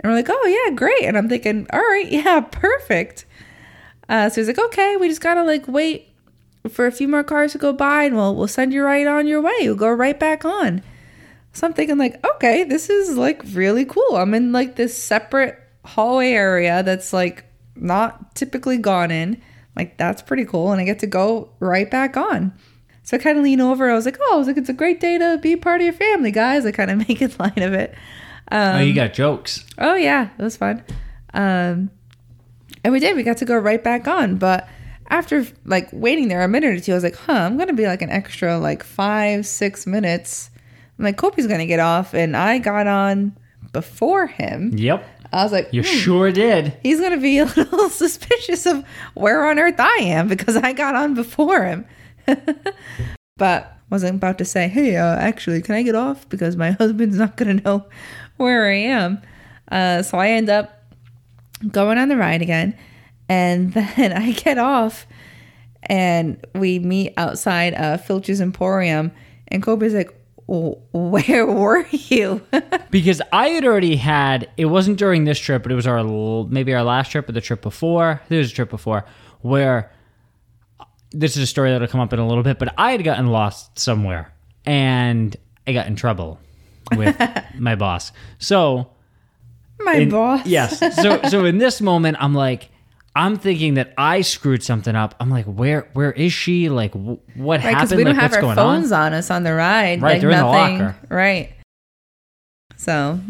And 0.00 0.10
we're 0.10 0.16
like, 0.16 0.30
"Oh 0.30 0.46
yeah, 0.46 0.74
great." 0.76 1.02
And 1.02 1.18
I'm 1.18 1.28
thinking, 1.28 1.66
"All 1.72 1.80
right, 1.80 2.08
yeah, 2.10 2.40
perfect." 2.40 3.26
Uh, 4.08 4.28
so 4.28 4.40
he's 4.40 4.48
like, 4.48 4.58
"Okay, 4.58 4.96
we 4.96 5.08
just 5.08 5.20
gotta 5.20 5.42
like 5.42 5.66
wait." 5.66 6.11
For 6.68 6.86
a 6.86 6.92
few 6.92 7.08
more 7.08 7.24
cars 7.24 7.52
to 7.52 7.58
go 7.58 7.72
by 7.72 8.04
and 8.04 8.14
we'll 8.16 8.34
we'll 8.36 8.48
send 8.48 8.72
you 8.72 8.82
right 8.82 9.06
on 9.06 9.26
your 9.26 9.40
way. 9.40 9.54
You'll 9.60 9.76
go 9.76 9.90
right 9.90 10.18
back 10.18 10.44
on. 10.44 10.82
So 11.52 11.66
I'm 11.66 11.74
thinking 11.74 11.98
like, 11.98 12.24
okay, 12.24 12.64
this 12.64 12.88
is 12.88 13.16
like 13.16 13.42
really 13.52 13.84
cool. 13.84 14.16
I'm 14.16 14.34
in 14.34 14.52
like 14.52 14.76
this 14.76 14.96
separate 14.96 15.58
hallway 15.84 16.30
area 16.30 16.82
that's 16.82 17.12
like 17.12 17.44
not 17.76 18.34
typically 18.34 18.78
gone 18.78 19.10
in. 19.10 19.40
Like 19.76 19.96
that's 19.96 20.22
pretty 20.22 20.44
cool, 20.44 20.70
and 20.70 20.80
I 20.80 20.84
get 20.84 20.98
to 21.00 21.06
go 21.06 21.50
right 21.58 21.90
back 21.90 22.16
on. 22.16 22.52
So 23.04 23.16
I 23.16 23.20
kind 23.20 23.38
of 23.38 23.44
lean 23.44 23.60
over. 23.60 23.90
I 23.90 23.94
was 23.94 24.04
like, 24.04 24.18
"Oh, 24.20 24.34
I 24.34 24.36
was 24.36 24.46
like, 24.46 24.58
it's 24.58 24.68
a 24.68 24.74
great 24.74 25.00
day 25.00 25.16
to 25.18 25.38
be 25.38 25.56
part 25.56 25.80
of 25.80 25.84
your 25.84 25.94
family, 25.94 26.30
guys." 26.30 26.66
I 26.66 26.72
kind 26.72 26.90
of 26.90 26.98
make 27.08 27.22
it 27.22 27.38
light 27.40 27.58
of 27.58 27.72
it. 27.72 27.94
Um, 28.50 28.76
oh, 28.76 28.80
you 28.80 28.94
got 28.94 29.14
jokes. 29.14 29.64
Oh 29.78 29.94
yeah, 29.94 30.28
it 30.38 30.42
was 30.42 30.56
fun. 30.56 30.84
Um, 31.32 31.90
and 32.84 32.92
we 32.92 33.00
did. 33.00 33.16
We 33.16 33.22
got 33.22 33.38
to 33.38 33.44
go 33.46 33.56
right 33.56 33.82
back 33.82 34.06
on. 34.06 34.36
But 34.36 34.68
after 35.08 35.46
like 35.64 35.88
waiting 35.92 36.28
there 36.28 36.42
a 36.42 36.48
minute 36.48 36.70
or 36.74 36.80
two, 36.80 36.92
I 36.92 36.94
was 36.94 37.04
like, 37.04 37.16
"Huh, 37.16 37.32
I'm 37.32 37.56
gonna 37.58 37.72
be 37.72 37.86
like 37.86 38.02
an 38.02 38.10
extra 38.10 38.58
like 38.58 38.82
five, 38.82 39.46
six 39.46 39.86
minutes." 39.86 40.50
I'm 40.98 41.04
like, 41.04 41.16
"Kobe's 41.16 41.46
gonna 41.46 41.66
get 41.66 41.80
off," 41.80 42.14
and 42.14 42.36
I 42.36 42.58
got 42.58 42.86
on 42.86 43.36
before 43.72 44.26
him. 44.26 44.70
Yep. 44.74 45.04
I 45.32 45.42
was 45.44 45.52
like, 45.52 45.68
You 45.72 45.82
"Hmm, 45.82 45.88
sure 45.96 46.30
did. 46.32 46.76
he's 46.82 47.00
gonna 47.00 47.16
be 47.20 47.38
a 47.40 47.44
little 47.46 47.88
suspicious 47.88 48.66
of 48.66 48.84
where 49.14 49.46
on 49.48 49.58
earth 49.58 49.80
I 49.80 49.96
am 50.00 50.28
because 50.28 50.56
I 50.56 50.72
got 50.72 50.94
on 50.94 51.14
before 51.14 51.64
him." 51.64 51.84
but 53.36 53.76
wasn't 53.90 54.16
about 54.16 54.38
to 54.38 54.44
say, 54.44 54.68
"Hey, 54.68 54.96
uh, 54.96 55.16
actually, 55.16 55.60
can 55.62 55.74
I 55.74 55.82
get 55.82 55.94
off?" 55.94 56.28
Because 56.28 56.56
my 56.56 56.70
husband's 56.80 57.16
not 57.18 57.36
gonna 57.36 57.54
know 57.54 57.86
where 58.36 58.66
I 58.66 58.74
am. 58.76 59.20
Uh, 59.70 60.02
so 60.02 60.18
I 60.18 60.28
end 60.30 60.48
up 60.50 60.78
going 61.70 61.96
on 61.98 62.08
the 62.08 62.16
ride 62.16 62.42
again, 62.42 62.76
and 63.32 63.72
then 63.96 64.12
I 64.12 64.32
get 64.32 64.58
off, 64.58 65.06
and 65.84 66.44
we 66.54 66.78
meet 66.78 67.14
outside 67.16 67.74
uh, 67.74 67.96
Filch's 67.96 68.40
Emporium, 68.40 69.12
and 69.48 69.62
Kobe's 69.62 69.94
like, 69.94 70.10
"Where 70.46 71.46
were 71.62 71.86
you?" 71.90 72.42
Because 72.90 73.22
I 73.32 73.48
had 73.48 73.64
already 73.64 73.96
had, 73.96 74.50
it 74.58 74.66
wasn't 74.66 74.98
during 74.98 75.24
this 75.24 75.38
trip, 75.38 75.62
but 75.62 75.72
it 75.72 75.74
was 75.74 75.86
our 75.86 76.04
maybe 76.44 76.74
our 76.74 76.82
last 76.82 77.10
trip 77.10 77.26
or 77.26 77.32
the 77.32 77.40
trip 77.40 77.62
before. 77.62 78.20
It 78.28 78.36
was 78.36 78.52
a 78.52 78.54
trip 78.54 78.68
before 78.68 79.06
where 79.40 79.90
this 81.10 81.36
is 81.38 81.42
a 81.42 81.46
story 81.46 81.70
that'll 81.70 81.88
come 81.88 82.00
up 82.00 82.12
in 82.12 82.18
a 82.18 82.26
little 82.28 82.42
bit, 82.44 82.58
but 82.58 82.74
I 82.76 82.92
had 82.92 83.02
gotten 83.02 83.28
lost 83.28 83.78
somewhere 83.78 84.30
and 84.66 85.34
I 85.66 85.72
got 85.72 85.86
in 85.86 85.96
trouble 85.96 86.38
with 86.94 87.16
my 87.58 87.76
boss. 87.76 88.12
So, 88.38 88.90
my 89.80 89.94
in- 89.94 90.10
boss. 90.10 90.46
yes. 90.46 90.78
So, 90.96 91.20
so 91.30 91.46
in 91.46 91.56
this 91.56 91.80
moment, 91.80 92.18
I'm 92.20 92.34
like, 92.34 92.68
I'm 93.14 93.36
thinking 93.38 93.74
that 93.74 93.92
I 93.98 94.22
screwed 94.22 94.62
something 94.62 94.94
up. 94.96 95.14
I'm 95.20 95.28
like, 95.30 95.44
where, 95.46 95.88
where 95.92 96.12
is 96.12 96.32
she? 96.32 96.68
Like, 96.70 96.92
wh- 96.92 97.18
what 97.36 97.60
Right, 97.62 97.74
because 97.74 97.90
happened? 97.90 97.96
we 97.98 98.04
don't 98.04 98.16
like, 98.16 98.32
have 98.32 98.44
our 98.44 98.54
phones 98.54 98.90
on? 98.92 99.06
on? 99.12 99.12
us 99.14 99.30
on 99.30 99.42
the 99.42 99.52
ride. 99.52 100.00
Right, 100.00 100.12
like 100.12 100.20
they're 100.22 100.30
in 100.30 100.36
the 100.38 100.42
nothing. 100.52 100.78
locker. 100.78 100.96
Right. 101.10 101.52
So 102.76 103.20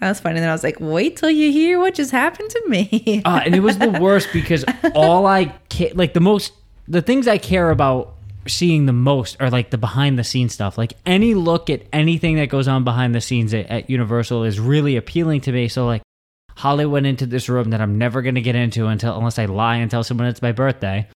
that 0.00 0.08
was 0.08 0.20
funny. 0.20 0.40
Then 0.40 0.48
I 0.48 0.52
was 0.52 0.64
like, 0.64 0.78
wait 0.80 1.16
till 1.16 1.30
you 1.30 1.52
hear 1.52 1.78
what 1.78 1.94
just 1.94 2.10
happened 2.10 2.50
to 2.50 2.62
me. 2.68 3.22
uh, 3.24 3.42
and 3.44 3.54
it 3.54 3.60
was 3.60 3.78
the 3.78 3.90
worst 4.00 4.28
because 4.32 4.64
all 4.94 5.26
I 5.26 5.54
ca- 5.70 5.92
like 5.94 6.14
the 6.14 6.20
most 6.20 6.52
the 6.88 7.00
things 7.02 7.28
I 7.28 7.38
care 7.38 7.70
about 7.70 8.14
seeing 8.46 8.84
the 8.86 8.92
most 8.92 9.36
are 9.40 9.48
like 9.50 9.70
the 9.70 9.78
behind 9.78 10.18
the 10.18 10.24
scenes 10.24 10.52
stuff. 10.52 10.76
Like 10.76 10.94
any 11.06 11.34
look 11.34 11.70
at 11.70 11.82
anything 11.92 12.36
that 12.36 12.48
goes 12.48 12.68
on 12.68 12.84
behind 12.84 13.14
the 13.14 13.20
scenes 13.20 13.54
at, 13.54 13.66
at 13.66 13.88
Universal 13.90 14.44
is 14.44 14.58
really 14.60 14.96
appealing 14.96 15.40
to 15.42 15.52
me. 15.52 15.68
So 15.68 15.86
like 15.86 16.02
Holly 16.56 16.86
went 16.86 17.06
into 17.06 17.26
this 17.26 17.48
room 17.48 17.70
that 17.70 17.80
I'm 17.80 17.98
never 17.98 18.22
gonna 18.22 18.40
get 18.40 18.54
into 18.54 18.86
until 18.86 19.16
unless 19.16 19.38
I 19.38 19.46
lie 19.46 19.76
and 19.76 19.90
tell 19.90 20.04
someone 20.04 20.26
it's 20.26 20.42
my 20.42 20.52
birthday. 20.52 21.08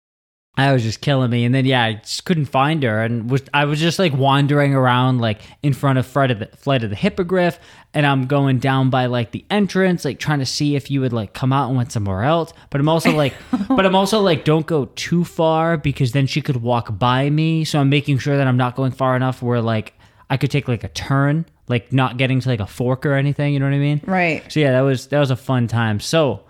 I 0.59 0.73
was 0.73 0.83
just 0.83 1.03
killing 1.03 1.31
me, 1.31 1.45
and 1.45 1.55
then 1.55 1.67
yeah, 1.67 1.83
I 1.83 1.95
just 1.95 2.25
couldn't 2.25 2.47
find 2.47 2.83
her, 2.83 3.03
and 3.03 3.31
was 3.31 3.43
I 3.53 3.67
was 3.67 3.79
just 3.79 3.99
like 3.99 4.15
wandering 4.15 4.75
around 4.75 5.21
like 5.21 5.43
in 5.63 5.75
front 5.75 5.99
of 5.99 6.07
Flight 6.07 6.31
of 6.31 6.39
the 6.39 6.47
Flight 6.47 6.83
of 6.83 6.89
the 6.89 6.97
Hippogriff, 6.97 7.59
and 7.93 8.07
I'm 8.07 8.27
going 8.27 8.59
down 8.59 8.89
by 8.89 9.05
like 9.05 9.33
the 9.33 9.45
entrance, 9.51 10.07
like 10.07 10.19
trying 10.19 10.39
to 10.39 10.47
see 10.47 10.75
if 10.75 10.91
you 10.91 11.03
would 11.03 11.13
like 11.13 11.35
come 11.35 11.53
out 11.53 11.69
and 11.69 11.77
went 11.77 11.93
somewhere 11.93 12.23
else. 12.23 12.55
But 12.71 12.81
I'm 12.81 12.89
also 12.89 13.13
like, 13.13 13.35
but 13.69 13.85
I'm 13.85 13.95
also 13.95 14.23
like, 14.23 14.47
don't 14.47 14.67
go 14.67 14.87
too 14.97 15.25
far 15.25 15.77
because 15.77 16.13
then 16.13 16.27
she 16.27 16.41
could 16.41 16.63
walk 16.63 16.99
by 16.99 17.29
me. 17.29 17.67
So 17.67 17.79
I'm 17.79 17.91
making 17.91 18.19
sure 18.19 18.39
that 18.39 18.47
I'm 18.47 18.57
not 18.57 18.77
going 18.77 18.93
far 18.93 19.15
enough 19.15 19.43
where 19.43 19.61
like 19.61 19.93
I 20.31 20.39
could 20.39 20.51
take 20.51 20.69
like 20.69 20.85
a 20.85 20.89
turn, 20.89 21.45
like 21.69 21.93
not 21.93 22.17
getting 22.17 22.41
to 22.41 22.49
like 22.49 22.61
a 22.61 22.67
fork 22.67 23.05
or 23.07 23.15
anything. 23.15 23.53
You 23.53 23.61
know 23.61 23.67
what 23.67 23.75
I 23.75 23.79
mean? 23.79 24.01
right. 24.07 24.51
So 24.51 24.61
yeah, 24.61 24.73
that 24.73 24.81
was 24.81 25.09
that 25.09 25.19
was 25.19 25.31
a 25.31 25.37
fun 25.37 25.69
time. 25.69 26.01
So 26.01 26.43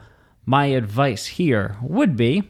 my 0.45 0.67
advice 0.67 1.27
here 1.27 1.77
would 1.83 2.17
be 2.17 2.49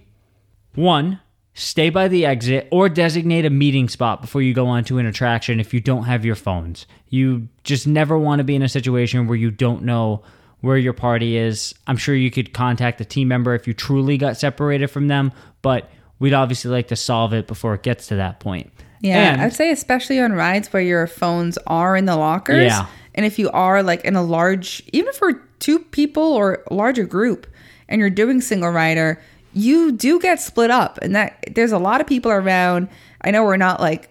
one, 0.75 1.21
stay 1.55 1.89
by 1.89 2.09
the 2.09 2.27
exit 2.27 2.69
or 2.71 2.89
designate 2.89 3.47
a 3.47 3.51
meeting 3.51 3.89
spot 3.89 4.21
before 4.21 4.43
you 4.43 4.53
go 4.53 4.67
onto 4.67 4.99
an 4.99 5.07
attraction 5.07 5.59
if 5.59 5.73
you 5.73 5.81
don't 5.81 6.05
have 6.05 6.25
your 6.25 6.35
phones. 6.35 6.87
You 7.09 7.49
just 7.65 7.87
never 7.87 8.19
want 8.19 8.41
to 8.41 8.45
be 8.45 8.55
in 8.55 8.63
a 8.63 8.69
situation 8.69 9.27
where 9.27 9.39
you 9.39 9.51
don't 9.51 9.83
know 9.83 10.23
where 10.61 10.77
your 10.77 10.93
party 10.93 11.37
is. 11.37 11.75
I'm 11.87 11.97
sure 11.97 12.15
you 12.15 12.31
could 12.31 12.53
contact 12.53 13.01
a 13.01 13.05
team 13.05 13.29
member 13.29 13.55
if 13.55 13.67
you 13.67 13.73
truly 13.73 14.19
got 14.19 14.37
separated 14.37 14.89
from 14.89 15.09
them, 15.09 15.33
but 15.63 15.91
we'd 16.19 16.35
obviously 16.35 16.71
like 16.71 16.89
to 16.89 16.97
solve 16.97 17.33
it 17.33 17.47
before 17.47 17.75
it 17.75 17.83
gets 17.83 18.09
to 18.09 18.17
that 18.17 18.41
point. 18.41 18.71
Yeah, 19.01 19.33
And- 19.33 19.43
I'd 19.43 19.53
say 19.55 19.71
especially 19.71 20.21
on 20.21 20.33
rides 20.33 20.73
where 20.73 20.83
your 20.83 21.07
phones 21.07 21.59
are 21.67 21.97
in 21.97 22.07
the 22.07 22.17
lockers. 22.17 22.65
Yeah. 22.67 22.87
And 23.15 23.25
if 23.25 23.39
you 23.39 23.51
are 23.51 23.83
like 23.83 24.05
in 24.05 24.15
a 24.17 24.23
large, 24.23 24.83
even 24.93 25.13
for 25.15 25.35
two 25.59 25.79
people 25.79 26.23
or 26.23 26.63
larger 26.71 27.05
group, 27.05 27.47
and 27.89 28.01
you're 28.01 28.11
doing 28.11 28.41
single 28.41 28.71
rider, 28.71 29.21
you 29.55 29.93
do 29.93 30.21
get 30.21 30.41
split 30.41 30.71
up, 30.71 30.99
and 31.01 31.15
that 31.17 31.43
there's 31.55 31.73
a 31.73 31.79
lot 31.79 32.01
of 32.01 32.07
people 32.07 32.31
around. 32.31 32.89
I 33.23 33.31
know 33.31 33.43
we're 33.45 33.57
not 33.57 33.81
like 33.81 34.11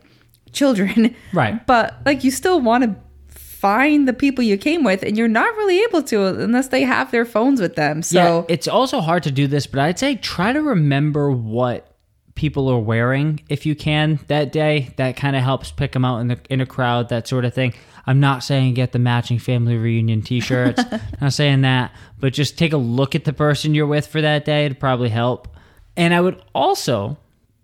children, 0.53 1.13
Right. 1.33 1.65
But 1.67 1.95
like 2.05 2.23
you 2.23 2.31
still 2.31 2.59
want 2.61 2.83
to 2.83 2.95
find 3.29 4.07
the 4.07 4.13
people 4.13 4.43
you 4.43 4.57
came 4.57 4.83
with, 4.83 5.03
and 5.03 5.17
you're 5.17 5.27
not 5.27 5.55
really 5.55 5.81
able 5.83 6.01
to 6.03 6.25
unless 6.25 6.69
they 6.69 6.81
have 6.83 7.11
their 7.11 7.25
phones 7.25 7.61
with 7.61 7.75
them. 7.75 8.01
So 8.01 8.17
yeah, 8.49 8.53
it's 8.55 8.67
also 8.67 9.01
hard 9.01 9.23
to 9.23 9.31
do 9.31 9.45
this, 9.47 9.67
but 9.67 9.79
I'd 9.79 9.99
say 9.99 10.15
try 10.15 10.51
to 10.53 10.61
remember 10.61 11.29
what 11.31 11.94
people 12.35 12.69
are 12.69 12.79
wearing 12.79 13.39
if 13.49 13.65
you 13.65 13.75
can 13.75 14.19
that 14.27 14.51
day. 14.51 14.93
That 14.97 15.15
kind 15.15 15.35
of 15.35 15.41
helps 15.41 15.71
pick 15.71 15.93
them 15.93 16.05
out 16.05 16.19
in 16.19 16.27
the 16.27 16.39
in 16.49 16.61
a 16.61 16.65
crowd, 16.65 17.09
that 17.09 17.27
sort 17.27 17.45
of 17.45 17.53
thing. 17.53 17.73
I'm 18.05 18.19
not 18.19 18.43
saying 18.43 18.75
get 18.75 18.91
the 18.91 18.99
matching 18.99 19.39
family 19.39 19.77
reunion 19.77 20.21
T-shirts. 20.21 20.83
I'm 20.91 21.01
not 21.21 21.33
saying 21.33 21.61
that, 21.61 21.91
but 22.19 22.33
just 22.33 22.57
take 22.57 22.73
a 22.73 22.77
look 22.77 23.15
at 23.15 23.23
the 23.23 23.33
person 23.33 23.73
you're 23.73 23.87
with 23.87 24.05
for 24.05 24.21
that 24.21 24.45
day. 24.45 24.65
It'd 24.65 24.79
probably 24.79 25.09
help. 25.09 25.47
And 25.97 26.13
I 26.13 26.21
would 26.21 26.41
also 26.53 27.17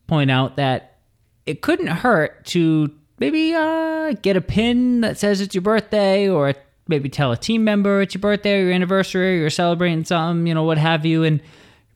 point 0.08 0.32
out 0.32 0.56
that 0.56 0.98
it 1.46 1.62
couldn't 1.62 1.88
hurt 1.88 2.46
to 2.46 2.92
maybe 3.20 3.54
uh, 3.54 4.14
get 4.22 4.36
a 4.36 4.42
pin 4.42 5.02
that 5.02 5.18
says 5.18 5.42
it's 5.42 5.54
your 5.54 5.62
birthday 5.62 6.28
or 6.28 6.54
maybe 6.88 7.10
tell 7.10 7.32
a 7.32 7.38
team 7.38 7.64
member 7.64 8.02
it's 8.02 8.14
your 8.14 8.20
birthday 8.20 8.60
or 8.60 8.64
your 8.66 8.74
anniversary 8.74 9.36
or 9.36 9.42
you're 9.42 9.50
celebrating 9.50 10.04
something, 10.04 10.48
you 10.48 10.54
know, 10.54 10.64
what 10.64 10.78
have 10.78 11.06
you. 11.06 11.24
And 11.24 11.42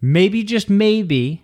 maybe, 0.01 0.43
just 0.43 0.69
maybe, 0.69 1.43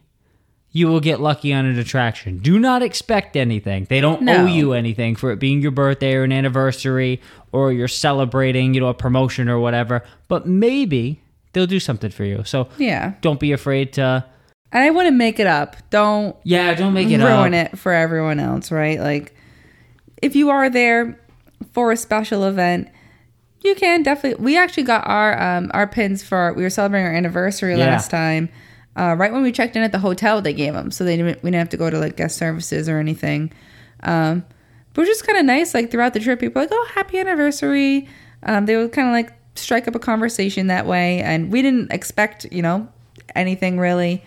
you 0.74 0.88
will 0.88 1.02
get 1.02 1.20
lucky 1.20 1.52
on 1.54 1.66
an 1.66 1.78
attraction. 1.78 2.38
Do 2.38 2.58
not 2.58 2.82
expect 2.82 3.36
anything. 3.36 3.86
They 3.90 4.00
don't 4.00 4.22
No. 4.22 4.44
owe 4.44 4.46
you 4.46 4.72
anything 4.74 5.16
for 5.16 5.32
it 5.32 5.40
being 5.40 5.62
your 5.62 5.72
birthday 5.72 6.14
or 6.16 6.24
an 6.24 6.32
anniversary 6.32 7.20
or 7.52 7.74
you're 7.74 7.90
celebrating, 7.90 8.74
you 8.74 8.80
know, 8.80 8.88
a 8.88 8.94
promotion 8.94 9.50
or 9.50 9.60
whatever. 9.60 10.02
But 10.30 10.48
maybe 10.48 11.20
they'll 11.54 11.68
do 11.68 11.80
something 11.82 12.10
for 12.12 12.24
you. 12.24 12.44
So 12.46 12.70
yeah, 12.78 13.14
don't 13.22 13.40
be 13.40 13.52
afraid 13.52 13.92
to, 13.94 14.24
and 14.72 14.84
I 14.84 14.90
wouldn't 14.92 15.18
make 15.18 15.40
it 15.42 15.48
up. 15.48 15.76
Don't 15.90 16.36
yeah, 16.44 16.74
don't 16.74 16.94
make 16.94 17.10
it 17.10 17.18
ruin 17.18 17.54
up. 17.54 17.74
it 17.74 17.78
for 17.80 17.92
everyone 17.92 18.40
else, 18.40 18.72
right? 18.72 19.00
Like, 19.00 19.36
if 20.22 20.36
you 20.38 20.50
are 20.52 20.70
there 20.70 21.20
for 21.74 21.92
a 21.92 21.98
special 21.98 22.46
event, 22.46 22.88
you 23.62 23.76
can 23.76 24.04
definitely. 24.04 24.42
We 24.42 24.58
actually 24.58 24.84
got 24.84 25.06
our 25.06 25.38
um, 25.58 25.70
our 25.74 25.86
pins 25.88 26.24
for 26.24 26.54
we 26.54 26.64
were 26.64 26.70
celebrating 26.70 27.08
our 27.08 27.14
anniversary 27.14 27.76
Yeah. 27.78 27.88
last 27.88 28.10
time. 28.10 28.48
Uh, 28.98 29.16
right 29.18 29.32
when 29.32 29.42
we 29.42 29.52
checked 29.52 29.76
in 29.76 29.84
at 29.84 29.92
the 29.92 30.00
hotel, 30.00 30.42
they 30.42 30.54
gave 30.54 30.74
them, 30.74 30.92
so 30.92 31.04
they 31.04 31.16
didn't. 31.16 31.42
We 31.44 31.52
didn't 31.52 31.60
have 31.60 31.70
to 31.70 31.78
go 31.78 31.90
to 31.90 31.98
like 31.98 32.18
guest 32.18 32.38
services 32.38 32.90
or 32.90 33.00
anything. 33.00 33.52
Um, 34.04 34.46
but 34.94 35.02
it 35.02 35.08
was 35.08 35.10
just 35.10 35.26
kind 35.26 35.40
of 35.40 35.46
nice. 35.46 35.74
Like 35.74 35.92
throughout 35.92 36.14
the 36.14 36.20
trip, 36.20 36.40
people 36.40 36.62
were 36.62 36.68
like, 36.68 36.74
"Oh, 36.74 36.90
happy 36.94 37.20
anniversary!" 37.20 38.10
Um, 38.44 38.66
they 38.66 38.76
would 38.76 38.92
kind 38.92 39.08
of 39.08 39.14
like 39.14 39.34
strike 39.56 39.88
up 39.88 39.96
a 39.96 40.00
conversation 40.00 40.68
that 40.68 40.86
way, 40.86 41.22
and 41.22 41.52
we 41.52 41.62
didn't 41.62 41.92
expect, 41.92 42.46
you 42.52 42.62
know, 42.62 42.88
anything 43.36 43.80
really. 43.80 44.24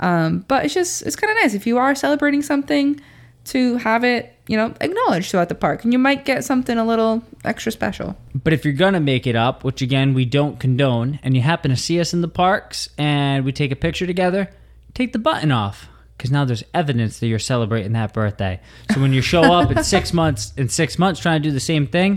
Um, 0.00 0.44
but 0.48 0.64
it's 0.64 0.74
just 0.74 1.02
it's 1.02 1.16
kind 1.16 1.30
of 1.30 1.36
nice 1.42 1.54
if 1.54 1.66
you 1.66 1.78
are 1.78 1.94
celebrating 1.94 2.42
something 2.42 3.00
to 3.46 3.76
have 3.76 4.04
it, 4.04 4.34
you 4.48 4.56
know, 4.56 4.74
acknowledged 4.80 5.30
throughout 5.30 5.48
the 5.48 5.54
park, 5.54 5.84
and 5.84 5.92
you 5.92 5.98
might 5.98 6.24
get 6.24 6.44
something 6.44 6.76
a 6.76 6.84
little 6.84 7.22
extra 7.44 7.70
special. 7.70 8.16
But 8.34 8.52
if 8.52 8.64
you're 8.64 8.74
gonna 8.74 9.00
make 9.00 9.26
it 9.26 9.36
up, 9.36 9.62
which 9.62 9.82
again 9.82 10.14
we 10.14 10.24
don't 10.24 10.58
condone, 10.58 11.20
and 11.22 11.36
you 11.36 11.42
happen 11.42 11.70
to 11.70 11.76
see 11.76 12.00
us 12.00 12.12
in 12.12 12.22
the 12.22 12.28
parks 12.28 12.88
and 12.98 13.44
we 13.44 13.52
take 13.52 13.70
a 13.70 13.76
picture 13.76 14.06
together, 14.06 14.50
take 14.94 15.12
the 15.12 15.18
button 15.18 15.52
off 15.52 15.88
because 16.16 16.32
now 16.32 16.44
there's 16.44 16.64
evidence 16.74 17.20
that 17.20 17.28
you're 17.28 17.38
celebrating 17.38 17.92
that 17.92 18.12
birthday. 18.12 18.60
So 18.92 19.00
when 19.00 19.12
you 19.12 19.22
show 19.22 19.42
up 19.42 19.70
in 19.70 19.84
six 19.84 20.12
months, 20.14 20.52
in 20.56 20.68
six 20.68 20.98
months 20.98 21.20
trying 21.20 21.42
to 21.42 21.48
do 21.48 21.52
the 21.52 21.60
same 21.60 21.86
thing, 21.86 22.16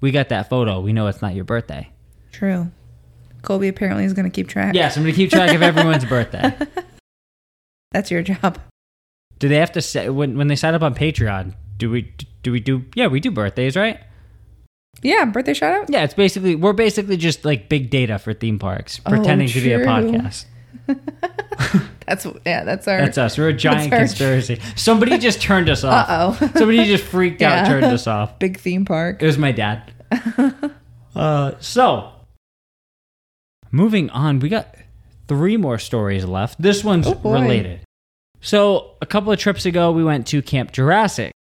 we 0.00 0.10
got 0.10 0.30
that 0.30 0.48
photo. 0.48 0.80
We 0.80 0.92
know 0.92 1.06
it's 1.08 1.20
not 1.20 1.34
your 1.34 1.44
birthday. 1.44 1.90
True. 2.32 2.70
Colby 3.42 3.68
apparently 3.68 4.04
is 4.04 4.14
to 4.14 4.30
keep 4.30 4.48
track. 4.48 4.74
Yes, 4.74 4.96
I'm 4.96 5.02
gonna 5.02 5.14
keep 5.14 5.30
track 5.30 5.54
of 5.54 5.62
everyone's 5.62 6.04
birthday. 6.06 6.56
That's 7.92 8.10
your 8.10 8.22
job. 8.22 8.58
Do 9.44 9.48
they 9.48 9.56
have 9.58 9.72
to 9.72 9.82
say 9.82 10.08
when 10.08 10.38
when 10.38 10.48
they 10.48 10.56
sign 10.56 10.72
up 10.72 10.80
on 10.80 10.94
Patreon? 10.94 11.52
Do 11.76 11.90
we 11.90 12.14
do 12.42 12.50
we 12.50 12.60
do? 12.60 12.82
Yeah, 12.94 13.08
we 13.08 13.20
do 13.20 13.30
birthdays, 13.30 13.76
right? 13.76 14.00
Yeah, 15.02 15.26
birthday 15.26 15.52
shout 15.52 15.74
out. 15.74 15.90
Yeah, 15.90 16.02
it's 16.02 16.14
basically 16.14 16.54
we're 16.54 16.72
basically 16.72 17.18
just 17.18 17.44
like 17.44 17.68
big 17.68 17.90
data 17.90 18.18
for 18.18 18.32
theme 18.32 18.58
parks, 18.58 19.00
pretending 19.00 19.48
to 19.48 19.60
be 19.60 19.72
a 19.74 19.80
podcast. 19.80 20.46
That's 22.06 22.26
yeah, 22.46 22.64
that's 22.64 22.88
our. 22.88 22.96
That's 22.96 23.18
us. 23.18 23.36
We're 23.36 23.48
a 23.50 23.52
giant 23.52 23.92
our- 23.92 23.98
conspiracy. 23.98 24.62
Somebody 24.76 25.18
just 25.18 25.42
turned 25.42 25.68
us 25.68 25.84
off. 25.84 26.08
Uh-oh. 26.08 26.50
Somebody 26.56 26.86
just 26.86 27.04
freaked 27.04 27.42
out, 27.42 27.66
turned 27.66 27.84
us 27.84 28.06
off. 28.06 28.38
big 28.38 28.58
theme 28.58 28.86
park. 28.86 29.22
It 29.22 29.26
was 29.26 29.36
my 29.36 29.52
dad. 29.52 29.92
uh, 31.14 31.52
so, 31.60 32.12
moving 33.70 34.08
on, 34.08 34.38
we 34.38 34.48
got 34.48 34.74
three 35.28 35.58
more 35.58 35.78
stories 35.78 36.24
left. 36.24 36.62
This 36.62 36.82
one's 36.82 37.06
Oh, 37.06 37.14
related. 37.24 37.80
So, 38.44 38.90
a 39.00 39.06
couple 39.06 39.32
of 39.32 39.38
trips 39.38 39.64
ago, 39.64 39.90
we 39.90 40.04
went 40.04 40.26
to 40.28 40.42
Camp 40.42 40.70
Jurassic, 40.70 41.32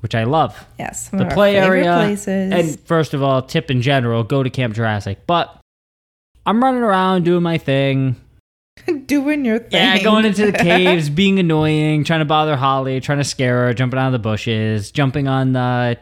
which 0.00 0.14
I 0.14 0.24
love. 0.24 0.66
Yes, 0.78 1.08
The 1.08 1.26
play 1.26 1.56
area. 1.56 1.92
places. 1.96 2.50
And 2.50 2.80
first 2.80 3.12
of 3.12 3.22
all, 3.22 3.42
tip 3.42 3.70
in 3.70 3.82
general, 3.82 4.24
go 4.24 4.42
to 4.42 4.48
Camp 4.48 4.74
Jurassic. 4.74 5.26
But 5.26 5.54
I'm 6.46 6.62
running 6.62 6.82
around 6.82 7.24
doing 7.26 7.42
my 7.42 7.58
thing. 7.58 8.16
doing 9.06 9.44
your 9.44 9.58
thing. 9.58 9.68
Yeah, 9.72 10.02
going 10.02 10.24
into 10.24 10.50
the 10.50 10.52
caves, 10.58 11.10
being 11.10 11.38
annoying, 11.38 12.04
trying 12.04 12.20
to 12.20 12.24
bother 12.24 12.56
Holly, 12.56 13.00
trying 13.00 13.18
to 13.18 13.24
scare 13.24 13.66
her, 13.66 13.74
jumping 13.74 14.00
out 14.00 14.06
of 14.06 14.12
the 14.12 14.18
bushes, 14.18 14.90
jumping 14.90 15.28
on 15.28 15.52
the 15.52 15.98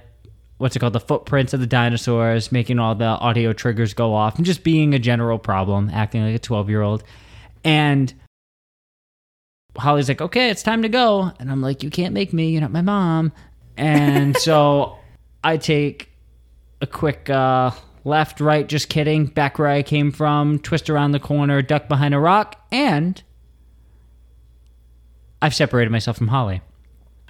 what's 0.59 0.77
it 0.77 0.79
called, 0.79 0.93
the 0.93 1.01
footprints 1.01 1.53
of 1.53 1.59
the 1.59 1.66
dinosaurs, 1.66 2.53
making 2.53 2.79
all 2.79 2.95
the 2.95 3.05
audio 3.05 3.53
triggers 3.53 3.93
go 3.93 4.14
off, 4.14 4.37
and 4.37 4.47
just 4.47 4.62
being 4.62 4.95
a 4.95 5.01
general 5.01 5.37
problem, 5.37 5.91
acting 5.93 6.23
like 6.25 6.37
a 6.37 6.39
12 6.39 6.70
year 6.70 6.83
old. 6.83 7.03
And 7.64 8.14
Holly's 9.77 10.09
like, 10.09 10.20
okay, 10.20 10.51
it's 10.51 10.62
time 10.62 10.83
to 10.83 10.89
go. 10.89 11.33
And 11.39 11.51
I'm 11.51 11.62
like, 11.62 11.83
you 11.83 11.91
can't 11.91 12.14
make 12.14 12.33
me, 12.33 12.51
you're 12.51 12.61
not 12.61 12.73
my 12.73 12.83
mom. 12.83 13.33
And 13.77 14.37
so 14.39 14.99
I 15.43 15.57
take 15.57 16.11
a 16.81 16.87
quick 16.87 17.31
uh, 17.31 17.70
left, 18.05 18.41
right, 18.41 18.66
just 18.68 18.89
kidding, 18.89 19.27
back 19.27 19.59
where 19.59 19.68
I 19.68 19.83
came 19.83 20.12
from, 20.12 20.59
twist 20.59 20.91
around 20.91 21.12
the 21.12 21.20
corner, 21.20 21.62
duck 21.62 21.89
behind 21.89 22.14
a 22.14 22.18
rock, 22.18 22.61
and 22.70 23.23
I've 25.41 25.55
separated 25.55 25.91
myself 25.91 26.18
from 26.18 26.29
Holly. 26.29 26.61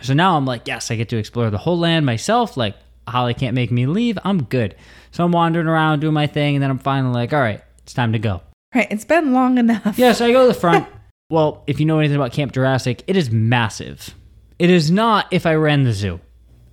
So 0.00 0.14
now 0.14 0.36
I'm 0.36 0.44
like, 0.44 0.66
yes, 0.66 0.90
I 0.90 0.96
get 0.96 1.08
to 1.10 1.16
explore 1.16 1.50
the 1.50 1.58
whole 1.58 1.78
land 1.78 2.04
myself. 2.04 2.56
Like, 2.56 2.74
Holly 3.06 3.34
can't 3.34 3.54
make 3.54 3.70
me 3.70 3.86
leave. 3.86 4.18
I'm 4.24 4.44
good. 4.44 4.74
So 5.12 5.24
I'm 5.24 5.32
wandering 5.32 5.68
around 5.68 6.00
doing 6.00 6.14
my 6.14 6.26
thing, 6.26 6.56
and 6.56 6.62
then 6.62 6.70
I'm 6.70 6.78
finally 6.78 7.14
like, 7.14 7.32
all 7.32 7.40
right, 7.40 7.62
it's 7.82 7.94
time 7.94 8.12
to 8.12 8.18
go. 8.18 8.42
Right, 8.74 8.88
it's 8.90 9.04
been 9.04 9.32
long 9.32 9.58
enough. 9.58 9.98
Yeah, 9.98 10.12
so 10.12 10.26
I 10.26 10.32
go 10.32 10.46
to 10.46 10.52
the 10.52 10.58
front. 10.58 10.88
well, 11.32 11.64
if 11.66 11.80
you 11.80 11.86
know 11.86 11.98
anything 11.98 12.16
about 12.16 12.32
Camp 12.32 12.52
Jurassic, 12.52 13.02
it 13.06 13.16
is 13.16 13.30
massive. 13.30 14.14
It 14.58 14.68
is 14.70 14.90
not 14.90 15.26
if 15.30 15.46
I 15.46 15.54
ran 15.54 15.82
the 15.84 15.92
zoo. 15.92 16.20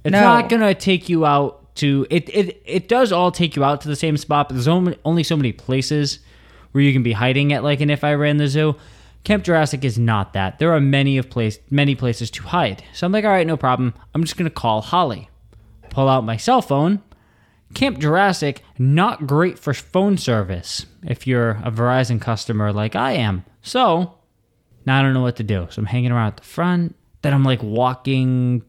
It's 0.03 0.12
No. 0.12 0.22
not 0.22 0.49
gonna 0.49 0.74
take 0.76 1.07
you 1.10 1.26
out 1.26 1.76
to 1.76 2.05
it. 2.10 2.30
It 2.30 2.62
it 2.66 2.88
does 2.89 3.12
all 3.12 3.32
take 3.32 3.55
you 3.55 3.64
out 3.64 3.82
to 3.82 3.88
the 3.88 3.95
same 3.95 4.18
spot, 4.18 4.49
but 4.49 4.55
there's 4.55 4.68
only 4.68 4.97
only 5.05 5.24
so 5.24 5.38
many 5.38 5.51
places 5.53 6.20
where 6.72 6.84
you 6.84 6.91
can 6.93 7.03
be 7.03 7.14
hiding 7.14 7.53
at. 7.53 7.64
Like, 7.64 7.80
and 7.82 7.89
if 7.89 8.03
I 8.03 8.14
ran 8.14 8.38
the 8.38 8.47
zoo, 8.47 8.76
Camp 9.24 9.43
Jurassic 9.43 9.84
is 9.86 9.97
not 9.97 10.34
that. 10.34 10.60
There 10.60 10.74
are 10.74 10.80
many 10.82 11.18
of 11.18 11.30
place 11.30 11.57
many 11.72 11.95
places 11.95 12.30
to 12.32 12.43
hide. 12.43 12.84
So 12.93 13.05
I'm 13.07 13.14
like, 13.14 13.24
all 13.26 13.32
right, 13.32 13.47
no 13.47 13.57
problem. 13.57 13.93
I'm 14.14 14.24
just 14.24 14.36
gonna 14.38 14.49
call 14.49 14.82
Holly. 14.82 15.30
Pull 15.89 16.10
out 16.10 16.26
my 16.26 16.36
cell 16.38 16.62
phone. 16.62 17.01
Camp 17.74 17.99
Jurassic, 17.99 18.62
not 18.78 19.26
great 19.26 19.57
for 19.57 19.74
phone 19.74 20.18
service 20.18 20.86
if 21.07 21.26
you're 21.28 21.51
a 21.64 21.72
Verizon 21.72 22.20
customer 22.20 22.74
like 22.74 22.95
I 22.95 23.14
am. 23.14 23.45
So, 23.62 24.16
now 24.89 24.99
I 24.99 25.01
don't 25.03 25.13
know 25.13 25.21
what 25.21 25.35
to 25.37 25.43
do. 25.43 25.67
So 25.69 25.79
I'm 25.79 25.85
hanging 25.85 26.11
around 26.11 26.27
at 26.27 26.37
the 26.37 26.43
front. 26.43 26.95
Then 27.21 27.33
I'm 27.33 27.43
like 27.43 27.61
walking 27.63 28.63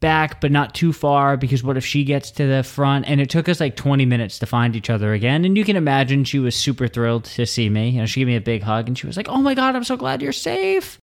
back, 0.00 0.40
but 0.40 0.50
not 0.52 0.74
too 0.74 0.92
far 0.92 1.36
because 1.38 1.62
what 1.64 1.76
if 1.78 1.84
she 1.86 2.04
gets 2.04 2.30
to 2.32 2.46
the 2.46 2.62
front? 2.62 3.08
And 3.08 3.20
it 3.20 3.30
took 3.30 3.48
us 3.48 3.60
like 3.60 3.74
20 3.76 4.04
minutes 4.04 4.38
to 4.40 4.46
find 4.46 4.76
each 4.76 4.90
other 4.90 5.14
again. 5.14 5.44
And 5.44 5.56
you 5.56 5.64
can 5.64 5.76
imagine 5.76 6.24
she 6.24 6.38
was 6.38 6.54
super 6.54 6.86
thrilled 6.88 7.24
to 7.24 7.46
see 7.46 7.70
me. 7.70 7.88
You 7.90 8.00
know, 8.00 8.06
she 8.06 8.20
gave 8.20 8.26
me 8.26 8.36
a 8.36 8.40
big 8.42 8.62
hug 8.62 8.88
and 8.88 8.98
she 8.98 9.06
was 9.06 9.16
like, 9.16 9.28
Oh 9.28 9.38
my 9.40 9.54
God, 9.54 9.74
I'm 9.74 9.84
so 9.84 9.96
glad 9.96 10.20
you're 10.22 10.32
safe. 10.32 10.98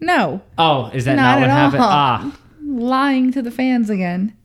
No, 0.00 0.42
Oh, 0.58 0.90
is 0.92 1.04
that 1.04 1.16
Not 1.16 1.38
not, 1.38 1.40
what 1.40 1.50
at 1.50 1.56
happened? 1.56 1.82
all. 1.82 1.88
Ah. 1.90 2.38
lying 2.64 3.32
to 3.32 3.42
the 3.42 3.50
fans 3.50 3.88
again. 3.90 4.36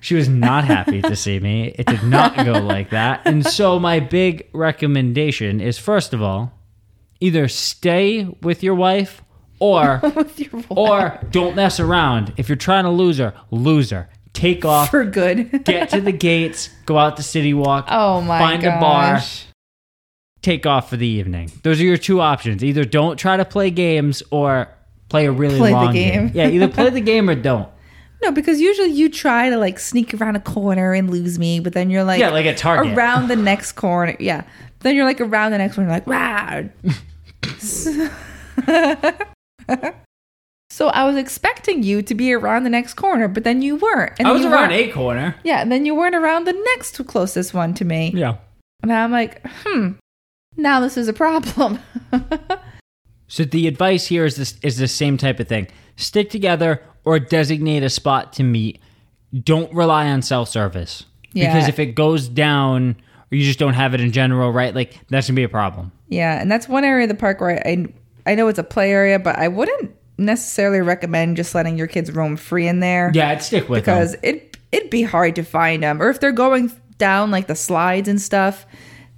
She 0.00 0.14
was 0.14 0.28
not 0.28 0.64
happy 0.64 1.02
to 1.02 1.14
see 1.14 1.38
me. 1.40 1.74
It 1.78 1.86
did 1.86 2.02
not 2.04 2.34
go 2.44 2.52
like 2.52 2.90
that. 2.90 3.20
And 3.26 3.44
so, 3.44 3.78
my 3.78 4.00
big 4.00 4.48
recommendation 4.54 5.60
is 5.60 5.76
first 5.78 6.14
of 6.14 6.22
all, 6.22 6.52
either 7.20 7.48
stay 7.48 8.24
with 8.42 8.62
your 8.62 8.74
wife 8.74 9.22
or 9.58 10.00
your 10.36 10.50
voice. 10.50 10.64
or 10.70 11.20
don't 11.30 11.54
mess 11.54 11.78
around. 11.80 12.32
If 12.36 12.48
you're 12.48 12.56
trying 12.56 12.84
to 12.84 12.90
lose 12.90 13.18
her, 13.18 13.34
lose 13.50 13.90
her. 13.90 14.08
Take 14.32 14.64
off, 14.64 14.90
for 14.90 15.04
good. 15.04 15.50
get 15.64 15.90
to 15.90 16.00
the 16.00 16.12
gates, 16.12 16.70
go 16.86 16.96
out 16.98 17.16
the 17.16 17.22
city 17.22 17.52
walk, 17.52 17.86
oh 17.90 18.20
my 18.20 18.38
find 18.38 18.62
gosh. 18.62 18.76
a 18.76 18.80
bar, 18.80 19.20
take 20.42 20.66
off 20.66 20.88
for 20.88 20.96
the 20.96 21.06
evening. 21.06 21.50
Those 21.62 21.80
are 21.80 21.84
your 21.84 21.96
two 21.96 22.20
options. 22.20 22.62
Either 22.64 22.84
don't 22.84 23.16
try 23.16 23.36
to 23.36 23.44
play 23.44 23.70
games 23.70 24.22
or 24.30 24.68
play 25.08 25.26
a 25.26 25.32
really 25.32 25.58
Play 25.58 25.70
the 25.70 25.76
long 25.76 25.92
game. 25.92 26.30
Yeah, 26.32 26.48
either 26.48 26.68
play 26.72 26.90
the 26.90 27.00
game 27.00 27.28
or 27.28 27.34
don't. 27.34 27.68
No, 28.22 28.30
because 28.30 28.60
usually 28.60 28.90
you 28.90 29.08
try 29.08 29.48
to 29.50 29.56
like 29.56 29.78
sneak 29.78 30.14
around 30.14 30.36
a 30.36 30.40
corner 30.40 30.92
and 30.94 31.10
lose 31.10 31.38
me, 31.38 31.58
but 31.58 31.72
then 31.72 31.90
you're 31.90 32.04
like, 32.04 32.20
Yeah, 32.20 32.30
like 32.30 32.46
a 32.46 32.54
target. 32.54 32.96
around 32.96 33.28
the 33.28 33.36
next 33.36 33.72
corner. 33.72 34.14
Yeah. 34.20 34.44
Then 34.80 34.96
you're 34.96 35.04
like 35.04 35.20
around 35.20 35.52
the 35.52 35.58
next 35.58 35.76
corner, 35.76 35.90
like, 35.90 36.06
wow. 36.06 36.64
so 40.70 40.88
I 40.88 41.04
was 41.04 41.16
expecting 41.16 41.82
you 41.82 42.02
to 42.02 42.14
be 42.14 42.32
around 42.32 42.64
the 42.64 42.70
next 42.70 42.94
corner, 42.94 43.28
but 43.28 43.44
then 43.44 43.62
you 43.62 43.76
weren't. 43.76 44.14
And 44.18 44.26
I 44.26 44.32
was 44.32 44.44
around 44.44 44.72
a 44.72 44.90
corner. 44.90 45.36
Yeah, 45.44 45.60
and 45.60 45.70
then 45.70 45.86
you 45.86 45.94
weren't 45.94 46.14
around 46.14 46.46
the 46.46 46.58
next 46.74 46.96
closest 47.06 47.52
one 47.52 47.74
to 47.74 47.84
me. 47.84 48.12
Yeah. 48.14 48.38
And 48.82 48.92
I'm 48.92 49.12
like, 49.12 49.46
hmm, 49.46 49.92
now 50.56 50.80
this 50.80 50.96
is 50.96 51.08
a 51.08 51.12
problem. 51.12 51.78
So 53.30 53.44
the 53.44 53.68
advice 53.68 54.08
here 54.08 54.24
is 54.24 54.34
this 54.34 54.56
is 54.60 54.76
the 54.76 54.88
same 54.88 55.16
type 55.16 55.38
of 55.38 55.46
thing. 55.46 55.68
Stick 55.94 56.30
together 56.30 56.82
or 57.04 57.20
designate 57.20 57.84
a 57.84 57.88
spot 57.88 58.32
to 58.34 58.42
meet. 58.42 58.80
Don't 59.44 59.72
rely 59.72 60.08
on 60.08 60.20
self 60.20 60.48
service. 60.48 61.04
Yeah. 61.32 61.54
Because 61.54 61.68
if 61.68 61.78
it 61.78 61.94
goes 61.94 62.28
down 62.28 62.96
or 63.32 63.36
you 63.36 63.44
just 63.44 63.58
don't 63.58 63.74
have 63.74 63.94
it 63.94 64.00
in 64.00 64.12
general, 64.12 64.52
right? 64.52 64.74
Like 64.74 64.98
that's 65.08 65.26
gonna 65.28 65.36
be 65.36 65.42
a 65.44 65.48
problem. 65.48 65.92
yeah, 66.08 66.40
and 66.40 66.50
that's 66.50 66.68
one 66.68 66.84
area 66.84 67.04
of 67.04 67.08
the 67.08 67.14
park 67.14 67.40
where 67.40 67.66
I 67.66 67.86
I 68.26 68.34
know 68.34 68.48
it's 68.48 68.58
a 68.58 68.64
play 68.64 68.92
area, 68.92 69.18
but 69.18 69.38
I 69.38 69.48
wouldn't 69.48 69.94
necessarily 70.18 70.80
recommend 70.80 71.36
just 71.36 71.54
letting 71.54 71.78
your 71.78 71.86
kids 71.86 72.12
roam 72.12 72.36
free 72.36 72.68
in 72.68 72.80
there. 72.80 73.10
Yeah, 73.14 73.30
I'd 73.30 73.42
stick 73.42 73.68
with 73.68 73.84
them. 73.84 73.94
because 73.96 74.12
them. 74.12 74.20
it 74.22 74.56
it'd 74.72 74.90
be 74.90 75.02
hard 75.02 75.34
to 75.36 75.42
find 75.42 75.82
them 75.82 76.00
or 76.00 76.10
if 76.10 76.20
they're 76.20 76.30
going 76.30 76.70
down 76.98 77.30
like 77.30 77.46
the 77.46 77.56
slides 77.56 78.08
and 78.08 78.20
stuff 78.20 78.66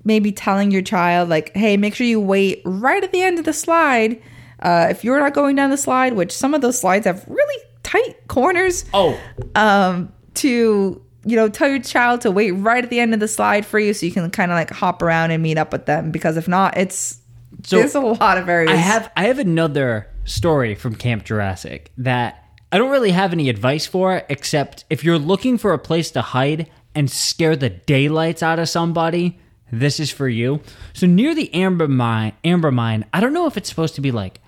maybe 0.05 0.33
telling 0.33 0.71
your 0.71 0.81
child 0.83 1.29
like 1.29 1.55
hey 1.55 1.77
make 1.77 1.95
sure 1.95 2.07
you 2.07 2.19
wait 2.21 2.63
right 2.65 3.05
at 3.05 3.13
the 3.13 3.21
end 3.21 3.39
of 3.39 3.45
the 3.45 3.53
slide 3.53 4.23
uh, 4.61 4.87
if 4.89 5.05
you're 5.05 5.19
not 5.21 5.35
going 5.35 5.55
down 5.57 5.69
the 5.71 5.77
slide 5.77 6.15
which 6.15 6.33
some 6.33 6.55
of 6.55 6.61
those 6.63 6.79
slides 6.79 7.05
have 7.05 7.23
really 7.29 7.63
tight 7.83 8.17
corners 8.29 8.85
Oh, 8.95 9.19
um, 9.57 10.11
to 10.35 11.03
you 11.25 11.37
know 11.37 11.49
tell 11.49 11.69
your 11.69 11.79
child 11.81 12.21
to 12.23 12.31
wait 12.31 12.53
right 12.53 12.85
at 12.85 12.91
the 12.91 13.01
end 13.01 13.15
of 13.15 13.21
the 13.21 13.29
slide 13.29 13.65
for 13.65 13.79
you 13.79 13.95
so 13.95 14.07
you 14.07 14.13
can 14.13 14.31
kind 14.31 14.51
of 14.51 14.57
like 14.57 14.71
hop 14.71 15.03
around 15.03 15.31
and 15.31 15.43
meet 15.43 15.59
up 15.59 15.73
with 15.73 15.87
them 15.87 16.11
because 16.11 16.37
if 16.37 16.49
not 16.49 16.77
it's 16.77 17.21
So, 17.65 17.79
there's 17.79 17.95
a 17.95 18.01
lot 18.01 18.39
of 18.39 18.49
areas 18.49 18.73
I 18.73 18.77
have 18.77 19.11
I 19.17 19.25
have 19.25 19.39
another 19.39 20.09
story 20.25 20.75
from 20.75 20.95
Camp 20.95 21.25
Jurassic 21.25 21.93
that 21.99 22.39
I 22.71 22.79
don't 22.79 22.91
really 22.91 23.11
have 23.11 23.33
any 23.35 23.51
advice 23.51 23.85
for, 23.87 24.23
except 24.31 24.87
if 24.89 25.05
you're 25.05 25.19
looking 25.19 25.59
for 25.59 25.75
a 25.75 25.79
place 25.79 26.11
to 26.13 26.23
hide 26.23 26.71
and 26.95 27.11
scare 27.11 27.55
the 27.55 27.69
daylights 27.69 28.43
out 28.43 28.59
of 28.59 28.69
somebody, 28.69 29.39
this 29.71 30.01
is 30.01 30.11
for 30.11 30.27
you. 30.29 30.61
So 30.95 31.07
near 31.07 31.35
the 31.35 31.53
amber 31.53 31.87
mine, 31.87 32.33
amber 32.45 32.71
mine, 32.71 33.05
I 33.13 33.21
don't 33.21 33.35
know 33.35 33.47
if 33.47 33.59
it's 33.59 33.69
supposed 33.69 33.95
to 33.97 34.01
be 34.01 34.11
like 34.11 34.41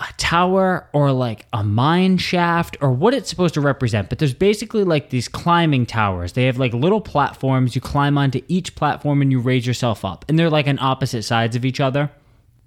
a 0.00 0.06
tower 0.16 0.88
or 0.92 1.10
like 1.10 1.46
a 1.52 1.64
mine 1.64 2.18
shaft 2.18 2.76
or 2.80 2.92
what 2.92 3.12
it's 3.14 3.28
supposed 3.28 3.54
to 3.54 3.60
represent, 3.60 4.08
but 4.08 4.18
there's 4.20 4.32
basically 4.34 4.84
like 4.84 5.10
these 5.10 5.26
climbing 5.26 5.86
towers. 5.86 6.34
They 6.34 6.44
have 6.44 6.56
like 6.58 6.72
little 6.72 7.00
platforms. 7.00 7.74
You 7.74 7.80
climb 7.80 8.16
onto 8.16 8.40
each 8.46 8.74
platform 8.76 9.22
and 9.22 9.32
you 9.32 9.40
raise 9.40 9.66
yourself 9.66 10.04
up, 10.04 10.24
and 10.28 10.38
they're 10.38 10.50
like 10.50 10.68
on 10.68 10.78
opposite 10.78 11.22
sides 11.24 11.56
of 11.56 11.64
each 11.64 11.80
other. 11.80 12.10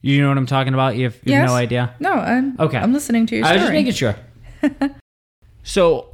You 0.01 0.21
know 0.21 0.27
what 0.29 0.37
I'm 0.37 0.45
talking 0.47 0.73
about? 0.73 0.95
You 0.97 1.05
have, 1.05 1.13
you 1.23 1.33
have 1.33 1.43
Yes. 1.43 1.49
no 1.49 1.55
idea. 1.55 1.95
no 1.99 2.11
I'm, 2.11 2.59
Okay. 2.59 2.77
i'm 2.79 2.91
listening 2.91 3.27
to 3.27 3.35
your 3.37 3.45
I 3.45 3.53
was 3.53 3.61
just 3.61 3.71
making 3.73 3.93
sure. 3.93 4.15
so 5.63 6.07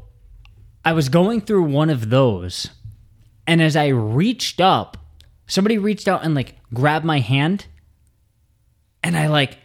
I 0.85 0.93
was 0.93 1.09
going 1.09 1.41
through 1.41 1.63
one 1.63 1.89
of 1.89 2.09
those, 2.09 2.69
and 3.45 3.61
as 3.61 3.75
I 3.75 3.87
reached 3.87 4.61
up, 4.61 4.97
somebody 5.47 5.77
reached 5.77 6.07
out 6.07 6.23
and 6.23 6.35
like 6.35 6.55
grabbed 6.73 7.05
my 7.05 7.19
hand, 7.19 7.65
and 9.03 9.17
I 9.17 9.27
like 9.27 9.57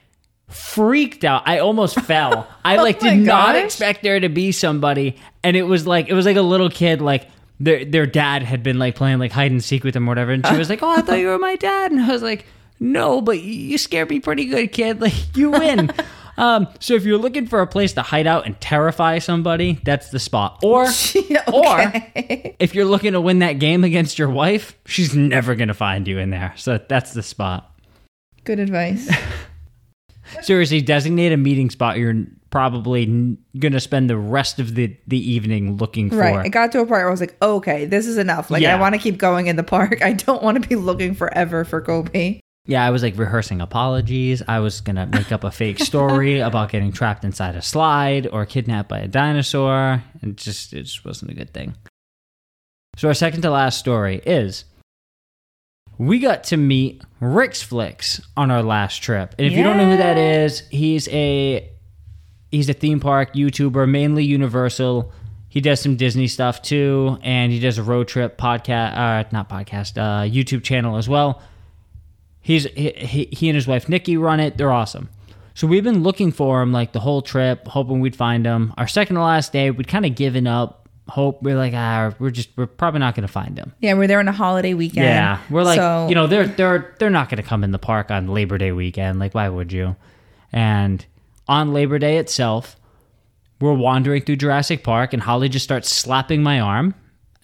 freaked 0.55 1.25
out. 1.25 1.43
I 1.47 1.59
almost 1.59 2.01
fell. 2.03 2.47
I 2.65 2.77
like 2.77 2.97
Oh 3.03 3.11
did 3.11 3.19
not 3.21 3.55
gosh. 3.55 3.65
expect 3.65 4.03
there 4.03 4.21
to 4.21 4.29
be 4.29 4.53
somebody, 4.53 5.17
and 5.43 5.57
it 5.57 5.65
was 5.65 5.87
like 5.87 6.09
it 6.09 6.15
was 6.15 6.27
like 6.27 6.37
a 6.37 6.43
little 6.43 6.71
kid 6.71 7.01
like. 7.01 7.29
Their, 7.61 7.85
their 7.85 8.07
dad 8.07 8.43
had 8.43 8.65
been 8.65 8.81
like 8.81 8.97
playing 8.97 9.21
like 9.21 9.31
hide 9.31 9.53
and 9.53 9.63
seek 9.63 9.85
with 9.85 9.95
them 9.95 10.09
or 10.09 10.11
whatever 10.11 10.33
and 10.33 10.45
she 10.45 10.57
was 10.57 10.69
like 10.69 10.83
oh 10.83 10.89
i 10.91 11.01
thought 11.01 11.21
you 11.21 11.29
were 11.29 11.39
my 11.39 11.55
dad 11.55 11.93
and 11.93 12.01
i 12.01 12.09
was 12.09 12.21
like 12.21 12.45
no 12.81 13.21
but 13.21 13.41
you 13.41 13.79
scared 13.79 14.11
me 14.11 14.19
pretty 14.19 14.47
good 14.47 14.73
kid 14.73 15.01
like 15.01 15.15
you 15.37 15.51
win 15.53 15.89
Um, 16.39 16.67
so 16.81 16.95
if 16.95 17.05
you're 17.05 17.19
looking 17.19 17.47
for 17.47 17.61
a 17.61 17.67
place 17.67 17.93
to 17.93 18.03
hide 18.03 18.27
out 18.27 18.47
and 18.47 18.59
terrify 18.59 19.19
somebody, 19.19 19.79
that's 19.85 20.09
the 20.09 20.19
spot. 20.19 20.61
Or 20.65 20.87
okay. 20.89 22.57
if 22.59 22.75
you're 22.75 22.87
looking 22.87 23.13
to 23.13 23.21
win 23.21 23.41
that 23.41 23.59
game 23.59 23.85
against 23.85 24.19
your 24.19 24.31
wife, 24.31 24.75
she's 24.87 25.15
never 25.15 25.55
gonna 25.55 25.75
find 25.75 26.09
you 26.09 26.19
in 26.19 26.31
there. 26.31 26.55
So 26.57 26.79
that's 26.89 27.13
the 27.13 27.23
spot. 27.23 27.71
Good 28.45 28.59
advice. 28.59 29.11
Seriously, 30.43 30.81
designate 30.81 31.33
a 31.33 31.37
meeting 31.37 31.71
spot 31.71 31.99
you're 31.99 32.25
probably 32.51 33.05
n- 33.05 33.39
gonna 33.59 33.81
spend 33.81 34.11
the 34.11 34.17
rest 34.17 34.59
of 34.59 34.75
the 34.75 34.97
the 35.07 35.19
evening 35.31 35.77
looking 35.77 36.11
for. 36.11 36.17
Right. 36.17 36.47
It 36.47 36.51
got 36.51 36.73
to 36.73 36.79
a 36.79 36.83
point 36.83 36.91
where 36.91 37.09
I 37.09 37.11
was 37.11 37.21
like, 37.21 37.37
okay, 37.43 37.87
this 37.87 38.07
is 38.07 38.19
enough. 38.19 38.51
Like, 38.51 38.63
Yeah. 38.63 38.77
I 38.77 38.81
want 38.81 38.95
to 38.95 39.01
keep 39.01 39.19
going 39.19 39.47
in 39.47 39.57
the 39.57 39.63
park. 39.63 40.03
I 40.05 40.13
don't 40.13 40.43
want 40.43 40.63
to 40.63 40.69
be 40.69 40.77
looking 40.77 41.15
forever 41.15 41.65
for 41.65 41.81
Kobe. 41.81 42.41
Yeah, 42.65 42.87
I 42.87 42.91
was 42.91 43.03
like 43.03 43.19
rehearsing 43.19 43.61
apologies. 43.61 44.41
I 44.47 44.61
was 44.61 44.81
gonna 44.81 45.07
make 45.07 45.33
up 45.33 45.43
a 45.45 45.51
fake 45.51 45.81
story 45.81 46.39
about 46.49 46.71
getting 46.71 46.93
trapped 46.93 47.25
inside 47.25 47.57
a 47.57 47.63
slide 47.63 48.29
or 48.29 48.47
kidnapped 48.47 48.89
by 48.89 49.01
a 49.01 49.09
dinosaur. 49.09 50.03
It 50.23 50.37
just 50.37 50.73
it 50.73 50.83
just 50.85 51.05
wasn't 51.05 51.33
a 51.33 51.35
good 51.35 51.53
thing. 51.53 51.75
So 52.97 53.09
our 53.09 53.15
second 53.15 53.41
to 53.43 53.51
last 53.51 53.79
story 53.79 54.21
is 54.27 54.65
we 56.03 56.19
got 56.19 56.43
to 56.45 56.57
meet 56.57 57.01
Rick's 57.21 57.63
Flicks 57.63 58.21
on 58.37 58.51
our 58.51 58.63
last 58.63 59.03
trip. 59.03 59.37
And 59.39 59.47
if 59.47 59.53
you 59.53 59.63
don't 59.63 59.77
know 59.77 59.89
who 59.89 59.97
that 59.97 60.19
is, 60.19 60.67
he's 60.69 61.09
a 61.09 61.71
he's 62.51 62.69
a 62.69 62.73
theme 62.73 62.99
park 62.99 63.35
YouTuber, 63.35 63.89
mainly 63.89 64.25
Universal. 64.25 65.13
He 65.49 65.61
does 65.61 65.81
some 65.81 65.97
Disney 65.97 66.27
stuff 66.27 66.61
too, 66.61 67.19
and 67.23 67.53
he 67.53 67.61
does 67.61 67.79
a 67.79 67.85
road 67.85 68.09
trip 68.09 68.37
podcast, 68.37 68.97
uh, 68.97 69.29
not 69.31 69.49
podcast, 69.49 69.97
uh, 69.97 70.29
YouTube 70.29 70.65
channel 70.65 70.97
as 70.97 71.09
well. 71.09 71.41
He's 72.41 72.65
he, 72.65 72.91
he, 72.97 73.29
he 73.31 73.49
and 73.49 73.55
his 73.55 73.69
wife 73.69 73.89
Nikki 73.89 74.17
run 74.17 74.41
it. 74.41 74.57
They're 74.59 74.73
awesome. 74.73 75.09
So 75.55 75.69
we've 75.69 75.85
been 75.85 76.03
looking 76.03 76.33
for 76.33 76.63
him 76.63 76.73
like 76.73 76.93
the 76.93 77.01
whole 77.01 77.23
trip, 77.23 77.69
hoping 77.69 78.01
we'd 78.01 78.17
find 78.17 78.45
him. 78.45 78.75
Our 78.77 78.89
second 78.89 79.17
to 79.17 79.23
last 79.23 79.53
day, 79.53 79.71
we'd 79.71 79.87
kind 79.87 80.05
of 80.07 80.17
given 80.17 80.49
up 80.49 80.82
hope. 81.09 81.43
We're 81.43 81.57
like, 81.57 81.75
ah, 81.75 82.15
we're 82.19 82.31
just 82.31 82.51
we're 82.57 82.67
probably 82.67 83.01
not 83.01 83.15
going 83.15 83.27
to 83.27 83.33
find 83.33 83.57
them. 83.57 83.73
Yeah, 83.81 83.95
we're 83.95 84.07
there 84.07 84.19
on 84.19 84.29
a 84.29 84.33
holiday 84.33 84.75
weekend. 84.75 85.07
Yeah, 85.07 85.41
we're 85.51 85.65
like, 85.65 85.79
so, 85.79 86.09
you 86.09 86.15
know, 86.15 86.27
they're 86.27 86.47
they're 86.47 86.95
they're 86.99 87.11
not 87.11 87.29
going 87.29 87.43
to 87.43 87.49
come 87.49 87.65
in 87.65 87.73
the 87.73 87.79
park 87.79 88.11
on 88.11 88.29
Labor 88.29 88.59
Day 88.59 88.73
weekend. 88.73 89.19
Like, 89.19 89.35
why 89.35 89.49
would 89.49 89.73
you? 89.73 89.97
And 90.53 91.05
on 91.49 91.73
Labor 91.73 91.99
Day 91.99 92.19
itself, 92.19 92.77
we're 93.61 93.73
wandering 93.75 94.23
through 94.23 94.37
Jurassic 94.37 94.85
Park, 94.85 95.13
and 95.13 95.23
Holly 95.23 95.49
just 95.49 95.65
starts 95.65 95.95
slapping 95.95 96.43
my 96.43 96.61
arm, 96.61 96.95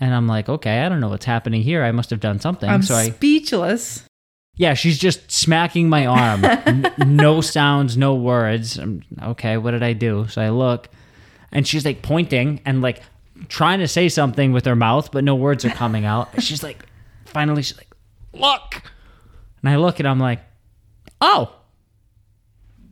and 0.00 0.14
I'm 0.14 0.26
like, 0.26 0.48
okay, 0.48 0.80
I 0.80 0.88
don't 0.88 1.00
know 1.00 1.08
what's 1.08 1.24
happening 1.24 1.62
here. 1.62 1.84
I 1.84 1.92
must 1.92 2.10
have 2.10 2.20
done 2.20 2.40
something. 2.40 2.68
I'm 2.68 2.82
so 2.82 2.94
I, 2.94 3.10
speechless. 3.10 4.04
yeah, 4.56 4.74
she's 4.74 4.98
just 4.98 5.30
smacking 5.30 5.88
my 5.88 6.06
arm. 6.06 6.44
N- 6.44 6.92
no 7.06 7.40
sounds, 7.40 7.96
no 7.96 8.14
words. 8.14 8.78
I'm, 8.78 9.02
okay, 9.22 9.56
what 9.56 9.72
did 9.72 9.82
I 9.82 9.92
do? 9.92 10.26
So 10.28 10.42
I 10.42 10.50
look, 10.50 10.88
and 11.52 11.66
she's 11.66 11.84
like 11.84 12.02
pointing 12.02 12.60
and 12.64 12.82
like 12.82 13.02
trying 13.48 13.78
to 13.80 13.88
say 13.88 14.08
something 14.08 14.52
with 14.52 14.64
her 14.64 14.76
mouth, 14.76 15.10
but 15.12 15.24
no 15.24 15.34
words 15.34 15.64
are 15.64 15.70
coming 15.70 16.04
out. 16.04 16.28
And 16.34 16.42
she's 16.42 16.62
like, 16.62 16.84
finally, 17.26 17.62
she's 17.62 17.76
like, 17.76 17.94
look. 18.32 18.82
And 19.62 19.70
I 19.70 19.76
look 19.76 19.98
and 19.98 20.08
I'm 20.08 20.20
like, 20.20 20.40
oh, 21.20 21.52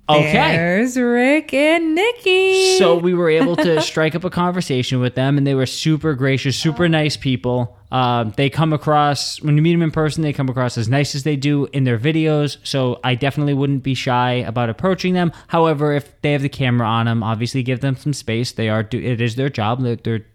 okay. 0.09 0.57
There's 0.57 0.97
Rick 0.97 1.53
and 1.55 1.95
Nikki. 1.95 2.79
So 2.79 2.97
we 2.97 3.15
were 3.15 3.31
able 3.31 3.57
to 3.57 3.81
strike 3.83 4.15
up 4.15 4.25
a 4.25 4.31
conversation 4.31 5.01
with 5.01 5.15
them, 5.15 5.39
and 5.39 5.47
they 5.47 5.55
were 5.55 5.67
super 5.67 6.15
gracious, 6.15 6.57
super 6.57 6.89
nice 6.89 7.17
people. 7.17 7.77
Um, 7.93 8.33
they 8.37 8.51
come 8.51 8.73
across 8.73 9.41
when 9.43 9.57
you 9.57 9.63
meet 9.63 9.73
them 9.73 9.83
in 9.83 9.93
person, 9.93 10.23
they 10.23 10.33
come 10.33 10.49
across 10.49 10.77
as 10.77 10.89
nice 10.89 11.15
as 11.15 11.23
they 11.23 11.37
do 11.37 11.67
in 11.67 11.85
their 11.85 11.99
videos. 11.99 12.57
So 12.65 13.01
I 13.05 13.15
definitely 13.15 13.55
wouldn't 13.55 13.85
be 13.85 13.95
shy 13.95 14.33
about 14.33 14.69
approaching 14.69 15.15
them. 15.15 15.33
However, 15.49 15.93
if 15.93 16.21
they 16.21 16.33
have 16.33 16.43
the 16.43 16.49
camera 16.49 16.87
on 16.87 17.07
them, 17.07 17.23
obviously 17.23 17.63
give 17.63 17.81
them 17.81 17.97
some 17.97 18.13
space. 18.13 18.53
They 18.53 18.69
are 18.69 18.83
do- 18.83 19.01
it 19.01 19.21
is 19.21 19.37
their 19.37 19.49
job. 19.49 19.83
They're, 19.83 19.97
they're 19.97 20.27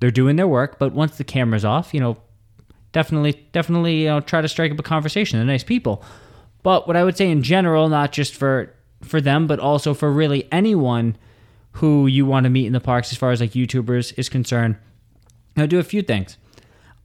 they're 0.00 0.10
doing 0.10 0.36
their 0.36 0.48
work. 0.48 0.78
But 0.78 0.92
once 0.92 1.16
the 1.16 1.24
camera's 1.24 1.64
off, 1.64 1.94
you 1.94 2.00
know, 2.00 2.16
definitely 2.92 3.46
definitely 3.52 4.02
you 4.02 4.06
know 4.06 4.20
try 4.20 4.40
to 4.40 4.48
strike 4.48 4.72
up 4.72 4.78
a 4.78 4.82
conversation. 4.82 5.38
They're 5.38 5.46
nice 5.46 5.64
people. 5.64 6.02
But 6.62 6.86
what 6.86 6.96
I 6.96 7.04
would 7.04 7.16
say 7.16 7.30
in 7.30 7.42
general, 7.42 7.88
not 7.88 8.12
just 8.12 8.34
for 8.34 8.72
for 9.02 9.20
them, 9.20 9.46
but 9.46 9.60
also 9.60 9.94
for 9.94 10.10
really 10.10 10.48
anyone 10.50 11.16
who 11.72 12.06
you 12.06 12.24
want 12.24 12.44
to 12.44 12.50
meet 12.50 12.66
in 12.66 12.72
the 12.72 12.80
parks, 12.80 13.12
as 13.12 13.18
far 13.18 13.30
as 13.30 13.40
like 13.40 13.50
YouTubers 13.50 14.18
is 14.18 14.28
concerned, 14.28 14.76
I'll 15.56 15.66
do 15.66 15.78
a 15.78 15.84
few 15.84 16.02
things. 16.02 16.38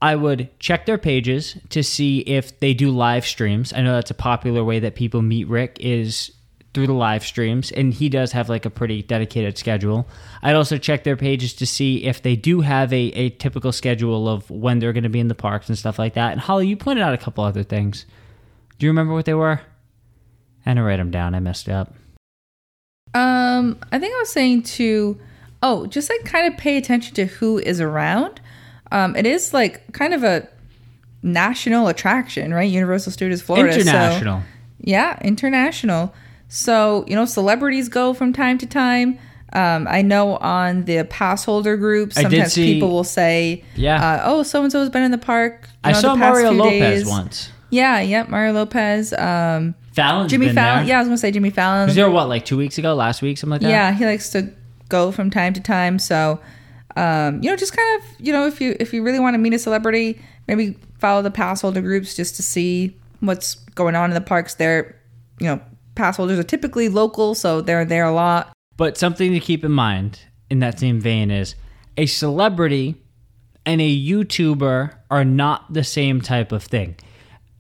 I 0.01 0.15
would 0.15 0.49
check 0.59 0.85
their 0.85 0.97
pages 0.97 1.57
to 1.69 1.83
see 1.83 2.19
if 2.19 2.59
they 2.59 2.73
do 2.73 2.89
live 2.89 3.25
streams. 3.25 3.71
I 3.71 3.81
know 3.81 3.93
that's 3.93 4.09
a 4.09 4.15
popular 4.15 4.63
way 4.63 4.79
that 4.79 4.95
people 4.95 5.21
meet 5.21 5.47
Rick 5.47 5.77
is 5.79 6.31
through 6.73 6.87
the 6.87 6.93
live 6.93 7.23
streams, 7.25 7.69
and 7.71 7.93
he 7.93 8.07
does 8.07 8.31
have 8.31 8.47
like 8.47 8.65
a 8.65 8.69
pretty 8.69 9.01
dedicated 9.01 9.57
schedule. 9.57 10.07
I'd 10.41 10.55
also 10.55 10.77
check 10.77 11.03
their 11.03 11.17
pages 11.17 11.53
to 11.55 11.65
see 11.65 12.05
if 12.05 12.21
they 12.21 12.35
do 12.37 12.61
have 12.61 12.93
a, 12.93 12.95
a 13.13 13.29
typical 13.31 13.71
schedule 13.73 14.29
of 14.29 14.49
when 14.49 14.79
they're 14.79 14.93
going 14.93 15.03
to 15.03 15.09
be 15.09 15.19
in 15.19 15.27
the 15.27 15.35
parks 15.35 15.67
and 15.67 15.77
stuff 15.77 15.99
like 15.99 16.13
that. 16.13 16.31
And 16.31 16.39
Holly, 16.39 16.67
you 16.67 16.77
pointed 16.77 17.01
out 17.03 17.13
a 17.13 17.17
couple 17.17 17.43
other 17.43 17.63
things. 17.63 18.05
Do 18.79 18.85
you 18.85 18.89
remember 18.89 19.13
what 19.13 19.25
they 19.25 19.33
were? 19.33 19.59
And 20.65 20.79
I 20.79 20.81
write 20.81 20.97
them 20.97 21.11
down. 21.11 21.35
I 21.35 21.39
messed 21.39 21.67
up. 21.67 21.93
Um, 23.13 23.77
I 23.91 23.99
think 23.99 24.15
I 24.15 24.19
was 24.19 24.29
saying 24.31 24.63
to, 24.63 25.19
oh, 25.61 25.85
just 25.87 26.09
like 26.09 26.23
kind 26.23 26.51
of 26.51 26.57
pay 26.57 26.77
attention 26.77 27.13
to 27.15 27.25
who 27.25 27.57
is 27.59 27.81
around. 27.81 28.39
Um, 28.91 29.15
it 29.15 29.25
is 29.25 29.53
like 29.53 29.91
kind 29.93 30.13
of 30.13 30.23
a 30.23 30.47
national 31.21 31.87
attraction, 31.87 32.53
right? 32.53 32.69
Universal 32.69 33.11
Studios 33.11 33.41
Florida. 33.41 33.73
so- 33.73 33.79
International. 33.81 34.43
yeah, 34.79 35.19
international. 35.21 36.13
So 36.53 37.05
you 37.07 37.15
know, 37.15 37.23
celebrities 37.25 37.87
go 37.87 38.13
from 38.13 38.33
time 38.33 38.57
to 38.57 38.65
time. 38.65 39.17
Um, 39.53 39.87
I 39.89 40.01
know 40.01 40.35
on 40.37 40.83
the 40.83 41.03
pass 41.05 41.45
holder 41.45 41.77
did 42.13 42.13
sometimes 42.13 42.53
see- 42.53 42.73
people 42.73 42.89
will 42.89 43.05
say, 43.05 43.63
Yeah. 43.75 43.95
uh, 43.95 44.21
"Oh, 44.25 44.43
so 44.43 44.61
and 44.61 44.69
so 44.71 44.79
has 44.81 44.89
been 44.89 45.03
in 45.03 45.11
the 45.11 45.17
park." 45.17 45.61
you 45.63 45.77
I 45.85 45.91
know, 45.93 45.99
saw 45.99 46.15
Mario 46.15 46.51
Lopez 46.51 47.03
days." 47.03 47.05
once. 47.07 47.49
Yeah, 47.69 48.01
yeah, 48.01 48.23
Mario 48.27 48.51
Lopez. 48.51 49.13
Um, 49.13 49.75
Fallon's 49.93 50.29
Jimmy 50.31 50.49
Fallon. 50.49 50.85
there. 50.85 50.89
Yeah, 50.89 50.95
I 50.97 50.99
was 50.99 51.07
gonna 51.07 51.17
say 51.17 51.31
Jimmy 51.31 51.51
Fallon. 51.51 51.85
Was 51.87 51.95
there 51.95 52.09
what 52.11 52.27
like 52.27 52.43
two 52.43 52.57
weeks 52.57 52.77
ago, 52.77 52.93
last 52.95 53.21
week, 53.21 53.37
something 53.37 53.51
like 53.53 53.61
that? 53.61 53.69
Yeah, 53.69 53.93
he 53.93 54.05
likes 54.05 54.29
to 54.31 54.49
go 54.89 55.11
from 55.13 55.29
time 55.29 55.53
to 55.53 55.61
time. 55.61 55.99
So, 55.99 56.39
um, 56.97 57.41
you 57.41 57.49
know, 57.49 57.55
just 57.55 57.75
kind 57.75 58.01
of, 58.01 58.25
you 58.25 58.33
know, 58.33 58.45
if 58.45 58.59
you 58.59 58.75
if 58.79 58.93
you 58.93 59.03
really 59.03 59.19
want 59.19 59.35
to 59.35 59.37
meet 59.37 59.53
a 59.53 59.59
celebrity, 59.59 60.21
maybe 60.49 60.77
follow 60.99 61.21
the 61.21 61.31
pass 61.31 61.61
holder 61.61 61.81
groups 61.81 62.13
just 62.15 62.35
to 62.35 62.43
see 62.43 62.97
what's 63.21 63.55
going 63.75 63.95
on 63.95 64.09
in 64.09 64.15
the 64.15 64.21
parks. 64.21 64.53
They're, 64.55 64.95
you 65.39 65.47
know, 65.47 65.61
pass 65.95 66.17
holders 66.17 66.39
are 66.39 66.43
typically 66.43 66.89
local, 66.89 67.35
so 67.35 67.61
they're 67.61 67.85
there 67.85 68.05
a 68.05 68.11
lot. 68.13 68.53
But 68.77 68.97
something 68.97 69.31
to 69.33 69.39
keep 69.39 69.63
in 69.63 69.71
mind 69.71 70.19
in 70.49 70.59
that 70.59 70.79
same 70.79 70.99
vein 70.99 71.31
is 71.31 71.55
a 71.97 72.05
celebrity 72.05 72.95
and 73.65 73.79
a 73.81 73.99
YouTuber 74.05 74.93
are 75.11 75.25
not 75.25 75.71
the 75.73 75.83
same 75.83 76.21
type 76.21 76.51
of 76.51 76.63
thing. 76.63 76.95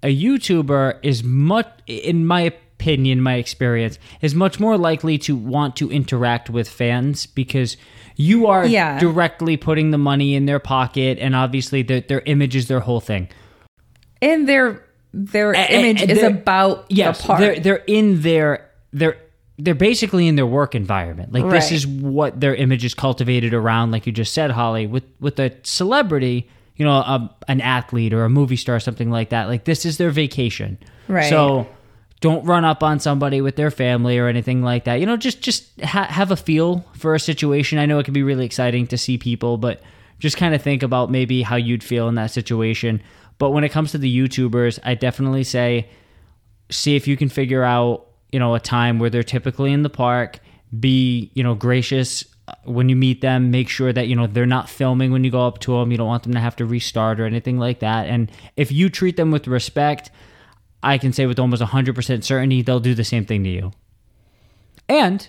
A 0.03 0.15
YouTuber 0.15 0.97
is 1.03 1.23
much, 1.23 1.67
in 1.85 2.25
my 2.25 2.41
opinion, 2.41 3.21
my 3.21 3.35
experience, 3.35 3.99
is 4.21 4.33
much 4.33 4.59
more 4.59 4.77
likely 4.77 5.19
to 5.19 5.35
want 5.35 5.75
to 5.75 5.91
interact 5.91 6.49
with 6.49 6.67
fans 6.67 7.27
because 7.27 7.77
you 8.15 8.47
are 8.47 8.65
Yeah. 8.65 8.99
directly 8.99 9.57
putting 9.57 9.91
the 9.91 9.99
money 9.99 10.33
in 10.33 10.47
their 10.47 10.59
pocket 10.59 11.19
and 11.19 11.35
obviously 11.35 11.83
their, 11.83 12.01
their 12.01 12.21
image 12.25 12.55
is 12.55 12.67
their 12.67 12.79
whole 12.79 12.99
thing. 12.99 13.29
And 14.23 14.49
their 14.49 14.83
their 15.13 15.53
And- 15.55 15.69
image 15.73 16.01
and 16.01 16.11
is 16.11 16.23
about 16.23 16.85
yes, 16.89 17.21
the 17.21 17.27
park. 17.27 17.39
they're 17.39 17.59
they're 17.59 17.83
in 17.87 18.21
their 18.21 18.69
they're 18.93 19.17
they're 19.57 19.75
basically 19.75 20.27
in 20.27 20.35
their 20.35 20.45
work 20.45 20.73
environment. 20.73 21.33
Like 21.33 21.49
this 21.49 21.71
is 21.71 21.85
what 21.85 22.39
their 22.39 22.55
image 22.55 22.83
is 22.83 22.93
cultivated 22.93 23.53
around. 23.53 23.91
Like 23.91 24.05
you 24.07 24.11
just 24.11 24.33
said, 24.33 24.51
Holly, 24.51 24.87
with 24.87 25.03
with 25.19 25.39
a 25.39 25.51
celebrity, 25.63 26.49
you 26.75 26.85
know, 26.85 26.93
a, 26.93 27.35
an 27.47 27.61
athlete 27.61 28.13
or 28.13 28.23
a 28.23 28.29
movie 28.29 28.55
star, 28.55 28.75
or 28.77 28.79
something 28.79 29.11
like 29.11 29.29
that. 29.29 29.47
Like 29.49 29.65
this 29.65 29.85
is 29.85 29.97
their 29.97 30.09
vacation. 30.11 30.77
Right. 31.07 31.29
So 31.29 31.67
don't 32.21 32.45
run 32.45 32.63
up 32.65 32.81
on 32.83 32.99
somebody 32.99 33.41
with 33.41 33.55
their 33.55 33.71
family 33.71 34.17
or 34.17 34.27
anything 34.27 34.61
like 34.63 34.85
that. 34.85 34.95
You 34.95 35.05
know, 35.05 35.17
just 35.17 35.41
just 35.41 35.79
ha- 35.81 36.07
have 36.09 36.31
a 36.31 36.35
feel 36.37 36.85
for 36.93 37.13
a 37.15 37.19
situation. 37.19 37.77
I 37.77 37.85
know 37.85 37.99
it 37.99 38.05
can 38.05 38.13
be 38.13 38.23
really 38.23 38.45
exciting 38.45 38.87
to 38.87 38.97
see 38.97 39.17
people, 39.17 39.57
but 39.57 39.81
just 40.19 40.37
kind 40.37 40.55
of 40.55 40.61
think 40.61 40.81
about 40.83 41.11
maybe 41.11 41.41
how 41.41 41.55
you'd 41.55 41.83
feel 41.83 42.07
in 42.07 42.15
that 42.15 42.31
situation. 42.31 43.01
But 43.41 43.53
when 43.53 43.63
it 43.63 43.69
comes 43.69 43.89
to 43.93 43.97
the 43.97 44.19
YouTubers, 44.19 44.77
I 44.83 44.93
definitely 44.93 45.43
say 45.43 45.89
see 46.69 46.95
if 46.95 47.07
you 47.07 47.17
can 47.17 47.27
figure 47.27 47.63
out, 47.63 48.05
you 48.31 48.37
know, 48.37 48.53
a 48.53 48.59
time 48.59 48.99
where 48.99 49.09
they're 49.09 49.23
typically 49.23 49.73
in 49.73 49.81
the 49.81 49.89
park, 49.89 50.37
be, 50.79 51.31
you 51.33 51.41
know, 51.41 51.55
gracious 51.55 52.23
uh, 52.47 52.53
when 52.65 52.87
you 52.87 52.95
meet 52.95 53.21
them, 53.21 53.49
make 53.49 53.67
sure 53.67 53.91
that, 53.91 54.07
you 54.07 54.15
know, 54.15 54.27
they're 54.27 54.45
not 54.45 54.69
filming 54.69 55.11
when 55.11 55.23
you 55.23 55.31
go 55.31 55.47
up 55.47 55.57
to 55.61 55.71
them. 55.71 55.89
You 55.89 55.97
don't 55.97 56.07
want 56.07 56.21
them 56.21 56.33
to 56.33 56.39
have 56.39 56.55
to 56.57 56.67
restart 56.67 57.19
or 57.19 57.25
anything 57.25 57.57
like 57.57 57.79
that. 57.79 58.07
And 58.09 58.31
if 58.57 58.71
you 58.71 58.91
treat 58.91 59.17
them 59.17 59.31
with 59.31 59.47
respect, 59.47 60.11
I 60.83 60.99
can 60.99 61.11
say 61.11 61.25
with 61.25 61.39
almost 61.39 61.63
100% 61.63 62.23
certainty 62.23 62.61
they'll 62.61 62.79
do 62.79 62.93
the 62.93 63.03
same 63.03 63.25
thing 63.25 63.43
to 63.45 63.49
you. 63.49 63.71
And 64.87 65.27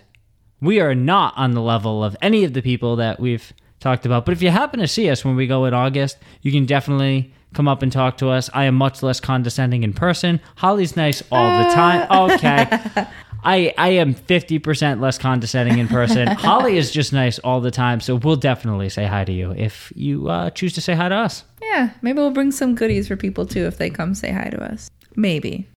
we 0.61 0.81
are 0.81 0.95
not 0.95 1.33
on 1.39 1.53
the 1.53 1.63
level 1.63 2.05
of 2.05 2.15
any 2.21 2.45
of 2.45 2.53
the 2.53 2.61
people 2.61 2.97
that 2.97 3.21
we've 3.21 3.55
talked 3.81 4.05
about. 4.05 4.27
But 4.27 4.33
if 4.33 4.43
you 4.43 4.51
happen 4.51 4.81
to 4.81 4.87
see 4.87 5.09
us 5.09 5.25
when 5.25 5.35
we 5.35 5.47
go 5.47 5.65
in 5.65 5.73
August, 5.73 6.19
you 6.43 6.53
can 6.53 6.67
definitely 6.67 7.33
come 7.53 7.69
up 7.69 7.83
and 7.83 7.93
talk 7.93 8.19
to 8.19 8.29
us. 8.29 8.51
I 8.53 8.65
am 8.65 8.75
much 8.75 9.03
less 9.03 9.21
condescending 9.21 9.83
in 9.83 9.93
person. 9.93 10.41
Holly's 10.57 10.97
nice 10.97 11.23
all 11.31 11.63
the 11.65 11.71
time. 11.75 12.07
Okay. 12.11 13.07
I, 13.45 13.75
I 13.77 13.89
am 13.91 14.15
50% 14.15 15.01
less 15.01 15.19
condescending 15.19 15.79
in 15.79 15.89
person. 15.89 16.27
Holly 16.29 16.77
is 16.77 16.93
just 16.93 17.13
nice 17.13 17.39
all 17.41 17.61
the 17.61 17.71
time. 17.71 18.01
So 18.01 18.17
we'll 18.17 18.37
definitely 18.37 18.89
say 18.89 19.07
hi 19.07 19.25
to 19.25 19.33
you 19.33 19.53
if 19.53 19.93
you 19.97 20.29
uh, 20.29 20.51
choose 20.51 20.73
to 20.75 20.81
say 20.81 20.95
hi 20.95 21.09
to 21.09 21.15
us. 21.15 21.45
Yeah, 21.61 21.91
maybe 22.03 22.19
we'll 22.19 22.31
bring 22.31 22.53
some 22.53 22.75
goodies 22.75 23.09
for 23.09 23.17
people 23.17 23.47
too 23.47 23.67
if 23.67 23.79
they 23.79 23.91
come 23.91 24.15
say 24.15 24.31
hi 24.31 24.49
to 24.51 24.63
us. 24.63 24.91
Maybe. 25.17 25.69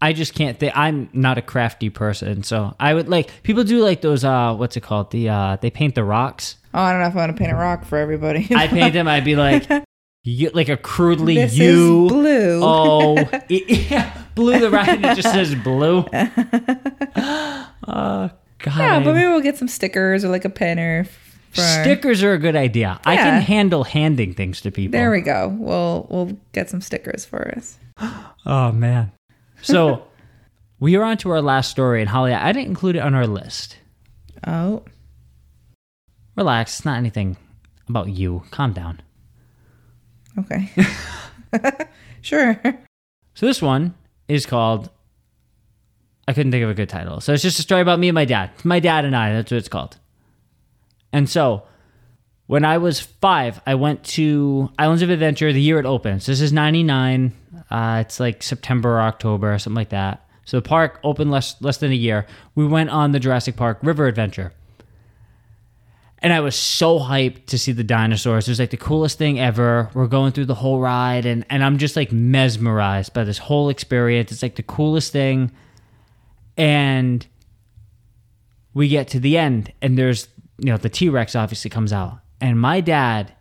I 0.00 0.12
just 0.12 0.34
can't 0.34 0.58
think. 0.58 0.76
I'm 0.76 1.08
not 1.12 1.38
a 1.38 1.42
crafty 1.42 1.90
person. 1.90 2.42
So 2.42 2.76
I 2.78 2.94
would 2.94 3.08
like, 3.08 3.30
people 3.42 3.64
do 3.64 3.82
like 3.82 4.02
those, 4.02 4.24
uh, 4.24 4.54
what's 4.54 4.76
it 4.76 4.82
called? 4.82 5.10
The, 5.10 5.28
uh, 5.28 5.56
they 5.60 5.70
paint 5.70 5.94
the 5.94 6.04
rocks. 6.04 6.56
Oh, 6.74 6.80
I 6.80 6.92
don't 6.92 7.00
know 7.00 7.08
if 7.08 7.14
I 7.14 7.18
want 7.18 7.36
to 7.36 7.38
paint 7.38 7.52
a 7.52 7.56
rock 7.56 7.84
for 7.84 7.96
everybody. 7.96 8.46
I 8.54 8.68
paint 8.68 8.92
them. 8.92 9.08
I'd 9.08 9.24
be 9.24 9.36
like, 9.36 9.66
you, 10.26 10.50
like 10.50 10.68
a 10.68 10.76
crudely 10.76 11.36
this 11.36 11.56
you. 11.56 12.06
is 12.06 12.12
blue. 12.12 12.60
Oh, 12.62 13.16
it- 13.48 13.90
yeah, 13.90 14.22
blue 14.34 14.58
the 14.58 14.70
right. 14.70 14.88
It 14.88 15.14
just 15.16 15.32
says 15.32 15.54
blue. 15.54 16.04
Oh 17.88 18.30
God. 18.58 18.78
yeah, 18.78 19.00
but 19.00 19.14
maybe 19.14 19.26
we'll 19.28 19.40
get 19.40 19.56
some 19.56 19.68
stickers 19.68 20.24
or 20.24 20.28
like 20.28 20.44
a 20.44 20.50
pin 20.50 20.78
or 20.78 21.04
for 21.04 21.60
Stickers 21.60 22.22
are 22.22 22.32
a 22.32 22.38
good 22.38 22.56
idea. 22.56 23.00
I 23.04 23.16
can 23.16 23.40
handle 23.42 23.84
handing 23.84 24.34
things 24.34 24.60
to 24.62 24.70
people. 24.72 24.98
There 24.98 25.10
we 25.10 25.20
go. 25.20 25.48
We'll 25.56 26.06
we'll 26.10 26.36
get 26.52 26.68
some 26.68 26.80
stickers 26.80 27.24
for 27.24 27.54
us. 27.56 27.78
oh 28.46 28.72
man. 28.72 29.12
So 29.62 30.02
we 30.80 30.96
are 30.96 31.04
on 31.04 31.16
to 31.18 31.30
our 31.30 31.40
last 31.40 31.70
story, 31.70 32.00
and 32.00 32.10
Holly, 32.10 32.34
I 32.34 32.52
didn't 32.52 32.68
include 32.68 32.96
it 32.96 33.00
on 33.00 33.14
our 33.14 33.26
list. 33.26 33.78
Oh, 34.46 34.82
Relax. 36.36 36.78
It's 36.78 36.84
not 36.84 36.98
anything 36.98 37.36
about 37.88 38.08
you. 38.08 38.42
Calm 38.50 38.72
down. 38.72 39.00
Okay. 40.38 40.70
sure. 42.22 42.60
So 43.34 43.46
this 43.46 43.60
one 43.60 43.94
is 44.28 44.46
called. 44.46 44.90
I 46.28 46.32
couldn't 46.32 46.50
think 46.50 46.64
of 46.64 46.70
a 46.70 46.74
good 46.74 46.88
title. 46.88 47.20
So 47.20 47.32
it's 47.32 47.42
just 47.42 47.58
a 47.58 47.62
story 47.62 47.82
about 47.82 48.00
me 48.00 48.08
and 48.08 48.14
my 48.14 48.24
dad. 48.24 48.50
My 48.64 48.80
dad 48.80 49.04
and 49.04 49.14
I. 49.14 49.32
That's 49.32 49.50
what 49.50 49.58
it's 49.58 49.68
called. 49.68 49.96
And 51.12 51.30
so, 51.30 51.62
when 52.46 52.64
I 52.64 52.78
was 52.78 53.00
five, 53.00 53.60
I 53.66 53.74
went 53.74 54.04
to 54.04 54.70
Islands 54.78 55.02
of 55.02 55.10
Adventure 55.10 55.52
the 55.52 55.60
year 55.60 55.78
it 55.78 55.86
opened. 55.86 56.22
So 56.22 56.32
this 56.32 56.40
is 56.40 56.52
'99. 56.52 57.32
Uh, 57.70 58.02
it's 58.04 58.20
like 58.20 58.42
September 58.42 58.96
or 58.96 59.00
October 59.00 59.54
or 59.54 59.58
something 59.58 59.76
like 59.76 59.90
that. 59.90 60.26
So 60.44 60.58
the 60.58 60.68
park 60.68 61.00
opened 61.02 61.30
less 61.30 61.60
less 61.60 61.78
than 61.78 61.90
a 61.90 61.96
year. 61.96 62.26
We 62.54 62.66
went 62.66 62.90
on 62.90 63.12
the 63.12 63.20
Jurassic 63.20 63.56
Park 63.56 63.78
River 63.82 64.06
Adventure. 64.06 64.52
And 66.26 66.32
I 66.32 66.40
was 66.40 66.56
so 66.56 66.98
hyped 66.98 67.46
to 67.46 67.56
see 67.56 67.70
the 67.70 67.84
dinosaurs. 67.84 68.48
It 68.48 68.50
was 68.50 68.58
like 68.58 68.70
the 68.70 68.76
coolest 68.76 69.16
thing 69.16 69.38
ever. 69.38 69.90
We're 69.94 70.08
going 70.08 70.32
through 70.32 70.46
the 70.46 70.56
whole 70.56 70.80
ride, 70.80 71.24
and, 71.24 71.46
and 71.50 71.62
I'm 71.62 71.78
just 71.78 71.94
like 71.94 72.10
mesmerized 72.10 73.14
by 73.14 73.22
this 73.22 73.38
whole 73.38 73.68
experience. 73.68 74.32
It's 74.32 74.42
like 74.42 74.56
the 74.56 74.64
coolest 74.64 75.12
thing. 75.12 75.52
And 76.56 77.24
we 78.74 78.88
get 78.88 79.06
to 79.10 79.20
the 79.20 79.38
end, 79.38 79.72
and 79.80 79.96
there's, 79.96 80.26
you 80.58 80.72
know, 80.72 80.76
the 80.78 80.88
T 80.88 81.08
Rex 81.08 81.36
obviously 81.36 81.70
comes 81.70 81.92
out. 81.92 82.18
And 82.40 82.60
my 82.60 82.80
dad 82.80 83.32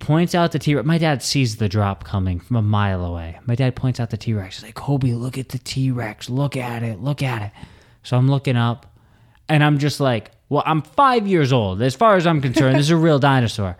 points 0.00 0.34
out 0.34 0.50
the 0.50 0.58
T 0.58 0.74
Rex. 0.74 0.84
My 0.84 0.98
dad 0.98 1.22
sees 1.22 1.58
the 1.58 1.68
drop 1.68 2.02
coming 2.02 2.40
from 2.40 2.56
a 2.56 2.62
mile 2.62 3.04
away. 3.04 3.38
My 3.46 3.54
dad 3.54 3.76
points 3.76 4.00
out 4.00 4.10
the 4.10 4.16
T 4.16 4.34
Rex. 4.34 4.56
He's 4.56 4.64
like, 4.64 4.74
Kobe, 4.74 5.12
look 5.12 5.38
at 5.38 5.50
the 5.50 5.58
T 5.58 5.92
Rex. 5.92 6.28
Look 6.28 6.56
at 6.56 6.82
it. 6.82 7.00
Look 7.00 7.22
at 7.22 7.42
it. 7.42 7.50
So 8.02 8.16
I'm 8.16 8.28
looking 8.28 8.56
up, 8.56 8.95
and 9.48 9.62
I'm 9.62 9.78
just 9.78 10.00
like, 10.00 10.30
well, 10.48 10.62
I'm 10.66 10.82
five 10.82 11.26
years 11.26 11.52
old. 11.52 11.82
As 11.82 11.94
far 11.94 12.16
as 12.16 12.26
I'm 12.26 12.40
concerned, 12.40 12.76
this 12.76 12.86
is 12.86 12.90
a 12.90 12.96
real 12.96 13.18
dinosaur. 13.30 13.76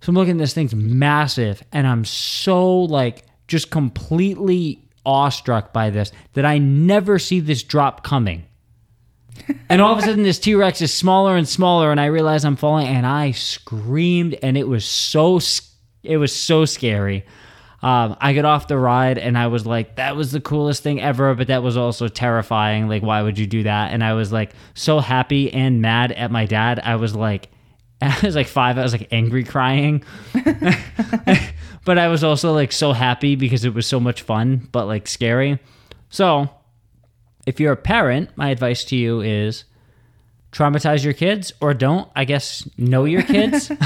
So 0.00 0.10
I'm 0.10 0.14
looking 0.14 0.32
at 0.32 0.38
this 0.38 0.54
thing's 0.54 0.74
massive, 0.74 1.62
and 1.72 1.86
I'm 1.86 2.04
so 2.04 2.80
like 2.82 3.24
just 3.48 3.70
completely 3.70 4.84
awestruck 5.04 5.72
by 5.72 5.90
this 5.90 6.12
that 6.34 6.44
I 6.44 6.58
never 6.58 7.18
see 7.18 7.40
this 7.40 7.62
drop 7.62 8.04
coming. 8.04 8.44
And 9.70 9.80
all 9.80 9.92
of 9.92 9.98
a 9.98 10.02
sudden, 10.02 10.24
this 10.24 10.38
T 10.38 10.54
Rex 10.54 10.82
is 10.82 10.92
smaller 10.92 11.36
and 11.36 11.48
smaller, 11.48 11.90
and 11.90 12.00
I 12.00 12.06
realize 12.06 12.44
I'm 12.44 12.56
falling, 12.56 12.86
and 12.86 13.06
I 13.06 13.30
screamed, 13.30 14.34
and 14.42 14.58
it 14.58 14.66
was 14.66 14.84
so 14.84 15.40
it 16.02 16.16
was 16.16 16.34
so 16.34 16.64
scary. 16.64 17.24
Um, 17.80 18.16
I 18.20 18.32
got 18.32 18.44
off 18.44 18.66
the 18.66 18.76
ride, 18.76 19.18
and 19.18 19.38
I 19.38 19.46
was 19.46 19.64
like, 19.64 19.96
"That 19.96 20.16
was 20.16 20.32
the 20.32 20.40
coolest 20.40 20.82
thing 20.82 21.00
ever," 21.00 21.34
but 21.34 21.46
that 21.46 21.62
was 21.62 21.76
also 21.76 22.08
terrifying. 22.08 22.88
Like, 22.88 23.02
why 23.02 23.22
would 23.22 23.38
you 23.38 23.46
do 23.46 23.62
that? 23.62 23.92
And 23.92 24.02
I 24.02 24.14
was 24.14 24.32
like, 24.32 24.52
so 24.74 24.98
happy 24.98 25.52
and 25.52 25.80
mad 25.80 26.10
at 26.12 26.32
my 26.32 26.44
dad. 26.44 26.80
I 26.82 26.96
was 26.96 27.14
like, 27.14 27.50
I 28.02 28.18
was 28.22 28.34
like 28.34 28.48
five. 28.48 28.78
I 28.78 28.82
was 28.82 28.92
like 28.92 29.08
angry, 29.12 29.44
crying, 29.44 30.02
but 31.84 31.98
I 31.98 32.08
was 32.08 32.24
also 32.24 32.52
like 32.52 32.72
so 32.72 32.92
happy 32.92 33.36
because 33.36 33.64
it 33.64 33.74
was 33.74 33.86
so 33.86 34.00
much 34.00 34.22
fun, 34.22 34.68
but 34.72 34.86
like 34.86 35.06
scary. 35.06 35.58
So 36.10 36.50
if 37.46 37.60
you're 37.60 37.72
a 37.72 37.76
parent, 37.76 38.30
my 38.36 38.50
advice 38.50 38.84
to 38.84 38.96
you 38.96 39.20
is 39.20 39.64
traumatize 40.52 41.04
your 41.04 41.12
kids 41.12 41.52
or 41.60 41.74
don't. 41.74 42.10
I 42.14 42.24
guess 42.24 42.68
know 42.76 43.04
your 43.04 43.22
kids. 43.22 43.70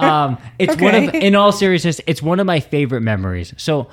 um, 0.00 0.38
it's 0.58 0.80
one 0.80 0.94
of, 0.94 1.14
in 1.14 1.34
all 1.34 1.52
seriousness, 1.52 2.00
it's 2.06 2.22
one 2.22 2.40
of 2.40 2.46
my 2.46 2.60
favorite 2.60 3.02
memories. 3.02 3.54
So 3.56 3.88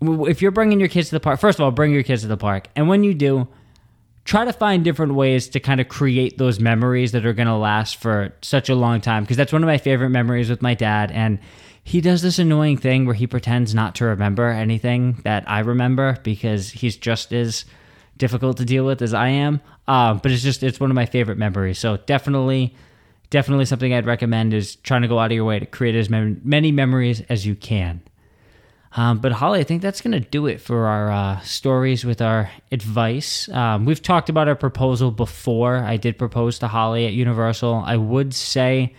if 0.00 0.42
you're 0.42 0.50
bringing 0.50 0.80
your 0.80 0.88
kids 0.88 1.08
to 1.08 1.16
the 1.16 1.20
park, 1.20 1.40
first 1.40 1.58
of 1.58 1.64
all, 1.64 1.70
bring 1.70 1.92
your 1.92 2.02
kids 2.02 2.22
to 2.22 2.28
the 2.28 2.36
park, 2.36 2.68
and 2.76 2.88
when 2.88 3.04
you 3.04 3.14
do, 3.14 3.48
try 4.24 4.44
to 4.44 4.52
find 4.52 4.84
different 4.84 5.14
ways 5.14 5.48
to 5.48 5.60
kind 5.60 5.80
of 5.80 5.88
create 5.88 6.36
those 6.38 6.60
memories 6.60 7.12
that 7.12 7.24
are 7.24 7.32
going 7.32 7.48
to 7.48 7.56
last 7.56 7.96
for 7.96 8.34
such 8.42 8.68
a 8.68 8.74
long 8.74 9.00
time. 9.00 9.24
Because 9.24 9.38
that's 9.38 9.52
one 9.52 9.62
of 9.62 9.66
my 9.66 9.78
favorite 9.78 10.10
memories 10.10 10.50
with 10.50 10.62
my 10.62 10.74
dad, 10.74 11.10
and 11.10 11.38
he 11.82 12.02
does 12.02 12.20
this 12.20 12.38
annoying 12.38 12.76
thing 12.76 13.06
where 13.06 13.14
he 13.14 13.26
pretends 13.26 13.74
not 13.74 13.94
to 13.94 14.04
remember 14.04 14.50
anything 14.50 15.20
that 15.24 15.48
I 15.48 15.60
remember 15.60 16.18
because 16.22 16.70
he's 16.70 16.98
just 16.98 17.32
as 17.32 17.64
difficult 18.18 18.58
to 18.58 18.66
deal 18.66 18.84
with 18.84 19.00
as 19.00 19.14
I 19.14 19.28
am. 19.28 19.62
Um, 19.86 20.18
but 20.18 20.30
it's 20.30 20.42
just 20.42 20.62
it's 20.62 20.78
one 20.78 20.90
of 20.90 20.94
my 20.94 21.06
favorite 21.06 21.38
memories. 21.38 21.78
So 21.78 21.96
definitely, 21.96 22.76
definitely 23.30 23.64
something 23.64 23.92
I'd 23.92 24.06
recommend 24.06 24.54
is 24.54 24.76
trying 24.76 25.02
to 25.02 25.08
go 25.08 25.18
out 25.18 25.30
of 25.30 25.34
your 25.34 25.44
way 25.44 25.58
to 25.58 25.66
create 25.66 25.94
as 25.94 26.08
mem- 26.08 26.40
many 26.44 26.72
memories 26.72 27.22
as 27.28 27.46
you 27.46 27.54
can. 27.54 28.02
Um, 28.96 29.18
but 29.18 29.32
Holly, 29.32 29.60
I 29.60 29.64
think 29.64 29.82
that's 29.82 30.00
going 30.00 30.12
to 30.12 30.28
do 30.28 30.46
it 30.46 30.60
for 30.60 30.86
our 30.86 31.10
uh, 31.10 31.40
stories 31.40 32.04
with 32.04 32.22
our 32.22 32.50
advice. 32.72 33.48
Um, 33.50 33.84
we've 33.84 34.02
talked 34.02 34.28
about 34.28 34.48
our 34.48 34.54
proposal 34.54 35.10
before. 35.10 35.76
I 35.76 35.98
did 35.98 36.18
propose 36.18 36.58
to 36.60 36.68
Holly 36.68 37.06
at 37.06 37.12
Universal. 37.12 37.82
I 37.86 37.96
would 37.96 38.34
say 38.34 38.94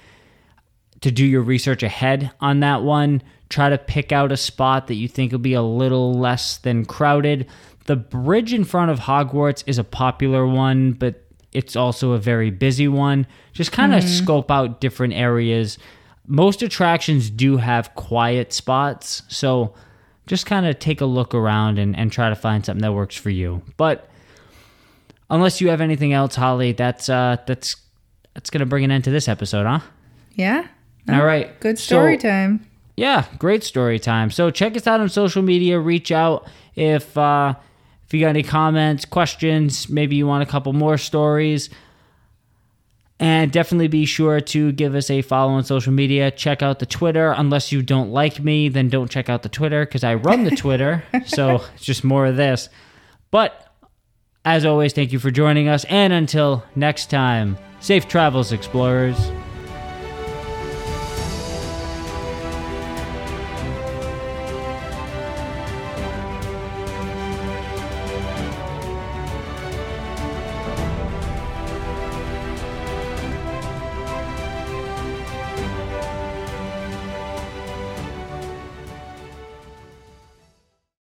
to 1.02 1.12
do 1.12 1.26
your 1.26 1.42
research 1.42 1.82
ahead 1.82 2.32
on 2.40 2.60
that 2.60 2.84
one. 2.84 3.24
Try 3.50 3.70
to 3.70 3.80
pick 3.80 4.12
out 4.12 4.32
a 4.32 4.38
spot 4.38 4.88
that 4.88 4.96
you 4.96 5.08
think 5.08 5.32
will 5.32 5.40
be 5.40 5.54
a 5.54 5.62
little 5.62 6.14
less 6.14 6.58
than 6.58 6.86
crowded. 6.86 7.48
The 7.86 7.96
bridge 7.96 8.54
in 8.54 8.66
front 8.66 8.92
of 8.92 9.00
Hogwarts 9.00 9.64
is 9.66 9.80
a 9.80 9.84
popular 9.84 10.46
one, 10.46 10.92
but 10.92 11.26
it's 11.54 11.76
also 11.76 12.12
a 12.12 12.18
very 12.20 12.52
busy 12.52 12.88
one. 12.88 13.26
Just 13.54 13.72
kind 13.72 13.94
of 13.94 14.04
scope 14.04 14.50
out 14.52 14.80
different 14.82 15.14
areas. 15.14 15.78
Most 16.28 16.62
attractions 16.62 17.30
do 17.30 17.58
have 17.58 17.96
quiet 17.96 18.54
spots, 18.54 19.24
so 19.30 19.74
just 20.28 20.46
kind 20.46 20.66
of 20.68 20.78
take 20.78 21.02
a 21.02 21.06
look 21.06 21.34
around 21.34 21.80
and, 21.80 21.98
and 21.98 22.12
try 22.12 22.30
to 22.30 22.36
find 22.36 22.64
something 22.66 22.84
that 22.84 22.94
works 22.94 23.16
for 23.16 23.32
you. 23.32 23.64
But 23.78 24.08
unless 25.30 25.62
you 25.62 25.70
have 25.70 25.82
anything 25.82 26.14
else, 26.14 26.36
Holly, 26.36 26.72
that's 26.74 27.10
uh 27.10 27.38
that's 27.48 27.76
that's 28.34 28.50
gonna 28.50 28.66
bring 28.66 28.84
an 28.84 28.92
end 28.92 29.04
to 29.06 29.12
this 29.12 29.28
episode, 29.28 29.66
huh? 29.66 29.80
Yeah. 30.36 30.68
All 31.10 31.26
right. 31.26 31.60
Good 31.60 31.80
So- 31.80 31.86
story 31.96 32.18
time. 32.18 32.66
yeah, 32.96 33.26
great 33.40 33.64
story 33.64 33.98
time. 34.00 34.30
So 34.30 34.52
check 34.52 34.76
us 34.78 34.86
out 34.86 35.00
on 35.02 35.10
social 35.10 35.42
media. 35.42 35.80
Reach 35.80 36.12
out 36.12 36.48
if 36.76 37.18
uh, 37.18 37.56
if 38.10 38.14
you 38.16 38.22
got 38.22 38.30
any 38.30 38.42
comments, 38.42 39.06
questions. 39.06 39.88
Maybe 39.88 40.16
you 40.16 40.26
want 40.26 40.42
a 40.42 40.48
couple 40.48 40.74
more 40.74 40.98
stories. 40.98 41.70
And 43.20 43.52
definitely 43.52 43.88
be 43.88 44.06
sure 44.06 44.42
to 44.42 44.72
give 44.72 44.96
us 44.96 45.12
a 45.12 45.22
follow 45.22 45.52
on 45.52 45.64
social 45.64 45.94
media. 45.94 46.32
Check 46.32 46.64
out 46.64 46.80
the 46.80 46.88
Twitter. 46.88 47.36
Unless 47.38 47.72
you 47.72 47.84
don't 47.84 48.10
like 48.10 48.40
me, 48.40 48.68
then 48.68 48.90
don't 48.90 49.12
check 49.12 49.30
out 49.30 49.44
the 49.44 49.50
Twitter 49.50 49.86
because 49.86 50.04
I 50.04 50.16
run 50.16 50.44
the 50.44 50.56
Twitter. 50.56 51.04
so 51.28 51.62
it's 51.76 51.84
just 51.84 52.04
more 52.04 52.26
of 52.26 52.36
this. 52.36 52.70
But 53.30 53.72
as 54.44 54.66
always, 54.66 54.92
thank 54.92 55.14
you 55.14 55.20
for 55.20 55.30
joining 55.30 55.68
us. 55.68 55.86
And 55.86 56.12
until 56.12 56.64
next 56.76 57.12
time, 57.12 57.60
safe 57.80 58.08
travels, 58.08 58.52
explorers. 58.52 59.32